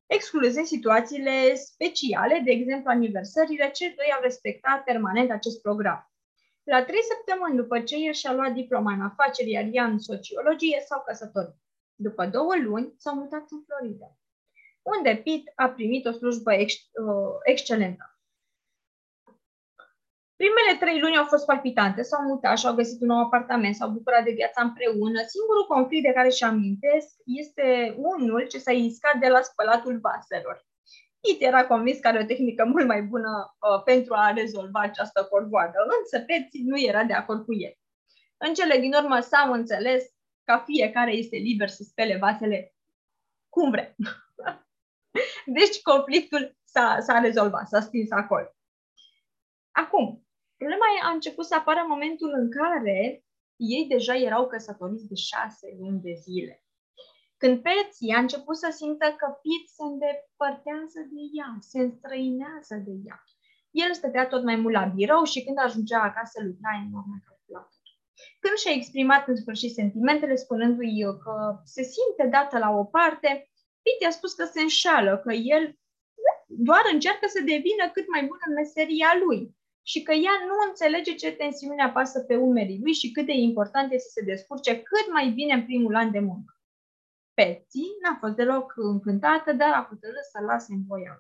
Excluzând 0.06 0.66
situațiile 0.66 1.56
speciale, 1.56 2.42
de 2.46 2.52
exemplu 2.52 2.90
aniversările, 2.90 3.70
cei 3.74 3.94
doi 3.96 4.12
au 4.16 4.22
respectat 4.22 4.84
permanent 4.84 5.32
acest 5.32 5.62
program. 5.62 6.10
La 6.66 6.84
trei 6.84 7.01
săptămâni 7.01 7.55
după 7.55 7.80
ce 7.80 7.95
el 7.95 8.13
și-a 8.13 8.34
luat 8.34 8.51
diploma 8.51 8.91
în 8.93 9.01
afaceri, 9.01 9.51
iar 9.51 9.66
ea 9.72 9.86
în 9.86 9.99
sociologie, 9.99 10.84
s-au 10.88 11.03
căsătorit. 11.05 11.55
După 11.95 12.26
două 12.26 12.55
luni, 12.57 12.93
s-au 12.97 13.16
mutat 13.16 13.45
în 13.49 13.61
Florida, 13.66 14.18
unde 14.82 15.22
Pete 15.24 15.51
a 15.55 15.70
primit 15.70 16.05
o 16.05 16.11
slujbă 16.11 16.53
ex- 16.53 16.89
uh, 17.05 17.36
excelentă. 17.43 18.20
Primele 20.36 20.78
trei 20.80 20.99
luni 20.99 21.18
au 21.18 21.26
fost 21.26 21.45
palpitante, 21.45 22.01
s-au 22.01 22.22
mutat 22.22 22.57
și 22.57 22.66
au 22.66 22.76
găsit 22.76 23.01
un 23.01 23.07
nou 23.07 23.20
apartament, 23.20 23.76
s-au 23.76 23.89
bucurat 23.89 24.24
de 24.24 24.32
viața 24.32 24.61
împreună. 24.61 25.20
Singurul 25.26 25.66
conflict 25.68 26.03
de 26.03 26.13
care 26.13 26.30
și 26.30 26.43
amintesc 26.43 27.07
este 27.26 27.95
unul 27.97 28.47
ce 28.47 28.57
s-a 28.57 28.72
iscat 28.72 29.16
de 29.20 29.28
la 29.28 29.41
spălatul 29.41 29.99
vaselor. 29.99 30.66
It 31.32 31.42
era 31.42 31.68
convins 31.68 32.00
că 32.00 32.08
are 32.08 32.22
o 32.22 32.26
tehnică 32.26 32.66
mult 32.66 32.86
mai 32.86 33.02
bună 33.02 33.56
uh, 33.60 33.84
pentru 33.84 34.14
a 34.14 34.32
rezolva 34.32 34.80
această 34.80 35.24
corvoadă, 35.24 35.78
însă 36.00 36.26
Peții 36.26 36.64
nu 36.64 36.80
era 36.80 37.04
de 37.04 37.14
acord 37.14 37.46
cu 37.46 37.54
el. 37.54 37.74
În 38.38 38.54
cele 38.54 38.80
din 38.80 38.94
urmă 38.94 39.20
s-au 39.20 39.52
înțeles 39.52 40.04
ca 40.44 40.64
fiecare 40.66 41.12
este 41.12 41.36
liber 41.36 41.70
să 41.70 41.84
spele 41.84 42.18
vasele 42.18 42.74
cum 43.50 43.70
vrea. 43.70 43.96
deci 45.58 45.82
conflictul 45.82 46.58
s-a, 46.64 46.98
s-a 47.00 47.20
rezolvat, 47.20 47.68
s-a 47.68 47.80
stins 47.80 48.12
acolo. 48.12 48.56
Acum, 49.72 50.28
problema 50.58 50.86
a 51.04 51.10
început 51.10 51.46
să 51.46 51.56
apară 51.56 51.80
în 51.80 51.88
momentul 51.88 52.32
în 52.34 52.52
care 52.52 53.26
Ei 53.56 53.86
deja 53.88 54.16
erau 54.16 54.48
căsătoriți 54.48 55.08
de 55.08 55.16
șase 55.16 55.76
luni 55.80 56.02
de 56.02 56.14
zile. 56.14 56.64
Când 57.42 57.62
Betsy 57.62 58.12
a 58.16 58.20
început 58.20 58.58
să 58.58 58.70
simtă 58.80 59.08
că 59.20 59.28
Pete 59.42 59.70
se 59.76 59.84
îndepărtează 59.92 61.00
de 61.14 61.22
ea, 61.40 61.52
se 61.70 61.80
înstrăinează 61.80 62.76
de 62.88 62.94
ea. 63.08 63.18
El 63.84 63.94
stătea 63.94 64.28
tot 64.28 64.44
mai 64.44 64.56
mult 64.56 64.74
la 64.74 64.86
birou 64.86 65.24
și 65.24 65.44
când 65.44 65.58
ajungea 65.60 66.02
acasă 66.02 66.38
lucra 66.48 66.72
enorm 66.86 67.10
la 67.14 67.20
calculator. 67.28 67.84
Când 68.40 68.56
și-a 68.58 68.76
exprimat 68.76 69.28
în 69.28 69.36
sfârșit 69.36 69.74
sentimentele, 69.74 70.36
spunându-i 70.36 71.04
că 71.24 71.36
se 71.64 71.84
simte 71.84 72.26
dată 72.36 72.58
la 72.58 72.70
o 72.82 72.84
parte, 72.84 73.30
Pete 73.84 74.06
a 74.06 74.18
spus 74.18 74.34
că 74.34 74.46
se 74.46 74.62
înșală, 74.62 75.18
că 75.24 75.34
el 75.34 75.64
doar 76.48 76.84
încearcă 76.92 77.28
să 77.28 77.40
devină 77.40 77.86
cât 77.94 78.06
mai 78.10 78.24
bun 78.30 78.38
în 78.48 78.54
meseria 78.54 79.12
lui 79.26 79.56
și 79.92 80.02
că 80.02 80.12
ea 80.12 80.36
nu 80.48 80.56
înțelege 80.68 81.16
ce 81.16 81.32
tensiune 81.32 81.84
apasă 81.84 82.20
pe 82.20 82.36
umerii 82.36 82.80
lui 82.84 82.94
și 82.94 83.12
cât 83.12 83.26
de 83.26 83.34
important 83.34 83.92
este 83.92 84.08
să 84.08 84.20
se 84.20 84.26
descurce 84.26 84.82
cât 84.82 85.12
mai 85.12 85.30
bine 85.30 85.54
în 85.54 85.66
primul 85.66 85.96
an 85.96 86.12
de 86.12 86.20
muncă. 86.20 86.55
Betsy 87.36 87.86
n-a 88.02 88.18
fost 88.20 88.36
deloc 88.36 88.74
încântată, 88.76 89.52
dar 89.54 89.72
a 89.74 89.88
hotărât 89.90 90.26
să 90.32 90.40
lase 90.50 90.74
în 90.74 90.84
voia. 90.88 91.16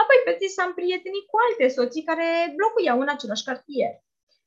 Apoi 0.00 0.18
Betsy 0.24 0.48
s-a 0.54 0.64
împrietenit 0.64 1.24
cu 1.30 1.36
alte 1.46 1.66
soții 1.76 2.08
care 2.10 2.28
locuiau 2.62 3.00
în 3.00 3.08
același 3.08 3.44
cartier. 3.44 3.92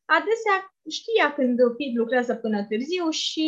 Adesea 0.05 0.57
știa 0.89 1.33
când 1.33 1.57
Pete 1.77 1.97
lucrează 2.01 2.35
până 2.35 2.65
târziu 2.69 3.09
și 3.09 3.47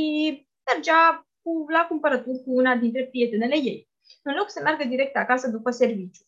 mergea 0.71 1.27
cu, 1.41 1.65
la 1.69 1.85
cumpărături 1.89 2.43
cu 2.43 2.51
una 2.61 2.75
dintre 2.75 3.03
prietenele 3.05 3.55
ei, 3.55 3.89
în 4.23 4.33
loc 4.35 4.49
să 4.49 4.59
meargă 4.61 4.83
direct 4.83 5.15
acasă 5.15 5.47
după 5.49 5.71
serviciu. 5.71 6.23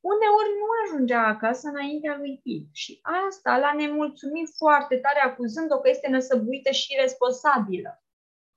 Uneori 0.00 0.52
nu 0.60 0.66
ajungea 0.82 1.26
acasă 1.26 1.68
înaintea 1.68 2.16
lui 2.16 2.40
Pete 2.44 2.68
și 2.72 3.00
asta 3.28 3.58
l-a 3.58 3.72
nemulțumit 3.72 4.48
foarte 4.56 4.96
tare, 4.96 5.20
acuzând-o 5.20 5.78
că 5.80 5.88
este 5.88 6.08
năsăbuită 6.08 6.70
și 6.70 6.98
responsabilă. 7.00 8.02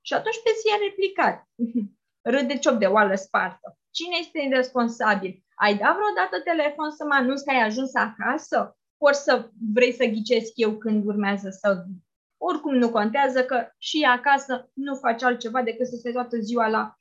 Și 0.06 0.14
atunci 0.14 0.42
Petsy 0.44 0.70
a 0.74 0.78
replicat. 0.88 1.48
Râde 2.34 2.58
ciop 2.58 2.80
de 2.80 2.86
oală 2.86 3.16
spartă. 3.16 3.78
Cine 3.90 4.16
este 4.20 4.50
responsabil? 4.52 5.44
Ai 5.56 5.78
dat 5.78 5.96
vreodată 5.96 6.42
telefon 6.44 6.92
să 6.92 7.04
mă 7.04 7.14
anunți 7.14 7.44
că 7.44 7.50
ai 7.52 7.62
ajuns 7.62 7.96
acasă? 7.96 8.78
Ori 8.98 9.16
să 9.16 9.50
vrei 9.74 9.94
să 9.94 10.06
ghicesc 10.06 10.52
eu 10.56 10.78
când 10.78 11.06
urmează 11.06 11.50
să 11.50 11.84
vii? 11.86 12.06
Oricum 12.38 12.76
nu 12.76 12.90
contează 12.90 13.46
că 13.46 13.68
și 13.78 14.02
acasă 14.02 14.70
nu 14.74 14.96
faci 14.96 15.24
altceva 15.24 15.62
decât 15.62 15.88
să 15.88 15.96
se 15.96 16.12
toată 16.12 16.38
ziua 16.38 16.68
la 16.68 16.96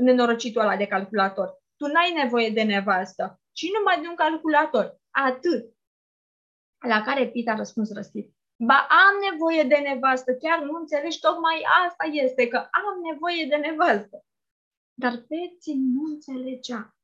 nenorocitul 0.00 0.60
ăla 0.60 0.76
de 0.76 0.86
calculator. 0.86 1.62
Tu 1.76 1.86
n-ai 1.86 2.12
nevoie 2.22 2.50
de 2.50 2.62
nevastă, 2.62 3.40
ci 3.52 3.66
numai 3.78 4.00
de 4.00 4.08
un 4.08 4.14
calculator. 4.14 5.00
Atât. 5.10 5.74
La 6.88 7.02
care 7.02 7.28
Pita 7.28 7.52
a 7.52 7.56
răspuns 7.56 7.92
răstit. 7.92 8.34
Ba, 8.66 8.86
am 9.06 9.14
nevoie 9.30 9.62
de 9.62 9.76
nevastă, 9.76 10.34
chiar 10.34 10.58
nu 10.62 10.74
înțelegi, 10.78 11.20
tocmai 11.20 11.62
asta 11.84 12.04
este, 12.04 12.48
că 12.48 12.56
am 12.56 13.00
nevoie 13.10 13.46
de 13.46 13.56
nevastă. 13.56 14.24
Dar 14.94 15.12
Betsy 15.28 15.72
nu 15.74 16.02
înțelegea. 16.12 16.96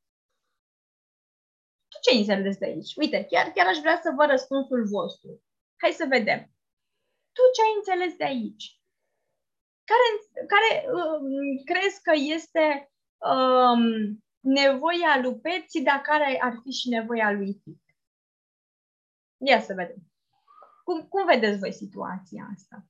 Tu 1.89 1.99
ce 2.03 2.17
înțelegi 2.17 2.59
de 2.59 2.65
aici? 2.65 2.95
Uite, 2.97 3.25
chiar, 3.31 3.47
chiar 3.51 3.67
aș 3.67 3.79
vrea 3.79 4.01
să 4.03 4.13
vă 4.17 4.25
răspunsul 4.25 4.87
vostru. 4.87 5.43
Hai 5.77 5.93
să 5.93 6.07
vedem. 6.09 6.41
Tu 7.33 7.43
ce 7.55 7.63
ai 7.63 7.75
înțeles 7.77 8.17
de 8.17 8.25
aici? 8.25 8.81
Care, 9.91 10.07
care 10.53 10.71
um, 10.93 11.65
crezi 11.65 12.03
că 12.03 12.13
este 12.15 12.93
um, 13.19 13.85
nevoia 14.41 15.21
lui 15.23 15.35
Betsy, 15.35 15.83
dar 15.83 16.01
care 16.01 16.39
ar 16.41 16.55
fi 16.63 16.71
și 16.71 16.89
nevoia 16.89 17.31
lui 17.31 17.55
Pete? 17.65 17.99
Ia 19.47 19.61
să 19.61 19.75
vedem. 19.75 20.10
Cum, 20.91 21.09
cum 21.09 21.27
vedeți 21.27 21.59
voi 21.59 21.73
situația 21.73 22.49
asta? 22.55 22.85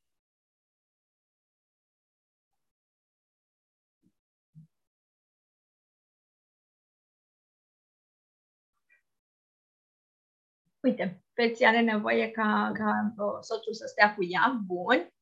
Uite, 10.81 11.23
Peții 11.33 11.67
are 11.67 11.81
nevoie 11.81 12.31
ca, 12.31 12.71
ca 12.75 13.15
uh, 13.25 13.39
soțul 13.41 13.75
să 13.75 13.87
stea 13.87 14.15
cu 14.15 14.23
ea, 14.25 14.61
bun. 14.67 15.13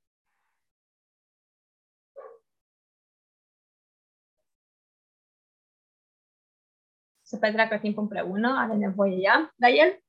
Să 7.22 7.37
petreacă 7.39 7.79
timp 7.79 7.99
împreună, 7.99 8.59
are 8.59 8.74
nevoie 8.76 9.16
ea, 9.20 9.53
dar 9.57 9.70
el, 9.70 10.03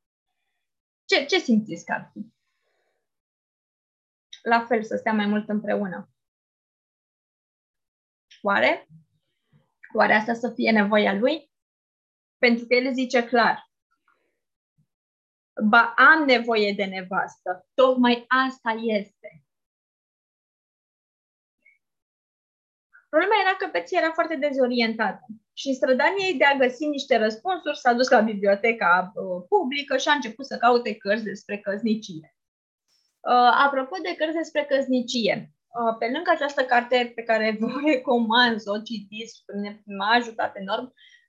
ce, 1.05 1.25
ce 1.25 1.39
simțiți 1.39 1.85
că 1.85 1.91
ar 1.91 2.09
fi? 2.13 2.38
La 4.41 4.65
fel, 4.65 4.83
să 4.83 4.95
stea 4.95 5.13
mai 5.13 5.25
mult 5.25 5.49
împreună. 5.49 6.09
Oare? 8.41 8.87
Oare 9.93 10.13
asta 10.13 10.33
să 10.33 10.51
fie 10.55 10.71
nevoia 10.71 11.13
lui? 11.13 11.51
Pentru 12.37 12.65
că 12.65 12.73
el 12.73 12.93
zice 12.93 13.25
clar, 13.25 13.69
ba 15.63 15.93
am 15.97 16.25
nevoie 16.25 16.73
de 16.73 16.85
nevastă, 16.85 17.67
tocmai 17.73 18.25
asta 18.27 18.69
este. 18.69 19.43
Problema 23.09 23.41
era 23.41 23.55
că 23.55 23.69
Betsy 23.71 23.95
era 23.95 24.11
foarte 24.11 24.35
dezorientată 24.35 25.25
și 25.53 25.67
în 25.67 25.73
strădania 25.73 26.25
ei 26.25 26.37
de 26.37 26.45
a 26.45 26.57
găsi 26.57 26.85
niște 26.85 27.17
răspunsuri 27.17 27.77
s-a 27.77 27.93
dus 27.93 28.09
la 28.09 28.21
biblioteca 28.21 29.11
uh, 29.15 29.43
publică 29.49 29.97
și 29.97 30.07
a 30.07 30.13
început 30.13 30.45
să 30.45 30.57
caute 30.57 30.95
cărți 30.95 31.23
despre 31.23 31.59
căsnicie. 31.59 32.38
Uh, 33.19 33.51
apropo 33.65 33.95
de 34.03 34.15
cărți 34.17 34.37
despre 34.37 34.65
căsnicie, 34.69 35.53
uh, 35.79 35.95
pe 35.99 36.05
lângă 36.13 36.31
această 36.31 36.63
carte 36.63 37.11
pe 37.15 37.23
care 37.23 37.57
vă 37.59 37.67
recomand 37.85 38.59
să 38.59 38.71
o 38.71 38.81
citiți, 38.81 39.43
m-a 39.97 40.09
ajutat 40.13 40.55
enorm, 40.55 40.85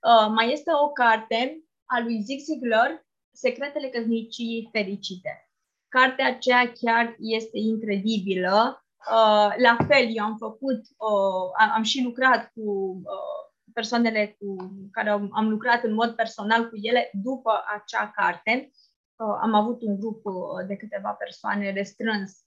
uh, 0.09 0.27
mai 0.35 0.51
este 0.51 0.71
o 0.85 0.89
carte 0.89 1.63
a 1.85 1.99
lui 1.99 2.21
Zig 2.21 2.39
Ziglar, 2.39 3.05
Secretele 3.33 3.87
căsniciei 3.87 4.69
fericite. 4.71 5.49
Cartea 5.87 6.27
aceea 6.27 6.71
chiar 6.81 7.15
este 7.19 7.57
incredibilă. 7.57 8.85
Uh, 9.11 9.53
la 9.57 9.77
fel, 9.87 10.05
eu 10.15 10.23
am 10.23 10.37
făcut, 10.37 10.79
uh, 10.79 11.45
am, 11.59 11.71
am 11.75 11.83
și 11.83 12.03
lucrat 12.03 12.51
cu 12.53 12.61
uh, 13.03 13.41
persoanele 13.73 14.37
cu 14.39 14.55
care 14.91 15.09
am, 15.09 15.29
am 15.33 15.49
lucrat 15.49 15.83
în 15.83 15.93
mod 15.93 16.15
personal 16.15 16.69
cu 16.69 16.75
ele 16.81 17.09
după 17.13 17.63
acea 17.75 18.11
carte 18.15 18.71
am 19.41 19.53
avut 19.53 19.81
un 19.81 19.99
grup 19.99 20.25
uh, 20.25 20.33
de 20.67 20.75
câteva 20.75 21.09
persoane 21.09 21.71
restrâns 21.71 22.45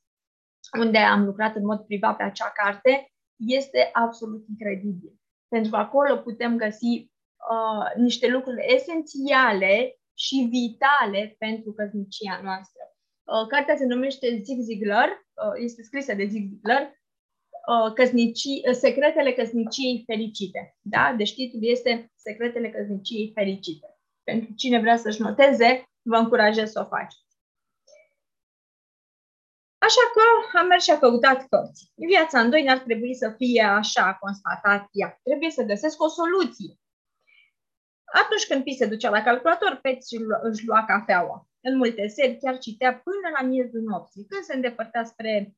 unde 0.79 0.99
am 0.99 1.25
lucrat 1.25 1.57
în 1.57 1.65
mod 1.65 1.81
privat 1.81 2.17
pe 2.17 2.23
acea 2.23 2.51
carte, 2.51 3.13
este 3.37 3.89
absolut 3.93 4.45
incredibil. 4.49 5.13
Pentru 5.49 5.71
că 5.71 5.77
acolo 5.77 6.17
putem 6.17 6.57
găsi 6.57 7.11
uh, 7.53 7.87
niște 7.97 8.29
lucruri 8.29 8.75
esențiale 8.75 9.99
și 10.15 10.49
vitale 10.51 11.37
pentru 11.39 11.73
căsnicia 11.73 12.41
noastră. 12.43 12.83
Uh, 13.25 13.47
cartea 13.49 13.77
se 13.77 13.87
numește 13.87 14.41
Zig 14.43 14.61
Ziglar, 14.61 15.09
uh, 15.09 15.53
este 15.63 15.83
scrisă 15.83 16.15
de 16.15 16.27
Zig 16.27 16.49
Ziglar, 16.49 16.83
uh, 16.83 17.93
căsnicii, 17.95 18.63
uh, 18.69 18.75
Secretele 18.75 19.33
căsniciei 19.33 20.03
fericite. 20.07 20.77
Da? 20.81 21.15
Deci 21.17 21.35
titlul 21.35 21.63
este 21.65 22.13
Secretele 22.15 22.71
căsniciei 22.71 23.31
fericite. 23.35 23.87
Pentru 24.25 24.53
cine 24.55 24.81
vrea 24.81 24.97
să-și 24.97 25.21
noteze, 25.21 25.85
vă 26.05 26.17
încurajez 26.17 26.71
să 26.71 26.81
o 26.81 26.85
faceți. 26.85 27.23
Așa 29.79 30.05
că 30.15 30.59
am 30.59 30.67
mers 30.67 30.85
și 30.85 30.91
a 30.91 30.99
căutat 30.99 31.49
cărți. 31.49 31.93
Viața 31.95 32.41
în 32.41 32.51
doi 32.51 32.63
n-ar 32.63 32.79
trebui 32.79 33.15
să 33.15 33.35
fie 33.37 33.63
așa, 33.63 34.07
a 34.07 34.15
constatat 34.15 34.89
ea. 34.93 35.21
Trebuie 35.23 35.51
să 35.51 35.63
găsesc 35.63 36.03
o 36.03 36.09
soluție. 36.09 36.79
Atunci 38.05 38.47
când 38.47 38.65
Pi 38.65 38.75
se 38.75 38.87
ducea 38.87 39.11
la 39.11 39.23
calculator, 39.23 39.79
Pet 39.83 39.99
își 40.43 40.67
lua 40.67 40.85
cafeaua. 40.85 41.49
În 41.61 41.77
multe 41.77 42.07
seri 42.07 42.39
chiar 42.39 42.59
citea 42.59 43.01
până 43.05 43.29
la 43.39 43.47
miezul 43.47 43.81
nopții. 43.81 44.27
Când 44.29 44.43
se 44.43 44.55
îndepărta 44.55 45.05
spre 45.05 45.55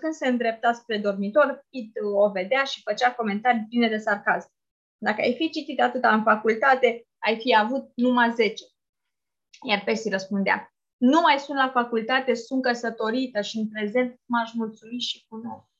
când 0.00 0.12
se 0.12 0.28
îndrepta 0.28 0.72
spre 0.72 0.98
dormitor, 0.98 1.66
Pit 1.70 1.92
o 2.14 2.30
vedea 2.30 2.64
și 2.64 2.82
făcea 2.82 3.14
comentarii 3.14 3.66
pline 3.68 3.88
de 3.88 3.98
sarcasm. 3.98 4.52
Dacă 4.98 5.20
ai 5.20 5.34
fi 5.34 5.50
citit 5.50 5.80
atâta 5.80 6.14
în 6.14 6.22
facultate, 6.22 7.06
ai 7.18 7.38
fi 7.40 7.56
avut 7.56 7.90
numai 7.94 8.32
10. 8.32 8.64
Iar 9.62 9.82
Percy 9.84 10.08
răspundea, 10.08 10.74
nu 10.96 11.20
mai 11.20 11.38
sunt 11.38 11.58
la 11.58 11.70
facultate, 11.70 12.34
sunt 12.34 12.62
căsătorită 12.62 13.40
și 13.40 13.58
în 13.58 13.68
prezent 13.68 14.20
m-aș 14.26 14.52
mulțumi 14.52 15.00
și 15.00 15.24
cu 15.28 15.36
nou. 15.36 15.70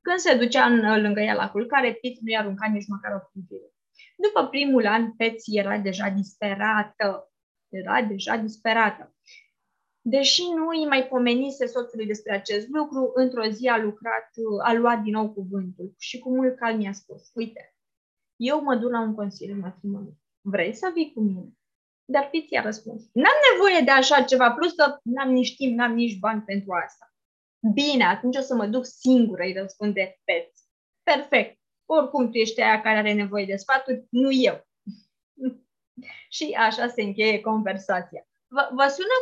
Când 0.00 0.18
se 0.18 0.36
ducea 0.36 0.64
în, 0.64 1.02
lângă 1.02 1.20
ea 1.20 1.34
la 1.34 1.50
culcare, 1.50 1.92
Pete 1.92 2.18
nu 2.20 2.30
i-a 2.30 2.40
aruncat 2.40 2.70
nici 2.70 2.88
măcar 2.88 3.12
o 3.14 3.28
privire. 3.32 3.72
După 4.16 4.46
primul 4.46 4.86
an, 4.86 5.12
Betsy 5.16 5.56
era 5.56 5.78
deja 5.78 6.08
disperată. 6.08 7.32
Era 7.68 8.02
deja 8.02 8.36
disperată. 8.36 9.14
Deși 10.00 10.42
nu 10.56 10.68
îi 10.68 10.86
mai 10.86 11.06
pomenise 11.06 11.66
soțului 11.66 12.06
despre 12.06 12.34
acest 12.34 12.68
lucru, 12.68 13.10
într-o 13.14 13.48
zi 13.48 13.66
a 13.66 13.78
lucrat, 13.78 14.30
a 14.62 14.72
luat 14.72 15.02
din 15.02 15.12
nou 15.12 15.32
cuvântul 15.32 15.94
și 15.98 16.18
cu 16.18 16.34
mult 16.34 16.56
calm 16.56 16.80
i-a 16.80 16.92
spus, 16.92 17.30
uite, 17.34 17.74
eu 18.36 18.62
mă 18.62 18.74
duc 18.74 18.90
la 18.90 19.00
un 19.00 19.14
consiliu 19.14 19.60
matrimonial. 19.60 20.16
Vrei 20.40 20.74
să 20.74 20.90
vii 20.94 21.12
cu 21.12 21.20
mine? 21.20 21.48
Dar 22.12 22.28
fiți 22.30 22.56
a 22.56 22.62
răspuns. 22.62 23.02
N-am 23.12 23.38
nevoie 23.52 23.80
de 23.84 23.90
așa 23.90 24.22
ceva, 24.22 24.52
plus 24.52 24.72
că 24.72 24.98
n-am 25.02 25.30
nici 25.30 25.56
timp, 25.56 25.76
n-am 25.76 25.94
nici 25.94 26.18
bani 26.18 26.42
pentru 26.42 26.72
asta. 26.72 27.14
Bine, 27.72 28.04
atunci 28.04 28.36
o 28.36 28.40
să 28.40 28.54
mă 28.54 28.66
duc 28.66 28.84
singură, 28.84 29.42
îi 29.42 29.52
răspunde 29.52 30.20
Pet. 30.24 30.50
Perfect. 31.02 31.60
Oricum 31.86 32.30
tu 32.30 32.36
ești 32.36 32.60
aia 32.60 32.80
care 32.80 32.98
are 32.98 33.12
nevoie 33.12 33.44
de 33.44 33.56
sfaturi, 33.56 34.06
nu 34.10 34.30
eu. 34.32 34.66
și 36.36 36.56
așa 36.58 36.88
se 36.88 37.02
încheie 37.02 37.40
conversația. 37.40 38.26
Vă, 38.46 38.68
vă, 38.72 38.86
sună, 38.86 39.16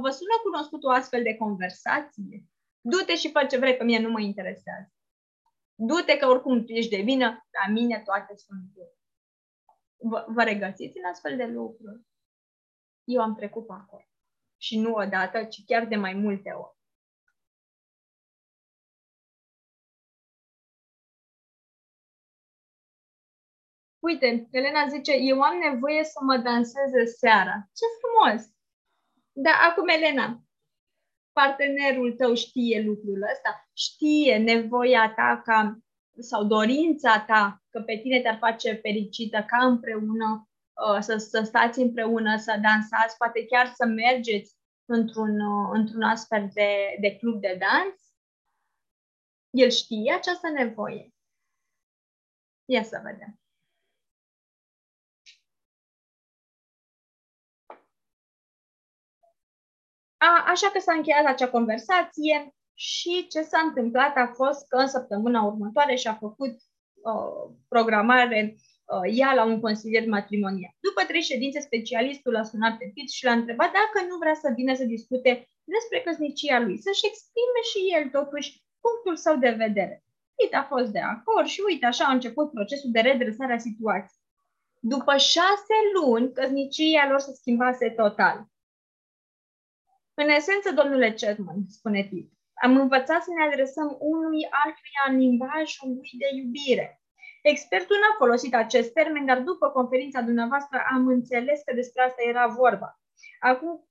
vă 0.00 0.10
sună 0.10 0.34
cunoscut 0.42 0.84
o 0.84 0.90
astfel 0.90 1.22
de 1.22 1.36
conversație? 1.36 2.44
Du-te 2.80 3.14
și 3.16 3.30
fă 3.30 3.44
ce 3.44 3.58
vrei, 3.58 3.76
pe 3.76 3.84
mine 3.84 4.00
nu 4.00 4.10
mă 4.10 4.20
interesează. 4.20 4.92
Du-te 5.74 6.16
că 6.16 6.26
oricum 6.26 6.64
tu 6.64 6.72
ești 6.72 6.96
de 6.96 7.02
vină, 7.02 7.26
la 7.26 7.72
mine 7.72 8.02
toate 8.04 8.34
sunt 8.36 8.88
vă, 9.96 10.24
vă 10.28 10.42
regăsiți 10.42 10.98
în 10.98 11.04
astfel 11.04 11.36
de 11.36 11.44
lucruri? 11.44 12.00
Eu 13.04 13.20
am 13.22 13.34
trecut 13.34 13.66
pe 13.66 13.72
acolo. 13.72 14.04
Și 14.56 14.78
nu 14.78 14.92
odată, 14.92 15.44
ci 15.44 15.64
chiar 15.66 15.86
de 15.86 15.96
mai 15.96 16.14
multe 16.14 16.50
ori. 16.50 16.76
Uite, 23.98 24.48
Elena 24.50 24.86
zice, 24.88 25.12
eu 25.12 25.40
am 25.40 25.58
nevoie 25.58 26.04
să 26.04 26.18
mă 26.22 26.36
danseze 26.36 27.04
seara. 27.04 27.68
Ce 27.74 27.84
frumos! 28.00 28.42
Dar 29.32 29.54
acum, 29.70 29.88
Elena, 29.88 30.44
partenerul 31.32 32.12
tău 32.12 32.34
știe 32.34 32.82
lucrul 32.82 33.22
ăsta, 33.32 33.68
știe 33.76 34.36
nevoia 34.36 35.12
ta 35.14 35.42
ca 35.44 35.78
sau 36.18 36.44
dorința 36.44 37.24
ta 37.26 37.62
că 37.70 37.80
pe 37.80 37.98
tine 37.98 38.20
te-ar 38.20 38.36
face 38.38 38.72
fericită 38.72 39.44
ca 39.46 39.66
împreună 39.66 40.48
uh, 40.48 40.53
să, 41.00 41.16
să 41.16 41.42
stați 41.44 41.80
împreună, 41.80 42.36
să 42.36 42.58
dansați, 42.62 43.16
poate 43.16 43.46
chiar 43.46 43.66
să 43.66 43.84
mergeți 43.84 44.56
într-un, 44.84 45.40
uh, 45.40 45.70
într-un 45.72 46.02
astfel 46.02 46.50
de, 46.52 46.96
de 47.00 47.16
club 47.16 47.40
de 47.40 47.58
dans? 47.58 48.00
El 49.50 49.70
știe 49.70 50.12
această 50.12 50.48
nevoie. 50.48 51.12
Ia 52.64 52.82
să 52.82 53.00
vedem. 53.04 53.38
A, 60.16 60.44
așa 60.46 60.70
că 60.70 60.78
s-a 60.78 60.92
încheiat 60.92 61.26
acea 61.26 61.50
conversație 61.50 62.54
și 62.74 63.26
ce 63.26 63.42
s-a 63.42 63.60
întâmplat 63.60 64.16
a 64.16 64.32
fost 64.34 64.66
că 64.68 64.76
în 64.76 64.88
săptămâna 64.88 65.42
următoare 65.42 65.94
și-a 65.94 66.14
făcut 66.14 66.54
uh, 67.02 67.54
programare 67.68 68.54
uh, 68.56 68.73
ea 69.20 69.34
la 69.34 69.44
un 69.44 69.60
consilier 69.60 70.06
matrimonial. 70.06 70.74
După 70.80 71.00
trei 71.08 71.20
ședințe, 71.30 71.60
specialistul 71.60 72.36
a 72.36 72.42
sunat 72.42 72.74
pe 72.78 72.90
Pit 72.94 73.10
și 73.10 73.24
l-a 73.24 73.32
întrebat 73.32 73.70
dacă 73.80 74.06
nu 74.08 74.16
vrea 74.16 74.34
să 74.34 74.52
vină 74.56 74.74
să 74.74 74.84
discute 74.84 75.48
despre 75.74 76.00
căsnicia 76.00 76.58
lui, 76.60 76.78
să-și 76.78 77.06
exprime 77.10 77.60
și 77.70 77.80
el 77.96 78.04
totuși 78.18 78.48
punctul 78.84 79.16
său 79.16 79.36
de 79.36 79.50
vedere. 79.64 80.04
Pit 80.36 80.54
a 80.54 80.64
fost 80.72 80.90
de 80.92 81.02
acord 81.14 81.46
și 81.46 81.62
uite, 81.68 81.86
așa 81.86 82.04
a 82.04 82.12
început 82.12 82.50
procesul 82.50 82.90
de 82.90 83.00
redresare 83.00 83.52
a 83.52 83.58
situației. 83.68 84.22
După 84.80 85.16
șase 85.16 85.76
luni, 85.94 86.32
căsnicia 86.32 87.08
lor 87.08 87.20
se 87.20 87.32
schimbase 87.32 87.90
total. 87.90 88.46
În 90.14 90.28
esență, 90.28 90.72
domnule 90.72 91.12
Chetman, 91.12 91.60
spune 91.68 92.02
Pit, 92.10 92.32
am 92.62 92.76
învățat 92.76 93.22
să 93.22 93.30
ne 93.36 93.42
adresăm 93.44 93.96
unui 94.00 94.46
altuia 94.50 95.02
în 95.08 95.16
limbajul 95.16 95.88
lui 95.88 96.10
de 96.18 96.28
iubire. 96.36 97.03
Expertul 97.52 97.96
n-a 98.00 98.14
folosit 98.18 98.54
acest 98.54 98.92
termen, 98.92 99.26
dar 99.26 99.40
după 99.40 99.68
conferința 99.68 100.20
dumneavoastră 100.20 100.82
am 100.94 101.06
înțeles 101.06 101.62
că 101.64 101.74
despre 101.74 102.02
asta 102.02 102.22
era 102.28 102.46
vorba. 102.46 103.00
Acum, 103.40 103.88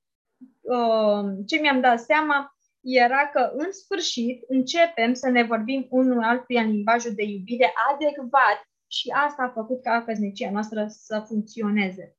uh, 0.60 1.24
ce 1.46 1.60
mi-am 1.60 1.80
dat 1.80 2.00
seama 2.00 2.56
era 2.80 3.28
că, 3.28 3.52
în 3.56 3.72
sfârșit, 3.72 4.44
începem 4.48 5.14
să 5.14 5.28
ne 5.28 5.42
vorbim 5.42 5.86
unul 5.90 6.22
altuia 6.22 6.62
în 6.62 6.70
limbajul 6.70 7.14
de 7.14 7.22
iubire 7.22 7.72
adecvat 7.92 8.68
și 8.86 9.08
asta 9.26 9.42
a 9.42 9.52
făcut 9.60 9.82
ca 9.82 10.02
căsnicia 10.06 10.50
noastră 10.50 10.86
să 10.88 11.24
funcționeze. 11.26 12.16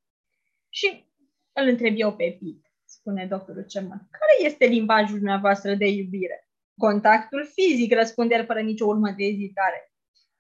Și 0.70 1.10
îl 1.54 1.68
întreb 1.68 1.94
eu 1.98 2.16
pe 2.16 2.38
Pete 2.40 2.72
spune 2.86 3.26
doctorul 3.26 3.66
Ceman. 3.66 4.08
Care 4.12 4.50
este 4.50 4.66
limbajul 4.66 5.18
dumneavoastră 5.18 5.74
de 5.74 5.88
iubire? 5.88 6.50
Contactul 6.78 7.46
fizic, 7.54 7.94
răspunde 7.94 8.36
el 8.36 8.46
fără 8.46 8.62
nicio 8.62 8.86
urmă 8.86 9.10
de 9.18 9.24
ezitare. 9.24 9.95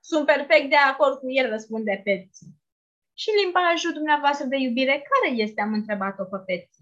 Sunt 0.09 0.25
perfect 0.25 0.69
de 0.69 0.75
acord 0.75 1.15
cu 1.19 1.31
el, 1.31 1.49
răspunde 1.49 2.01
Pepsi. 2.03 2.45
Și 3.21 3.29
limbajul 3.41 3.93
dumneavoastră 3.93 4.45
de 4.45 4.57
iubire, 4.57 5.05
care 5.09 5.29
este? 5.43 5.61
Am 5.61 5.73
întrebat-o 5.73 6.23
pe 6.23 6.37
Pepsi. 6.45 6.81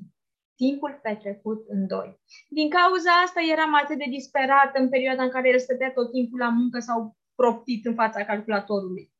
Timpul 0.55 0.99
petrecut 1.01 1.65
în 1.67 1.87
doi. 1.87 2.19
Din 2.49 2.69
cauza 2.69 3.11
asta 3.25 3.41
eram 3.51 3.73
atât 3.75 3.97
de 3.97 4.05
disperată 4.09 4.79
în 4.79 4.89
perioada 4.89 5.23
în 5.23 5.29
care 5.29 5.49
el 5.49 5.59
stătea 5.59 5.91
tot 5.91 6.11
timpul 6.11 6.39
la 6.39 6.49
muncă 6.49 6.79
sau 6.79 7.17
proptit 7.35 7.85
în 7.85 7.93
fața 7.93 8.25
calculatorului. 8.25 9.11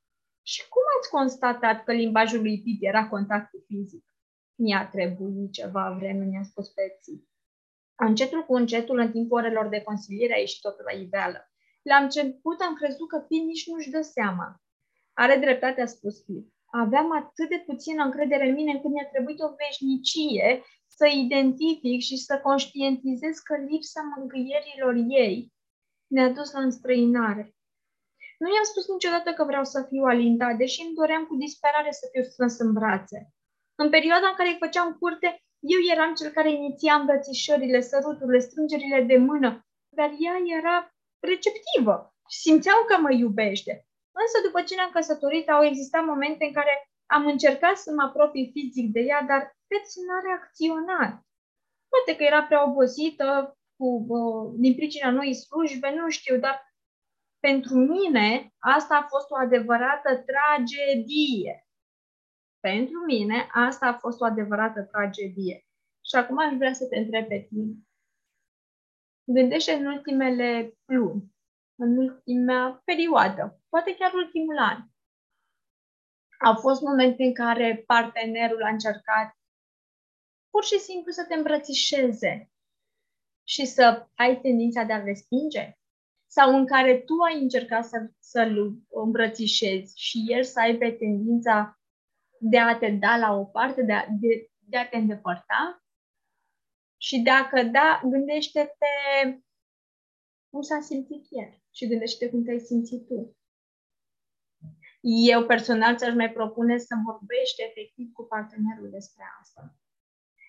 Și 0.42 0.68
cum 0.68 0.82
ați 0.98 1.10
constatat 1.10 1.84
că 1.84 1.92
limbajul 1.92 2.42
lui 2.42 2.62
Pete 2.64 2.86
era 2.86 3.08
contactul 3.08 3.64
fizic? 3.68 4.06
Mi-a 4.56 4.88
trebuit 4.88 5.52
ceva 5.52 5.96
vreme, 6.00 6.24
mi-a 6.26 6.44
spus 6.44 6.74
Betsy. 6.74 7.16
Încetul 7.96 8.44
cu 8.46 8.56
încetul, 8.56 8.98
în 9.00 9.12
timpul 9.12 9.38
orelor 9.38 9.68
de 9.68 9.82
consiliere, 9.82 10.34
a 10.34 10.40
ieșit 10.40 10.62
totul 10.62 10.84
la 10.92 10.98
iveală. 11.00 11.53
La 11.84 11.96
început 11.96 12.62
am 12.62 12.74
crezut 12.76 13.08
că 13.08 13.20
Pin 13.20 13.46
nici 13.46 13.68
nu-și 13.68 13.90
dă 13.90 14.02
seama. 14.02 14.62
Are 15.14 15.38
dreptate, 15.38 15.82
a 15.82 15.86
spus 15.86 16.20
Pin. 16.20 16.54
Aveam 16.66 17.12
atât 17.12 17.50
de 17.50 17.64
puțină 17.66 18.04
încredere 18.04 18.48
în 18.48 18.54
mine 18.54 18.72
încât 18.72 18.92
mi-a 18.92 19.10
trebuit 19.12 19.40
o 19.40 19.56
veșnicie 19.64 20.64
să 20.88 21.06
identific 21.08 22.02
și 22.02 22.18
să 22.18 22.40
conștientizez 22.44 23.38
că 23.38 23.56
lipsa 23.56 24.02
mângâierilor 24.16 24.96
ei 25.08 25.54
ne-a 26.08 26.30
dus 26.30 26.52
la 26.52 26.62
înstrăinare. 26.62 27.56
Nu 28.38 28.48
i-am 28.54 28.64
spus 28.64 28.88
niciodată 28.88 29.34
că 29.34 29.44
vreau 29.44 29.64
să 29.64 29.86
fiu 29.90 30.04
alintat, 30.04 30.58
deși 30.58 30.82
îmi 30.82 30.94
doream 30.94 31.26
cu 31.26 31.36
disperare 31.36 31.92
să 31.92 32.10
fiu 32.12 32.24
strâns 32.24 32.60
în 32.60 32.74
brațe. 32.74 33.34
În 33.76 33.90
perioada 33.90 34.28
în 34.28 34.36
care 34.36 34.50
îi 34.50 34.58
făceam 34.60 34.94
curte, 35.00 35.44
eu 35.60 35.80
eram 35.94 36.14
cel 36.14 36.30
care 36.32 36.52
iniția 36.52 36.94
îmbrățișările, 36.94 37.82
săruturile, 37.82 38.40
strângerile 38.40 39.02
de 39.02 39.18
mână, 39.18 39.68
dar 39.90 40.10
ea 40.20 40.36
era 40.58 40.93
receptivă 41.32 41.96
și 42.32 42.40
simțeam 42.40 42.82
că 42.88 42.96
mă 42.98 43.12
iubește. 43.12 43.74
Însă 44.22 44.38
după 44.48 44.62
ce 44.62 44.76
ne-am 44.76 44.94
căsătorit, 44.98 45.50
au 45.50 45.64
existat 45.64 46.04
momente 46.06 46.46
în 46.46 46.54
care 46.54 46.74
am 47.16 47.26
încercat 47.26 47.76
să 47.78 47.92
mă 47.92 48.04
apropii 48.04 48.52
fizic 48.54 48.92
de 48.92 49.00
ea, 49.00 49.22
dar 49.22 49.42
Betsy 49.68 50.00
n-a 50.08 50.20
reacționat. 50.28 51.14
Poate 51.92 52.12
că 52.18 52.24
era 52.24 52.44
prea 52.44 52.70
obosită 52.70 53.58
cu, 53.78 53.88
uh, 54.08 54.54
din 54.56 54.74
pricina 54.76 55.12
noi 55.12 55.34
slujbe, 55.34 55.90
nu 55.90 56.10
știu, 56.10 56.38
dar 56.38 56.56
pentru 57.40 57.76
mine 57.76 58.54
asta 58.60 58.96
a 58.96 59.08
fost 59.08 59.32
o 59.32 59.36
adevărată 59.36 60.10
tragedie. 60.30 61.68
Pentru 62.60 63.00
mine, 63.06 63.48
asta 63.52 63.86
a 63.88 63.98
fost 63.98 64.22
o 64.22 64.26
adevărată 64.26 64.82
tragedie. 64.82 65.66
Și 66.10 66.16
acum 66.16 66.38
aș 66.38 66.54
vrea 66.54 66.74
să 66.74 66.86
te 66.86 66.98
întreb 66.98 67.28
pe 67.28 67.46
tine. 67.50 67.74
Gândește 69.24 69.72
în 69.72 69.86
ultimele 69.86 70.78
luni, 70.86 71.34
în 71.76 71.98
ultima 71.98 72.82
perioadă, 72.86 73.62
poate 73.70 73.96
chiar 73.96 74.14
ultimul 74.14 74.58
an. 74.58 74.88
Au 76.40 76.56
fost 76.56 76.82
momente 76.82 77.24
în 77.24 77.34
care 77.34 77.84
partenerul 77.88 78.64
a 78.64 78.70
încercat 78.70 79.38
pur 80.50 80.64
și 80.64 80.80
simplu 80.80 81.12
să 81.12 81.26
te 81.28 81.34
îmbrățișeze 81.34 82.52
și 83.44 83.66
să 83.66 84.08
ai 84.16 84.42
tendința 84.42 84.84
de 84.84 84.94
a 84.94 85.04
respinge? 85.04 85.78
Sau 86.26 86.56
în 86.58 86.66
care 86.66 86.98
tu 86.98 87.14
ai 87.28 87.42
încercat 87.42 87.86
să, 87.86 88.12
să-l 88.20 88.78
îmbrățișezi 88.90 90.00
și 90.02 90.26
el 90.28 90.44
să 90.44 90.60
aibă 90.60 90.90
tendința 90.90 91.80
de 92.40 92.60
a 92.60 92.78
te 92.78 92.90
da 92.90 93.18
la 93.18 93.34
o 93.34 93.46
parte, 93.46 93.82
de 93.84 93.94
a, 93.94 94.06
de, 94.10 94.52
de 94.60 94.78
a 94.78 94.88
te 94.88 94.98
îndepărta. 94.98 95.83
Și 97.06 97.20
dacă 97.20 97.64
da, 97.64 98.02
gândește 98.04 98.76
pe 98.80 98.94
cum 100.50 100.62
s-a 100.62 100.82
simțit 100.82 101.26
el 101.30 101.62
și 101.72 101.88
gândește 101.88 102.30
cum 102.30 102.44
te-ai 102.44 102.60
simțit 102.60 103.08
tu. 103.08 103.38
Eu 105.32 105.46
personal 105.46 105.98
ți-aș 105.98 106.14
mai 106.14 106.32
propune 106.32 106.78
să 106.78 106.96
vorbești 107.06 107.62
efectiv 107.62 108.12
cu 108.12 108.24
partenerul 108.24 108.90
despre 108.90 109.24
asta. 109.42 109.78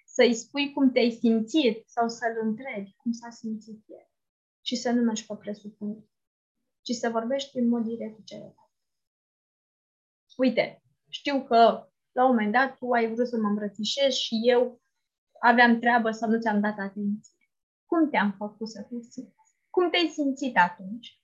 Să-i 0.07 0.35
spui 0.35 0.73
cum 0.73 0.91
te-ai 0.91 1.11
simțit 1.11 1.89
sau 1.89 2.09
să-l 2.09 2.39
întrebi 2.43 2.95
cum 2.97 3.13
s-a 3.13 3.31
simțit 3.31 3.85
el. 3.87 4.09
Și 4.61 4.77
să 4.77 4.91
nu 4.91 5.03
mergi 5.03 5.27
pe 5.27 5.35
presupuneri, 5.35 6.11
ci 6.83 6.93
să 6.93 7.09
vorbești 7.11 7.59
în 7.59 7.69
mod 7.69 7.85
direct 7.85 8.15
cu 8.15 8.23
celălalt. 8.25 8.73
Uite, 10.37 10.83
știu 11.09 11.45
că 11.45 11.89
la 12.13 12.25
un 12.25 12.31
moment 12.31 12.53
dat 12.53 12.79
tu 12.79 12.91
ai 12.91 13.15
vrut 13.15 13.29
să 13.29 13.37
mă 13.37 13.49
îmbrățișezi 13.49 14.21
și 14.21 14.41
eu 14.43 14.83
aveam 15.51 15.79
treabă 15.79 16.11
sau 16.11 16.31
nu 16.31 16.41
ți-am 16.41 16.61
dat 16.61 16.79
atenție. 16.79 17.39
Cum 17.87 18.11
te-am 18.11 18.33
făcut 18.33 18.69
să 18.69 18.83
te 18.83 19.01
simți? 19.01 19.57
Cum 19.71 19.91
te-ai 19.91 20.09
simțit 20.09 20.57
atunci? 20.57 21.21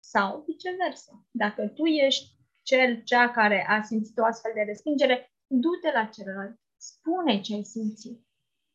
Sau 0.00 0.42
viceversa. 0.46 1.26
Dacă 1.30 1.68
tu 1.68 1.84
ești 1.84 2.26
cel, 2.62 3.02
cea 3.02 3.30
care 3.30 3.66
a 3.68 3.82
simțit 3.82 4.18
o 4.18 4.24
astfel 4.24 4.52
de 4.54 4.62
respingere, 4.62 5.32
du-te 5.46 5.92
la 5.92 6.04
celălalt. 6.04 6.58
Spune 6.76 7.40
ce 7.40 7.54
ai 7.54 7.64
simțit. 7.64 8.26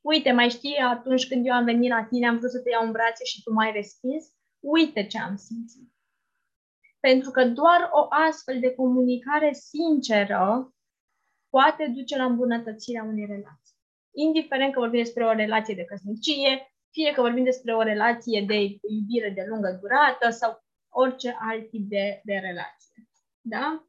Uite, 0.02 0.32
mai 0.32 0.50
știi 0.50 0.78
atunci 0.78 1.28
când 1.28 1.46
eu 1.46 1.54
am 1.54 1.64
venit 1.64 1.90
la 1.90 2.04
tine, 2.04 2.28
am 2.28 2.38
vrut 2.38 2.52
să 2.52 2.62
te 2.62 2.70
iau 2.70 2.86
în 2.86 2.92
brațe 2.92 3.24
și 3.24 3.44
tu 3.44 3.54
m-ai 3.54 3.72
respins? 3.72 4.26
Uite 4.60 5.08
ce 5.08 5.20
am 5.20 5.36
simțit. 5.36 5.90
Pentru 7.00 7.32
că 7.32 7.46
doar 7.46 7.90
o 7.92 8.06
astfel 8.10 8.60
de 8.60 8.76
comunicare 8.76 9.54
sinceră 9.54 10.74
poate 11.56 11.88
duce 11.96 12.18
la 12.18 12.26
îmbunătățirea 12.26 13.04
unei 13.04 13.26
relații. 13.26 13.76
Indiferent 14.12 14.74
că 14.74 14.80
vorbim 14.80 15.04
despre 15.04 15.26
o 15.26 15.32
relație 15.34 15.76
de 15.76 15.86
căsnicie, 15.86 16.74
fie 16.92 17.12
că 17.14 17.22
vorbim 17.22 17.44
despre 17.44 17.76
o 17.76 17.82
relație 17.82 18.42
de 18.48 18.60
iubire 18.96 19.30
de 19.30 19.46
lungă 19.48 19.78
durată 19.82 20.30
sau 20.30 20.64
orice 20.90 21.36
alt 21.40 21.70
tip 21.70 21.90
de, 21.90 22.22
de 22.24 22.34
relație. 22.34 23.10
Da? 23.42 23.86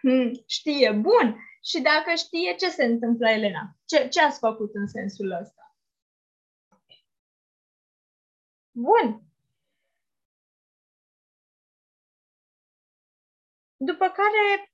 Hmm, 0.00 0.32
știe, 0.46 0.92
bun. 0.92 1.36
Și 1.62 1.80
dacă 1.80 2.14
știe, 2.16 2.54
ce 2.54 2.68
se 2.68 2.84
întâmplă, 2.84 3.28
Elena? 3.28 3.76
Ce, 3.84 4.08
ce 4.08 4.20
ați 4.20 4.38
făcut 4.38 4.74
în 4.74 4.86
sensul 4.86 5.30
ăsta? 5.30 5.76
Bun. 8.72 9.29
După 13.82 14.06
care 14.08 14.72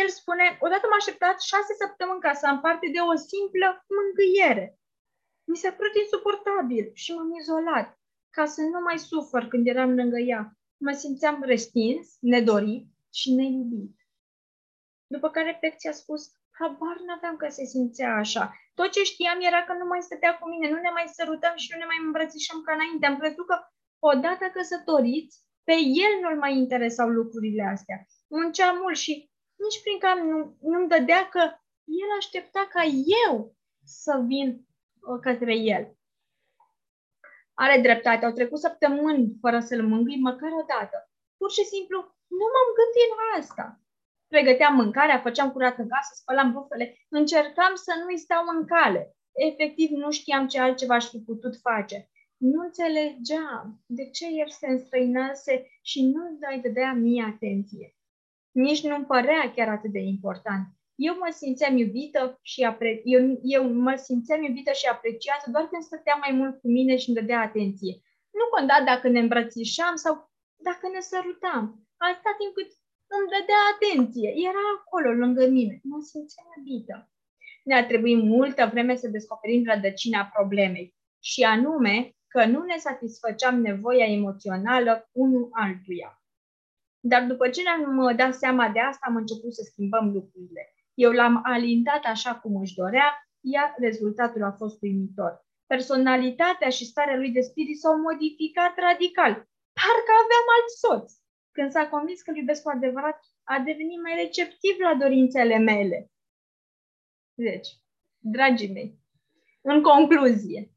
el 0.00 0.08
spune, 0.08 0.56
odată 0.60 0.86
m-a 0.86 0.96
așteptat 0.96 1.40
șase 1.40 1.72
săptămâni 1.74 2.20
ca 2.20 2.32
să 2.32 2.46
am 2.46 2.60
parte 2.60 2.86
de 2.94 3.00
o 3.10 3.14
simplă 3.14 3.84
mângâiere. 3.96 4.78
Mi 5.44 5.56
s-a 5.56 5.72
părut 5.72 5.94
insuportabil 5.96 6.90
și 6.94 7.14
m-am 7.14 7.32
izolat 7.40 7.98
ca 8.30 8.44
să 8.46 8.60
nu 8.60 8.80
mai 8.80 8.98
sufăr 8.98 9.44
când 9.48 9.66
eram 9.66 9.94
lângă 9.94 10.18
ea. 10.18 10.42
Mă 10.76 10.92
simțeam 10.92 11.42
respins, 11.42 12.16
nedorit 12.20 12.86
și 13.12 13.34
neiubit. 13.34 13.96
După 15.06 15.30
care 15.30 15.58
Pexi 15.60 15.88
a 15.88 15.92
spus, 15.92 16.22
habar 16.58 16.98
n-aveam 17.06 17.36
că 17.36 17.48
se 17.48 17.64
simțea 17.64 18.14
așa. 18.14 18.52
Tot 18.74 18.90
ce 18.90 19.02
știam 19.02 19.40
era 19.40 19.64
că 19.64 19.72
nu 19.72 19.84
mai 19.84 20.02
stătea 20.02 20.38
cu 20.38 20.48
mine, 20.48 20.70
nu 20.70 20.80
ne 20.80 20.90
mai 20.90 21.06
sărutăm 21.12 21.56
și 21.56 21.68
nu 21.72 21.78
ne 21.78 21.84
mai 21.84 21.98
îmbrățișăm 22.04 22.62
ca 22.62 22.72
înainte. 22.72 23.06
Am 23.06 23.18
crezut 23.18 23.46
că 23.46 23.56
odată 23.98 24.44
căsătoriți, 24.52 25.47
pe 25.68 25.76
el 26.04 26.12
nu-l 26.22 26.38
mai 26.38 26.56
interesau 26.56 27.08
lucrurile 27.08 27.62
astea. 27.62 28.06
Muncea 28.28 28.72
mult 28.72 28.96
și 28.96 29.30
nici 29.64 29.80
prin 29.82 29.98
cam 29.98 30.18
nu, 30.28 30.56
nu-mi 30.70 30.88
dădea 30.88 31.28
că 31.28 31.42
el 32.02 32.10
aștepta 32.18 32.68
ca 32.72 32.82
eu 33.24 33.56
să 33.84 34.22
vin 34.26 34.48
uh, 34.48 35.18
către 35.20 35.54
el. 35.56 35.96
Are 37.54 37.80
dreptate, 37.80 38.24
au 38.24 38.32
trecut 38.32 38.58
săptămâni 38.58 39.36
fără 39.40 39.60
să-l 39.60 39.82
mângâi 39.82 40.20
măcar 40.20 40.50
o 40.52 40.64
dată. 40.74 41.10
Pur 41.36 41.50
și 41.50 41.64
simplu, 41.64 41.98
nu 42.38 42.46
m-am 42.52 42.70
gândit 42.78 43.10
la 43.18 43.26
asta. 43.40 43.80
Pregăteam 44.26 44.74
mâncarea, 44.74 45.20
făceam 45.20 45.52
curat 45.52 45.78
în 45.78 45.88
casă, 45.88 46.10
spălam 46.14 46.52
rufele, 46.52 46.94
încercam 47.08 47.74
să 47.74 47.92
nu-i 48.02 48.18
stau 48.18 48.44
în 48.56 48.66
cale. 48.66 49.16
Efectiv, 49.32 49.90
nu 49.90 50.10
știam 50.10 50.46
ce 50.46 50.60
altceva 50.60 50.94
aș 50.94 51.08
fi 51.08 51.18
putut 51.18 51.56
face. 51.56 52.10
Nu 52.38 52.60
înțelegeam 52.64 53.82
de 53.86 54.10
ce 54.10 54.26
el 54.26 54.48
se 54.48 54.66
înstrăinase 54.66 55.70
și 55.82 56.02
nu 56.02 56.22
îi 56.52 56.60
dădea 56.60 56.92
mie 56.92 57.24
atenție. 57.34 57.96
Nici 58.50 58.82
nu-mi 58.82 59.04
părea 59.04 59.52
chiar 59.54 59.68
atât 59.68 59.92
de 59.92 59.98
important. 59.98 60.66
Eu 60.94 61.14
mă 61.14 61.28
simțeam 61.30 61.76
iubită 61.76 62.38
și 62.42 62.62
apre... 62.62 63.00
eu, 63.04 63.38
eu 63.42 63.72
mă 63.72 63.94
simțeam 63.94 64.42
iubită 64.42 64.72
și 64.72 64.86
apreciată 64.86 65.50
doar 65.50 65.64
când 65.68 65.82
stătea 65.82 66.14
mai 66.14 66.32
mult 66.38 66.60
cu 66.60 66.68
mine 66.68 66.96
și 66.96 67.08
îmi 67.08 67.18
dădea 67.18 67.40
atenție. 67.40 67.94
Nu 68.38 68.44
conta 68.54 68.82
dacă 68.84 69.08
ne 69.08 69.20
îmbrățișam 69.20 69.94
sau 69.96 70.30
dacă 70.56 70.88
ne 70.92 71.00
sărutam. 71.00 71.64
Atâta 71.96 72.32
timp 72.38 72.52
cât 72.54 72.70
îmi 73.16 73.30
dădea 73.34 73.60
atenție. 73.74 74.28
Era 74.48 74.64
acolo, 74.78 75.10
lângă 75.12 75.46
mine. 75.46 75.80
Mă 75.82 75.98
simțeam 76.10 76.46
iubită. 76.56 77.10
Ne-a 77.64 77.86
trebuit 77.86 78.22
multă 78.22 78.68
vreme 78.72 78.94
să 78.96 79.08
descoperim 79.08 79.62
rădăcina 79.70 80.30
problemei 80.34 80.96
și 81.18 81.42
anume 81.42 82.17
că 82.28 82.44
nu 82.44 82.62
ne 82.62 82.76
satisfăceam 82.76 83.60
nevoia 83.60 84.04
emoțională 84.04 85.08
unul 85.12 85.48
altuia. 85.52 86.22
Dar 87.00 87.22
după 87.26 87.48
ce 87.48 87.62
ne-am 87.62 88.16
dat 88.16 88.34
seama 88.34 88.68
de 88.68 88.80
asta, 88.80 89.06
am 89.08 89.16
început 89.16 89.54
să 89.54 89.62
schimbăm 89.62 90.12
lucrurile. 90.12 90.74
Eu 90.94 91.12
l-am 91.12 91.40
alintat 91.44 92.04
așa 92.04 92.34
cum 92.34 92.60
își 92.60 92.74
dorea, 92.74 93.28
iar 93.40 93.74
rezultatul 93.78 94.42
a 94.42 94.52
fost 94.52 94.82
uimitor. 94.82 95.46
Personalitatea 95.66 96.68
și 96.68 96.84
starea 96.84 97.16
lui 97.16 97.30
de 97.30 97.40
spirit 97.40 97.78
s-au 97.78 98.00
modificat 98.00 98.76
radical. 98.76 99.32
Parcă 99.78 100.12
aveam 100.22 100.46
alt 100.56 100.68
soț. 100.82 101.12
Când 101.52 101.70
s-a 101.70 101.88
convins 101.88 102.22
că 102.22 102.30
îl 102.30 102.36
iubesc 102.36 102.62
cu 102.62 102.70
adevărat, 102.70 103.20
a 103.42 103.58
devenit 103.58 104.02
mai 104.02 104.14
receptiv 104.14 104.78
la 104.78 104.94
dorințele 104.94 105.58
mele. 105.58 106.10
Deci, 107.34 107.68
dragii 108.18 108.72
mei, 108.72 108.98
în 109.60 109.82
concluzie, 109.82 110.72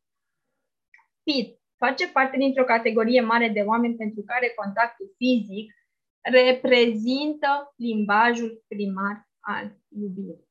Pit 1.23 1.59
face 1.77 2.07
parte 2.07 2.37
dintr-o 2.37 2.63
categorie 2.63 3.21
mare 3.21 3.49
de 3.49 3.61
oameni 3.61 3.95
pentru 3.95 4.23
care 4.25 4.53
contactul 4.55 5.13
fizic 5.17 5.73
reprezintă 6.21 7.73
limbajul 7.75 8.63
primar 8.67 9.29
al 9.39 9.77
iubirii. 9.87 10.49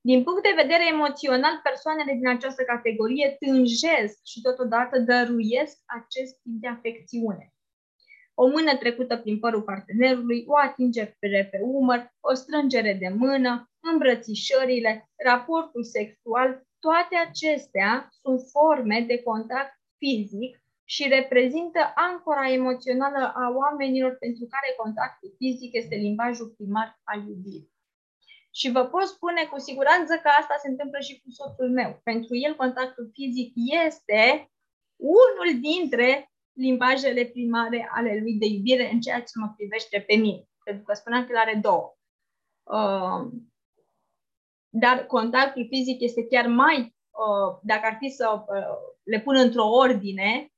Din 0.00 0.22
punct 0.22 0.42
de 0.42 0.60
vedere 0.62 0.88
emoțional, 0.88 1.60
persoanele 1.62 2.12
din 2.12 2.28
această 2.28 2.62
categorie 2.62 3.36
tânjesc 3.38 4.18
și 4.24 4.40
totodată 4.40 4.98
dăruiesc 4.98 5.76
acest 5.86 6.40
tip 6.42 6.60
de 6.60 6.68
afecțiune. 6.68 7.54
O 8.34 8.46
mână 8.46 8.76
trecută 8.76 9.16
prin 9.16 9.38
părul 9.38 9.62
partenerului, 9.62 10.44
o 10.46 10.56
atingere 10.56 11.48
pe 11.50 11.58
umăr, 11.62 12.12
o 12.20 12.34
strângere 12.34 12.92
de 12.94 13.08
mână, 13.08 13.70
îmbrățișările, 13.92 15.10
raportul 15.24 15.84
sexual, 15.84 16.62
toate 16.80 17.16
acestea 17.28 18.08
sunt 18.20 18.40
forme 18.54 18.98
de 19.10 19.22
contact 19.22 19.74
fizic 19.98 20.52
și 20.84 21.08
reprezintă 21.08 21.92
ancora 21.94 22.52
emoțională 22.52 23.32
a 23.42 23.44
oamenilor 23.62 24.12
pentru 24.24 24.44
care 24.54 24.78
contactul 24.82 25.34
fizic 25.36 25.72
este 25.72 25.94
limbajul 25.94 26.48
primar 26.56 27.00
al 27.04 27.18
iubirii. 27.28 27.72
Și 28.58 28.70
vă 28.70 28.82
pot 28.84 29.06
spune 29.06 29.42
cu 29.44 29.58
siguranță 29.58 30.12
că 30.22 30.28
asta 30.40 30.54
se 30.62 30.68
întâmplă 30.68 30.98
și 31.00 31.20
cu 31.20 31.30
soțul 31.30 31.70
meu. 31.70 32.00
Pentru 32.02 32.36
el 32.36 32.56
contactul 32.56 33.10
fizic 33.12 33.52
este 33.86 34.50
unul 34.96 35.60
dintre 35.60 36.30
limbajele 36.52 37.24
primare 37.24 37.88
ale 37.92 38.18
lui 38.22 38.34
de 38.38 38.46
iubire 38.46 38.90
în 38.92 39.00
ceea 39.00 39.20
ce 39.20 39.34
mă 39.34 39.52
privește 39.56 40.04
pe 40.06 40.14
mine. 40.14 40.42
Pentru 40.64 40.82
că 40.82 40.94
spuneam 40.94 41.24
că 41.24 41.30
el 41.32 41.38
are 41.38 41.58
două. 41.62 41.96
Uh, 42.62 43.20
dar 44.70 45.06
contactul 45.06 45.66
fizic 45.68 46.00
este 46.00 46.26
chiar 46.26 46.46
mai, 46.46 46.76
uh, 47.10 47.58
dacă 47.62 47.86
ar 47.86 47.96
fi 48.00 48.08
să 48.08 48.44
uh, 48.46 48.94
le 49.02 49.20
pun 49.20 49.36
într-o 49.36 49.68
ordine, 49.68 50.52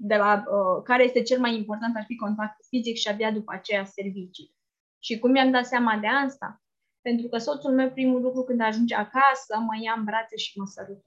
de 0.00 0.16
la 0.16 0.32
uh, 0.34 0.82
care 0.84 1.04
este 1.04 1.22
cel 1.22 1.40
mai 1.40 1.54
important, 1.54 1.96
ar 1.96 2.04
fi 2.06 2.16
contactul 2.16 2.64
fizic 2.68 2.96
și 2.96 3.08
abia 3.08 3.32
după 3.32 3.52
aceea 3.54 3.84
servicii. 3.84 4.54
Și 4.98 5.18
cum 5.18 5.30
mi-am 5.30 5.50
dat 5.50 5.66
seama 5.66 5.96
de 5.96 6.06
asta? 6.06 6.62
Pentru 7.00 7.28
că 7.28 7.38
soțul 7.38 7.74
meu, 7.74 7.90
primul 7.90 8.22
lucru 8.22 8.42
când 8.42 8.60
ajunge 8.60 8.94
acasă, 8.94 9.58
mă 9.58 9.78
ia 9.82 9.94
în 9.96 10.04
brațe 10.04 10.36
și 10.36 10.58
mă 10.58 10.66
sărută. 10.66 11.06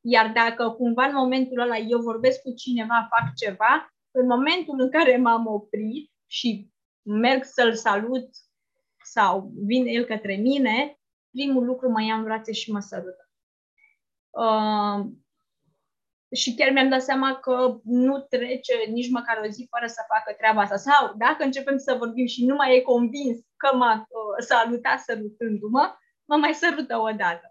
Iar 0.00 0.32
dacă 0.32 0.70
cumva 0.70 1.04
în 1.04 1.14
momentul 1.14 1.60
ăla 1.60 1.76
eu 1.76 2.00
vorbesc 2.00 2.42
cu 2.42 2.52
cineva, 2.54 3.08
fac 3.10 3.34
ceva, 3.34 3.94
în 4.10 4.26
momentul 4.26 4.80
în 4.80 4.90
care 4.90 5.16
m-am 5.16 5.46
oprit 5.46 6.10
și 6.26 6.70
merg 7.02 7.44
să-l 7.44 7.74
salut 7.74 8.28
sau 9.04 9.50
vine 9.54 9.90
el 9.90 10.04
către 10.04 10.36
mine, 10.36 10.98
primul 11.36 11.64
lucru 11.64 11.90
mă 11.90 12.02
ia 12.02 12.14
în 12.14 12.24
brațe 12.24 12.52
și 12.52 12.72
mă 12.72 12.80
sărută. 12.80 13.24
Uh, 14.30 14.98
și 16.40 16.54
chiar 16.54 16.70
mi-am 16.72 16.88
dat 16.88 17.02
seama 17.02 17.34
că 17.34 17.80
nu 17.84 18.20
trece 18.20 18.74
nici 18.90 19.10
măcar 19.10 19.36
o 19.44 19.48
zi 19.48 19.66
fără 19.70 19.86
să 19.86 20.10
facă 20.12 20.36
treaba 20.38 20.60
asta. 20.60 20.76
Sau 20.76 21.14
dacă 21.16 21.42
începem 21.44 21.78
să 21.78 21.94
vorbim 21.94 22.26
și 22.26 22.44
nu 22.44 22.54
mai 22.54 22.76
e 22.76 22.80
convins 22.80 23.38
că 23.56 23.76
m-a 23.76 23.94
uh, 23.94 24.44
salutat 24.48 24.98
sărutându-mă, 25.00 25.94
mă 26.24 26.36
mai 26.36 26.54
sărută 26.54 26.96
o 26.98 27.10
dată. 27.10 27.46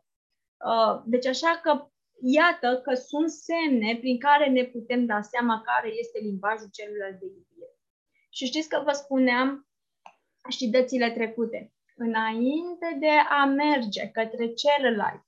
Uh, 0.70 1.02
deci 1.06 1.26
așa 1.26 1.60
că 1.64 1.88
iată 2.22 2.82
că 2.84 2.94
sunt 2.94 3.30
semne 3.30 3.98
prin 4.00 4.20
care 4.20 4.50
ne 4.50 4.64
putem 4.64 5.06
da 5.06 5.22
seama 5.22 5.62
care 5.62 5.90
este 5.98 6.20
limbajul 6.20 6.70
celuilalt 6.72 7.20
de 7.20 7.26
iubire. 7.26 7.70
Și 8.30 8.46
știți 8.46 8.70
că 8.70 8.82
vă 8.86 8.92
spuneam 8.92 9.68
și 10.50 10.70
dățile 10.70 11.12
trecute. 11.12 11.75
Înainte 11.98 12.98
de 13.00 13.10
a 13.30 13.46
merge 13.46 14.10
către 14.10 14.54
celălalt, 14.54 15.24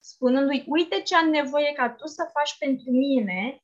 spunându-i, 0.00 0.64
uite 0.66 1.00
ce 1.00 1.16
am 1.16 1.28
nevoie 1.28 1.72
ca 1.72 1.90
tu 1.90 2.06
să 2.06 2.30
faci 2.32 2.58
pentru 2.58 2.90
mine, 2.90 3.62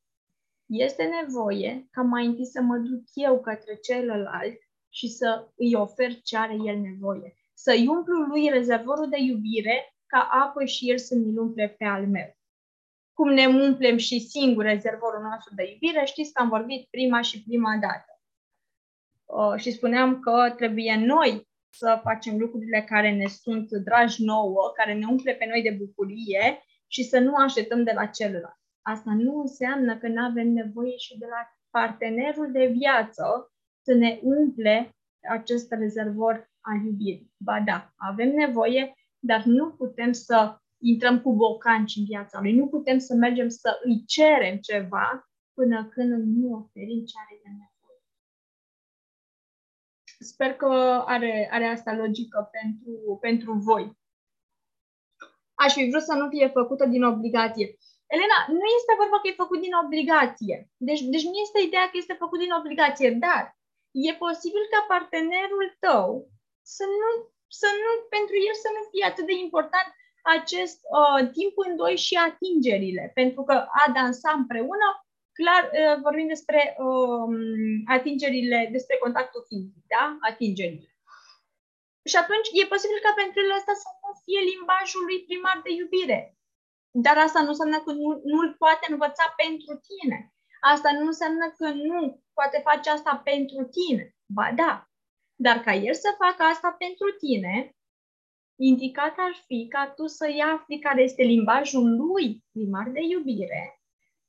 este 0.67 1.05
nevoie 1.05 1.89
ca 1.91 2.03
mai 2.03 2.27
întâi 2.27 2.47
să 2.47 2.61
mă 2.61 2.77
duc 2.77 3.03
eu 3.15 3.41
către 3.41 3.75
celălalt 3.77 4.59
și 4.89 5.09
să 5.09 5.53
îi 5.57 5.75
ofer 5.75 6.21
ce 6.23 6.37
are 6.37 6.55
el 6.65 6.79
nevoie. 6.79 7.35
Să-i 7.55 7.87
umplu 7.87 8.15
lui 8.15 8.49
rezervorul 8.49 9.09
de 9.09 9.19
iubire 9.19 9.95
ca 10.07 10.29
apoi 10.31 10.67
și 10.69 10.91
el 10.91 10.99
să 10.99 11.15
mi-l 11.15 11.39
umple 11.39 11.69
pe 11.79 11.85
al 11.85 12.07
meu. 12.07 12.37
Cum 13.13 13.33
ne 13.33 13.47
umplem 13.47 13.97
și 13.97 14.19
singur 14.19 14.65
rezervorul 14.65 15.23
nostru 15.23 15.55
de 15.55 15.71
iubire, 15.71 16.05
știți 16.05 16.33
că 16.33 16.43
am 16.43 16.49
vorbit 16.49 16.89
prima 16.91 17.21
și 17.21 17.43
prima 17.43 17.77
dată. 17.81 18.21
Uh, 19.25 19.61
și 19.61 19.71
spuneam 19.71 20.21
că 20.21 20.53
trebuie 20.57 20.97
noi 20.97 21.49
să 21.77 22.01
facem 22.03 22.39
lucrurile 22.39 22.83
care 22.89 23.11
ne 23.17 23.27
sunt 23.27 23.71
dragi 23.71 24.25
nouă, 24.25 24.73
care 24.77 24.95
ne 24.95 25.07
umple 25.07 25.35
pe 25.35 25.47
noi 25.47 25.63
de 25.63 25.77
bucurie 25.79 26.63
și 26.87 27.03
să 27.03 27.19
nu 27.19 27.35
așteptăm 27.35 27.85
de 27.85 27.93
la 27.95 28.07
celălalt. 28.07 28.59
Asta 28.83 29.11
nu 29.19 29.41
înseamnă 29.41 29.99
că 29.99 30.09
nu 30.09 30.23
avem 30.25 30.49
nevoie 30.49 30.97
și 30.97 31.19
de 31.19 31.27
la 31.27 31.43
partenerul 31.71 32.53
de 32.53 32.67
viață 32.67 33.53
să 33.83 33.95
ne 33.95 34.19
umple 34.23 34.91
acest 35.31 35.73
rezervor 35.73 36.51
al 36.61 36.85
iubirii. 36.85 37.33
Ba 37.39 37.61
da, 37.61 37.93
avem 37.97 38.29
nevoie, 38.29 38.93
dar 39.19 39.45
nu 39.45 39.71
putem 39.71 40.13
să 40.13 40.59
intrăm 40.83 41.21
cu 41.21 41.33
bocanci 41.33 41.97
în 41.97 42.05
viața 42.05 42.41
lui. 42.41 42.57
Nu 42.57 42.67
putem 42.67 42.99
să 42.99 43.15
mergem 43.15 43.49
să 43.49 43.81
îi 43.85 44.05
cerem 44.07 44.57
ceva 44.57 45.29
până 45.55 45.89
când 45.89 46.11
nu 46.11 46.55
oferim 46.55 47.05
ce 47.05 47.15
are 47.25 47.41
de 47.43 47.49
nevoie. 47.49 47.74
Sper 50.19 50.55
că 50.55 51.03
are, 51.07 51.49
are 51.53 51.65
asta 51.65 51.93
logică 51.95 52.51
pentru, 52.53 53.19
pentru 53.21 53.53
voi. 53.53 53.99
Aș 55.55 55.73
fi 55.73 55.89
vrut 55.91 56.03
să 56.03 56.15
nu 56.15 56.29
fie 56.29 56.49
făcută 56.49 56.87
din 56.87 57.03
obligație. 57.05 57.77
Elena, 58.07 58.39
nu 58.49 58.67
este 58.79 58.93
vorba 59.03 59.17
că 59.21 59.27
e 59.29 59.43
făcut 59.45 59.61
din 59.61 59.75
obligație. 59.85 60.57
Deci, 60.89 61.03
deci 61.15 61.27
nu 61.31 61.37
este 61.45 61.61
ideea 61.63 61.87
că 61.89 61.97
este 61.97 62.21
făcut 62.23 62.39
din 62.39 62.53
obligație, 62.61 63.11
dar 63.11 63.43
e 63.91 64.23
posibil 64.27 64.65
ca 64.73 64.81
partenerul 64.95 65.69
tău 65.85 66.07
să 66.63 66.85
nu, 67.01 67.09
să 67.61 67.69
nu, 67.83 67.91
pentru 68.17 68.37
el 68.49 68.55
să 68.65 68.69
nu 68.77 68.83
fie 68.91 69.05
atât 69.07 69.27
de 69.27 69.37
important 69.47 69.89
acest 70.37 70.79
uh, 70.99 71.21
timp 71.37 71.55
în 71.67 71.73
doi 71.77 71.97
și 72.07 72.15
atingerile. 72.29 73.05
Pentru 73.15 73.43
că 73.49 73.55
a 73.81 73.85
dansa 73.99 74.31
împreună, 74.41 74.89
clar, 75.39 75.63
uh, 75.71 75.97
vorbim 76.07 76.27
despre 76.35 76.61
uh, 76.87 77.29
atingerile, 77.97 78.69
despre 78.77 78.97
contactul 79.05 79.43
fizic, 79.49 79.85
da? 79.95 80.05
Atingerile. 80.31 80.89
Și 82.11 82.17
atunci 82.23 82.49
e 82.61 82.73
posibil 82.75 83.01
ca 83.03 83.13
pentru 83.23 83.39
el 83.45 83.53
asta 83.59 83.75
să 83.83 83.89
nu 84.03 84.11
fie 84.25 84.41
limbajul 84.53 85.05
lui 85.09 85.25
primar 85.27 85.59
de 85.67 85.71
iubire. 85.81 86.21
Dar 87.05 87.17
asta 87.27 87.41
nu 87.43 87.53
înseamnă 87.55 87.79
că 87.85 87.91
nu, 88.01 88.09
nu 88.31 88.39
îl 88.45 88.51
poate 88.63 88.85
învăța 88.93 89.27
pentru 89.43 89.73
tine. 89.89 90.19
Asta 90.73 90.91
nu 90.99 91.05
înseamnă 91.13 91.47
că 91.59 91.67
nu 91.89 91.99
poate 92.39 92.59
face 92.69 92.91
asta 92.91 93.13
pentru 93.31 93.61
tine. 93.77 94.05
Ba 94.37 94.47
da. 94.61 94.73
Dar 95.45 95.57
ca 95.67 95.73
el 95.89 95.95
să 95.95 96.21
facă 96.23 96.43
asta 96.43 96.71
pentru 96.79 97.09
tine, 97.23 97.55
indicat 98.61 99.15
ar 99.17 99.35
fi 99.47 99.67
ca 99.69 99.93
tu 99.97 100.07
să-i 100.07 100.41
afli 100.55 100.79
care 100.79 101.03
este 101.03 101.23
limbajul 101.23 101.97
lui 101.97 102.45
primar 102.53 102.89
de 102.91 103.01
iubire, 103.03 103.83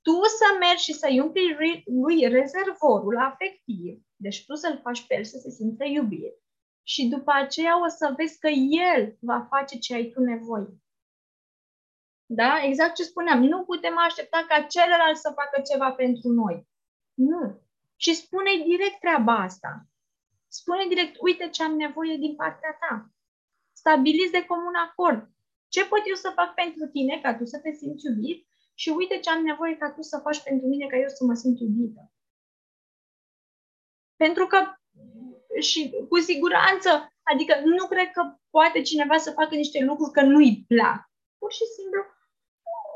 tu 0.06 0.18
să 0.40 0.48
mergi 0.60 0.84
și 0.84 0.94
să-i 0.94 1.20
umpli 1.20 1.84
lui 1.86 2.28
rezervorul 2.28 3.18
afectiv, 3.18 4.02
deci 4.16 4.46
tu 4.46 4.56
să-l 4.56 4.80
faci 4.84 5.08
pe 5.08 5.16
el 5.16 5.24
să 5.24 5.38
se 5.38 5.50
simtă 5.50 5.86
iubit 5.86 6.34
și 6.84 7.08
după 7.08 7.32
aceea 7.32 7.84
o 7.86 7.88
să 7.88 8.14
vezi 8.18 8.40
că 8.40 8.48
el 8.92 9.18
va 9.20 9.48
face 9.50 9.78
ce 9.78 9.94
ai 9.94 10.06
tu 10.10 10.22
nevoie. 10.22 10.80
Da? 12.26 12.64
Exact 12.64 12.94
ce 12.96 13.04
spuneam. 13.04 13.44
Nu 13.44 13.64
putem 13.64 13.98
aștepta 13.98 14.46
ca 14.48 14.62
celălalt 14.62 15.18
să 15.18 15.34
facă 15.36 15.62
ceva 15.72 15.92
pentru 15.92 16.30
noi. 16.30 16.68
Nu. 17.14 17.62
Și 17.96 18.14
spune 18.14 18.52
direct 18.66 19.00
treaba 19.00 19.34
asta. 19.34 19.88
Spune 20.48 20.86
direct, 20.88 21.16
uite 21.20 21.50
ce 21.50 21.64
am 21.64 21.76
nevoie 21.76 22.18
din 22.18 22.36
partea 22.36 22.78
ta 22.80 23.16
stabiliți 23.86 24.32
de 24.32 24.46
comun 24.46 24.76
acord. 24.88 25.30
Ce 25.68 25.86
pot 25.86 26.02
eu 26.06 26.16
să 26.16 26.30
fac 26.40 26.54
pentru 26.54 26.86
tine 26.88 27.20
ca 27.24 27.36
tu 27.36 27.46
să 27.46 27.58
te 27.60 27.72
simți 27.72 28.06
iubit 28.06 28.48
și 28.78 28.90
uite 28.90 29.20
ce 29.20 29.30
am 29.30 29.44
nevoie 29.44 29.78
ca 29.78 29.92
tu 29.92 30.02
să 30.02 30.20
faci 30.24 30.44
pentru 30.44 30.68
mine 30.68 30.88
ca 30.88 30.98
eu 30.98 31.08
să 31.08 31.24
mă 31.24 31.34
simt 31.34 31.60
iubită. 31.60 32.12
Pentru 34.16 34.48
că 34.48 34.58
și 35.62 35.94
cu 36.10 36.18
siguranță, 36.18 36.90
adică 37.24 37.62
nu 37.64 37.88
cred 37.88 38.12
că 38.12 38.36
poate 38.50 38.82
cineva 38.82 39.18
să 39.18 39.32
facă 39.32 39.56
niște 39.56 39.84
lucruri 39.84 40.12
că 40.12 40.22
nu-i 40.22 40.66
plac. 40.68 41.12
Pur 41.38 41.52
și 41.52 41.66
simplu 41.76 42.02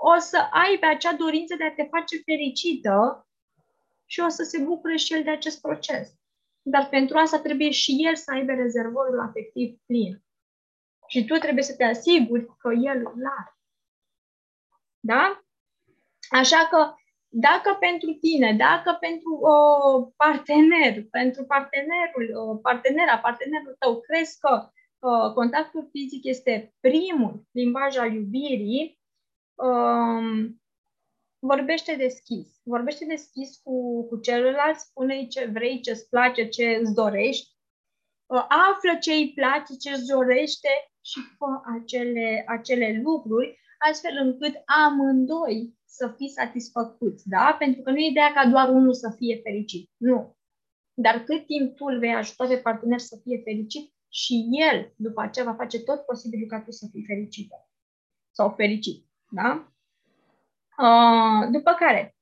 o 0.02 0.20
să 0.20 0.38
ai 0.52 0.78
pe 0.80 0.86
acea 0.86 1.14
dorință 1.14 1.56
de 1.56 1.64
a 1.64 1.74
te 1.74 1.84
face 1.84 2.22
fericită 2.26 3.28
și 4.06 4.20
o 4.20 4.28
să 4.28 4.44
se 4.44 4.58
bucure 4.64 4.96
și 4.96 5.14
el 5.14 5.24
de 5.24 5.30
acest 5.30 5.62
proces. 5.62 6.14
Dar 6.62 6.90
pentru 6.90 7.18
asta 7.18 7.40
trebuie 7.40 7.72
și 7.72 7.96
el 8.08 8.16
să 8.16 8.32
aibă 8.32 8.52
rezervorul 8.52 9.20
afectiv 9.20 9.80
plin. 9.86 10.24
Și 11.08 11.26
tu 11.26 11.36
trebuie 11.36 11.64
să 11.64 11.76
te 11.76 11.84
asiguri 11.84 12.46
că 12.58 12.70
el 12.74 12.98
îl 12.98 13.26
are. 13.40 13.58
Da? 15.00 15.44
Așa 16.30 16.68
că 16.70 16.94
dacă 17.32 17.78
pentru 17.80 18.14
tine, 18.14 18.54
dacă 18.54 18.98
pentru 19.00 19.40
uh, 19.42 20.14
partener, 20.16 21.04
pentru 21.12 21.46
partenerul, 21.46 22.26
uh, 22.36 22.60
partenera, 22.62 23.18
partenerul 23.18 23.76
tău, 23.80 24.00
crezi 24.00 24.40
că 24.40 24.70
uh, 25.00 25.34
contactul 25.34 25.90
fizic 25.92 26.24
este 26.24 26.74
primul 26.80 27.48
limbaj 27.52 27.98
al 27.98 28.14
iubirii, 28.14 29.00
um, 29.56 30.62
vorbește 31.40 31.96
deschis. 31.96 32.48
Vorbește 32.64 33.06
deschis 33.06 33.58
cu, 33.64 34.08
cu 34.08 34.20
celălalt, 34.20 34.80
spune 34.80 35.28
ce 35.28 35.46
vrei, 35.46 35.82
ce 35.82 35.92
îți 35.92 36.10
place, 36.10 36.48
ce 36.48 36.80
îți 36.82 36.94
dorești, 36.94 37.56
uh, 38.26 38.46
află 38.48 38.96
ce 39.02 39.14
îi 39.14 39.34
place, 39.36 39.76
ce 39.76 39.90
îți 39.90 40.08
dorește 40.08 40.70
și 41.02 41.20
fă 41.38 41.62
acele, 41.80 42.44
acele 42.48 43.02
lucruri, 43.04 43.60
astfel 43.90 44.18
încât 44.18 44.54
amândoi 44.66 45.79
să 45.90 46.14
fii 46.18 46.30
satisfăcuți, 46.30 47.30
da? 47.30 47.56
Pentru 47.60 47.82
că 47.82 47.90
nu 47.90 47.98
e 47.98 48.10
ideea 48.10 48.34
ca 48.34 48.50
doar 48.50 48.70
unul 48.70 48.94
să 48.94 49.14
fie 49.18 49.40
fericit. 49.44 49.90
Nu. 49.98 50.38
Dar 50.94 51.24
cât 51.24 51.46
timp 51.46 51.76
tu 51.76 51.86
îl 51.86 52.00
vei 52.00 52.14
ajuta 52.14 52.48
pe 52.48 52.58
partener 52.58 53.00
să 53.00 53.20
fie 53.24 53.42
fericit 53.44 53.94
și 54.10 54.48
el, 54.72 54.94
după 54.96 55.22
aceea, 55.22 55.46
va 55.46 55.56
face 55.56 55.84
tot 55.84 56.06
posibilul 56.06 56.48
ca 56.48 56.62
tu 56.62 56.72
să 56.72 56.88
fii 56.92 57.06
fericită 57.06 57.70
sau 58.32 58.50
fericit, 58.50 59.06
da? 59.30 59.74
Uh, 60.78 61.50
după 61.52 61.74
care, 61.74 62.16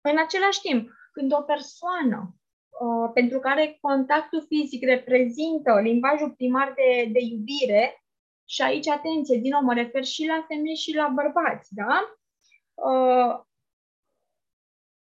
în 0.00 0.18
același 0.18 0.60
timp, 0.60 0.90
când 1.12 1.32
o 1.32 1.42
persoană 1.42 2.36
Uh, 2.80 3.10
pentru 3.14 3.38
care 3.38 3.78
contactul 3.80 4.46
fizic 4.48 4.84
reprezintă 4.84 5.80
limbajul 5.80 6.30
primar 6.30 6.74
de, 6.76 7.10
de 7.12 7.18
iubire, 7.20 8.04
și 8.48 8.62
aici, 8.62 8.88
atenție, 8.88 9.38
din 9.38 9.50
nou 9.50 9.60
mă 9.60 9.74
refer 9.74 10.04
și 10.04 10.26
la 10.26 10.44
femei 10.48 10.76
și 10.76 10.94
la 10.94 11.08
bărbați, 11.08 11.74
da? 11.74 12.18
Uh, 12.74 13.44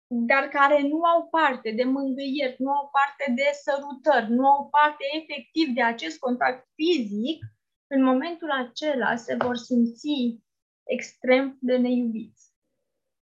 dar 0.07 0.47
care 0.47 0.81
nu 0.81 1.03
au 1.03 1.27
parte 1.27 1.71
de 1.71 1.83
mângâieri, 1.83 2.55
nu 2.59 2.71
au 2.71 2.89
parte 2.89 3.33
de 3.35 3.49
sărutări, 3.61 4.31
nu 4.31 4.47
au 4.47 4.69
parte 4.69 5.03
efectiv 5.21 5.67
de 5.73 5.83
acest 5.83 6.19
contact 6.19 6.67
fizic, 6.75 7.43
în 7.87 8.03
momentul 8.03 8.51
acela 8.51 9.15
se 9.15 9.35
vor 9.35 9.55
simți 9.55 10.39
extrem 10.83 11.57
de 11.61 11.77
neiubiți. 11.77 12.53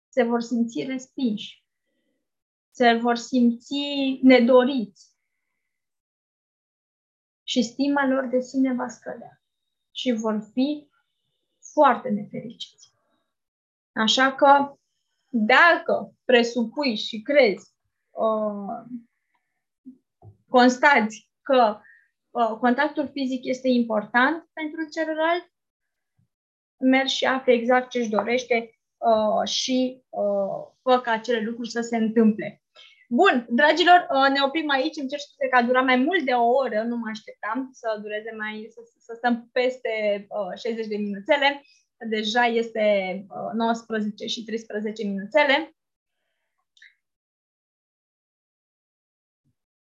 Se 0.07 0.23
vor 0.23 0.41
simți 0.41 0.83
respinși 0.83 1.65
se 2.75 2.93
vor 2.93 3.15
simți 3.15 3.75
nedoriți 4.21 5.13
și 7.43 7.63
stima 7.63 8.07
lor 8.07 8.25
de 8.25 8.39
sine 8.39 8.73
va 8.73 8.87
scădea 8.87 9.43
și 9.95 10.11
vor 10.11 10.49
fi 10.53 10.89
foarte 11.73 12.09
nefericiți. 12.09 12.93
Așa 13.93 14.35
că, 14.35 14.75
dacă 15.29 16.13
presupui 16.25 16.95
și 16.95 17.21
crezi, 17.21 17.73
uh, 18.09 18.83
constați 20.49 21.29
că 21.41 21.79
uh, 22.29 22.57
contactul 22.59 23.09
fizic 23.11 23.43
este 23.43 23.67
important 23.67 24.49
pentru 24.53 24.89
celălalt, 24.91 25.53
mergi 26.77 27.15
și 27.15 27.25
afli 27.25 27.53
exact 27.53 27.89
ce 27.89 27.99
își 27.99 28.09
dorește 28.09 28.79
uh, 28.97 29.47
și 29.47 30.03
uh, 30.09 30.73
fă 30.81 31.01
ca 31.01 31.11
acele 31.11 31.39
lucruri 31.39 31.69
să 31.69 31.81
se 31.81 31.97
întâmple. 31.97 32.64
Bun, 33.21 33.35
dragilor, 33.49 33.99
uh, 34.09 34.29
ne 34.33 34.41
oprim 34.47 34.69
aici. 34.69 34.97
Îmi 34.99 35.09
cer 35.11 35.19
scuze 35.19 35.47
că 35.49 35.57
a 35.57 35.67
durat 35.69 35.85
mai 35.91 35.99
mult 36.07 36.23
de 36.25 36.31
o 36.31 36.47
oră, 36.63 36.79
nu 36.89 36.95
mă 36.97 37.07
așteptam 37.09 37.69
să 37.81 37.87
dureze 38.01 38.31
mai, 38.41 38.55
să, 38.73 38.79
să 39.07 39.13
stăm 39.17 39.49
peste 39.51 39.93
uh, 40.29 40.59
60 40.63 40.87
de 40.87 40.97
minuțele. 40.97 41.49
Deja 42.09 42.45
este 42.61 42.85
uh, 43.29 43.51
19 43.53 44.25
și 44.25 44.43
13 44.43 45.03
minuțele. 45.03 45.55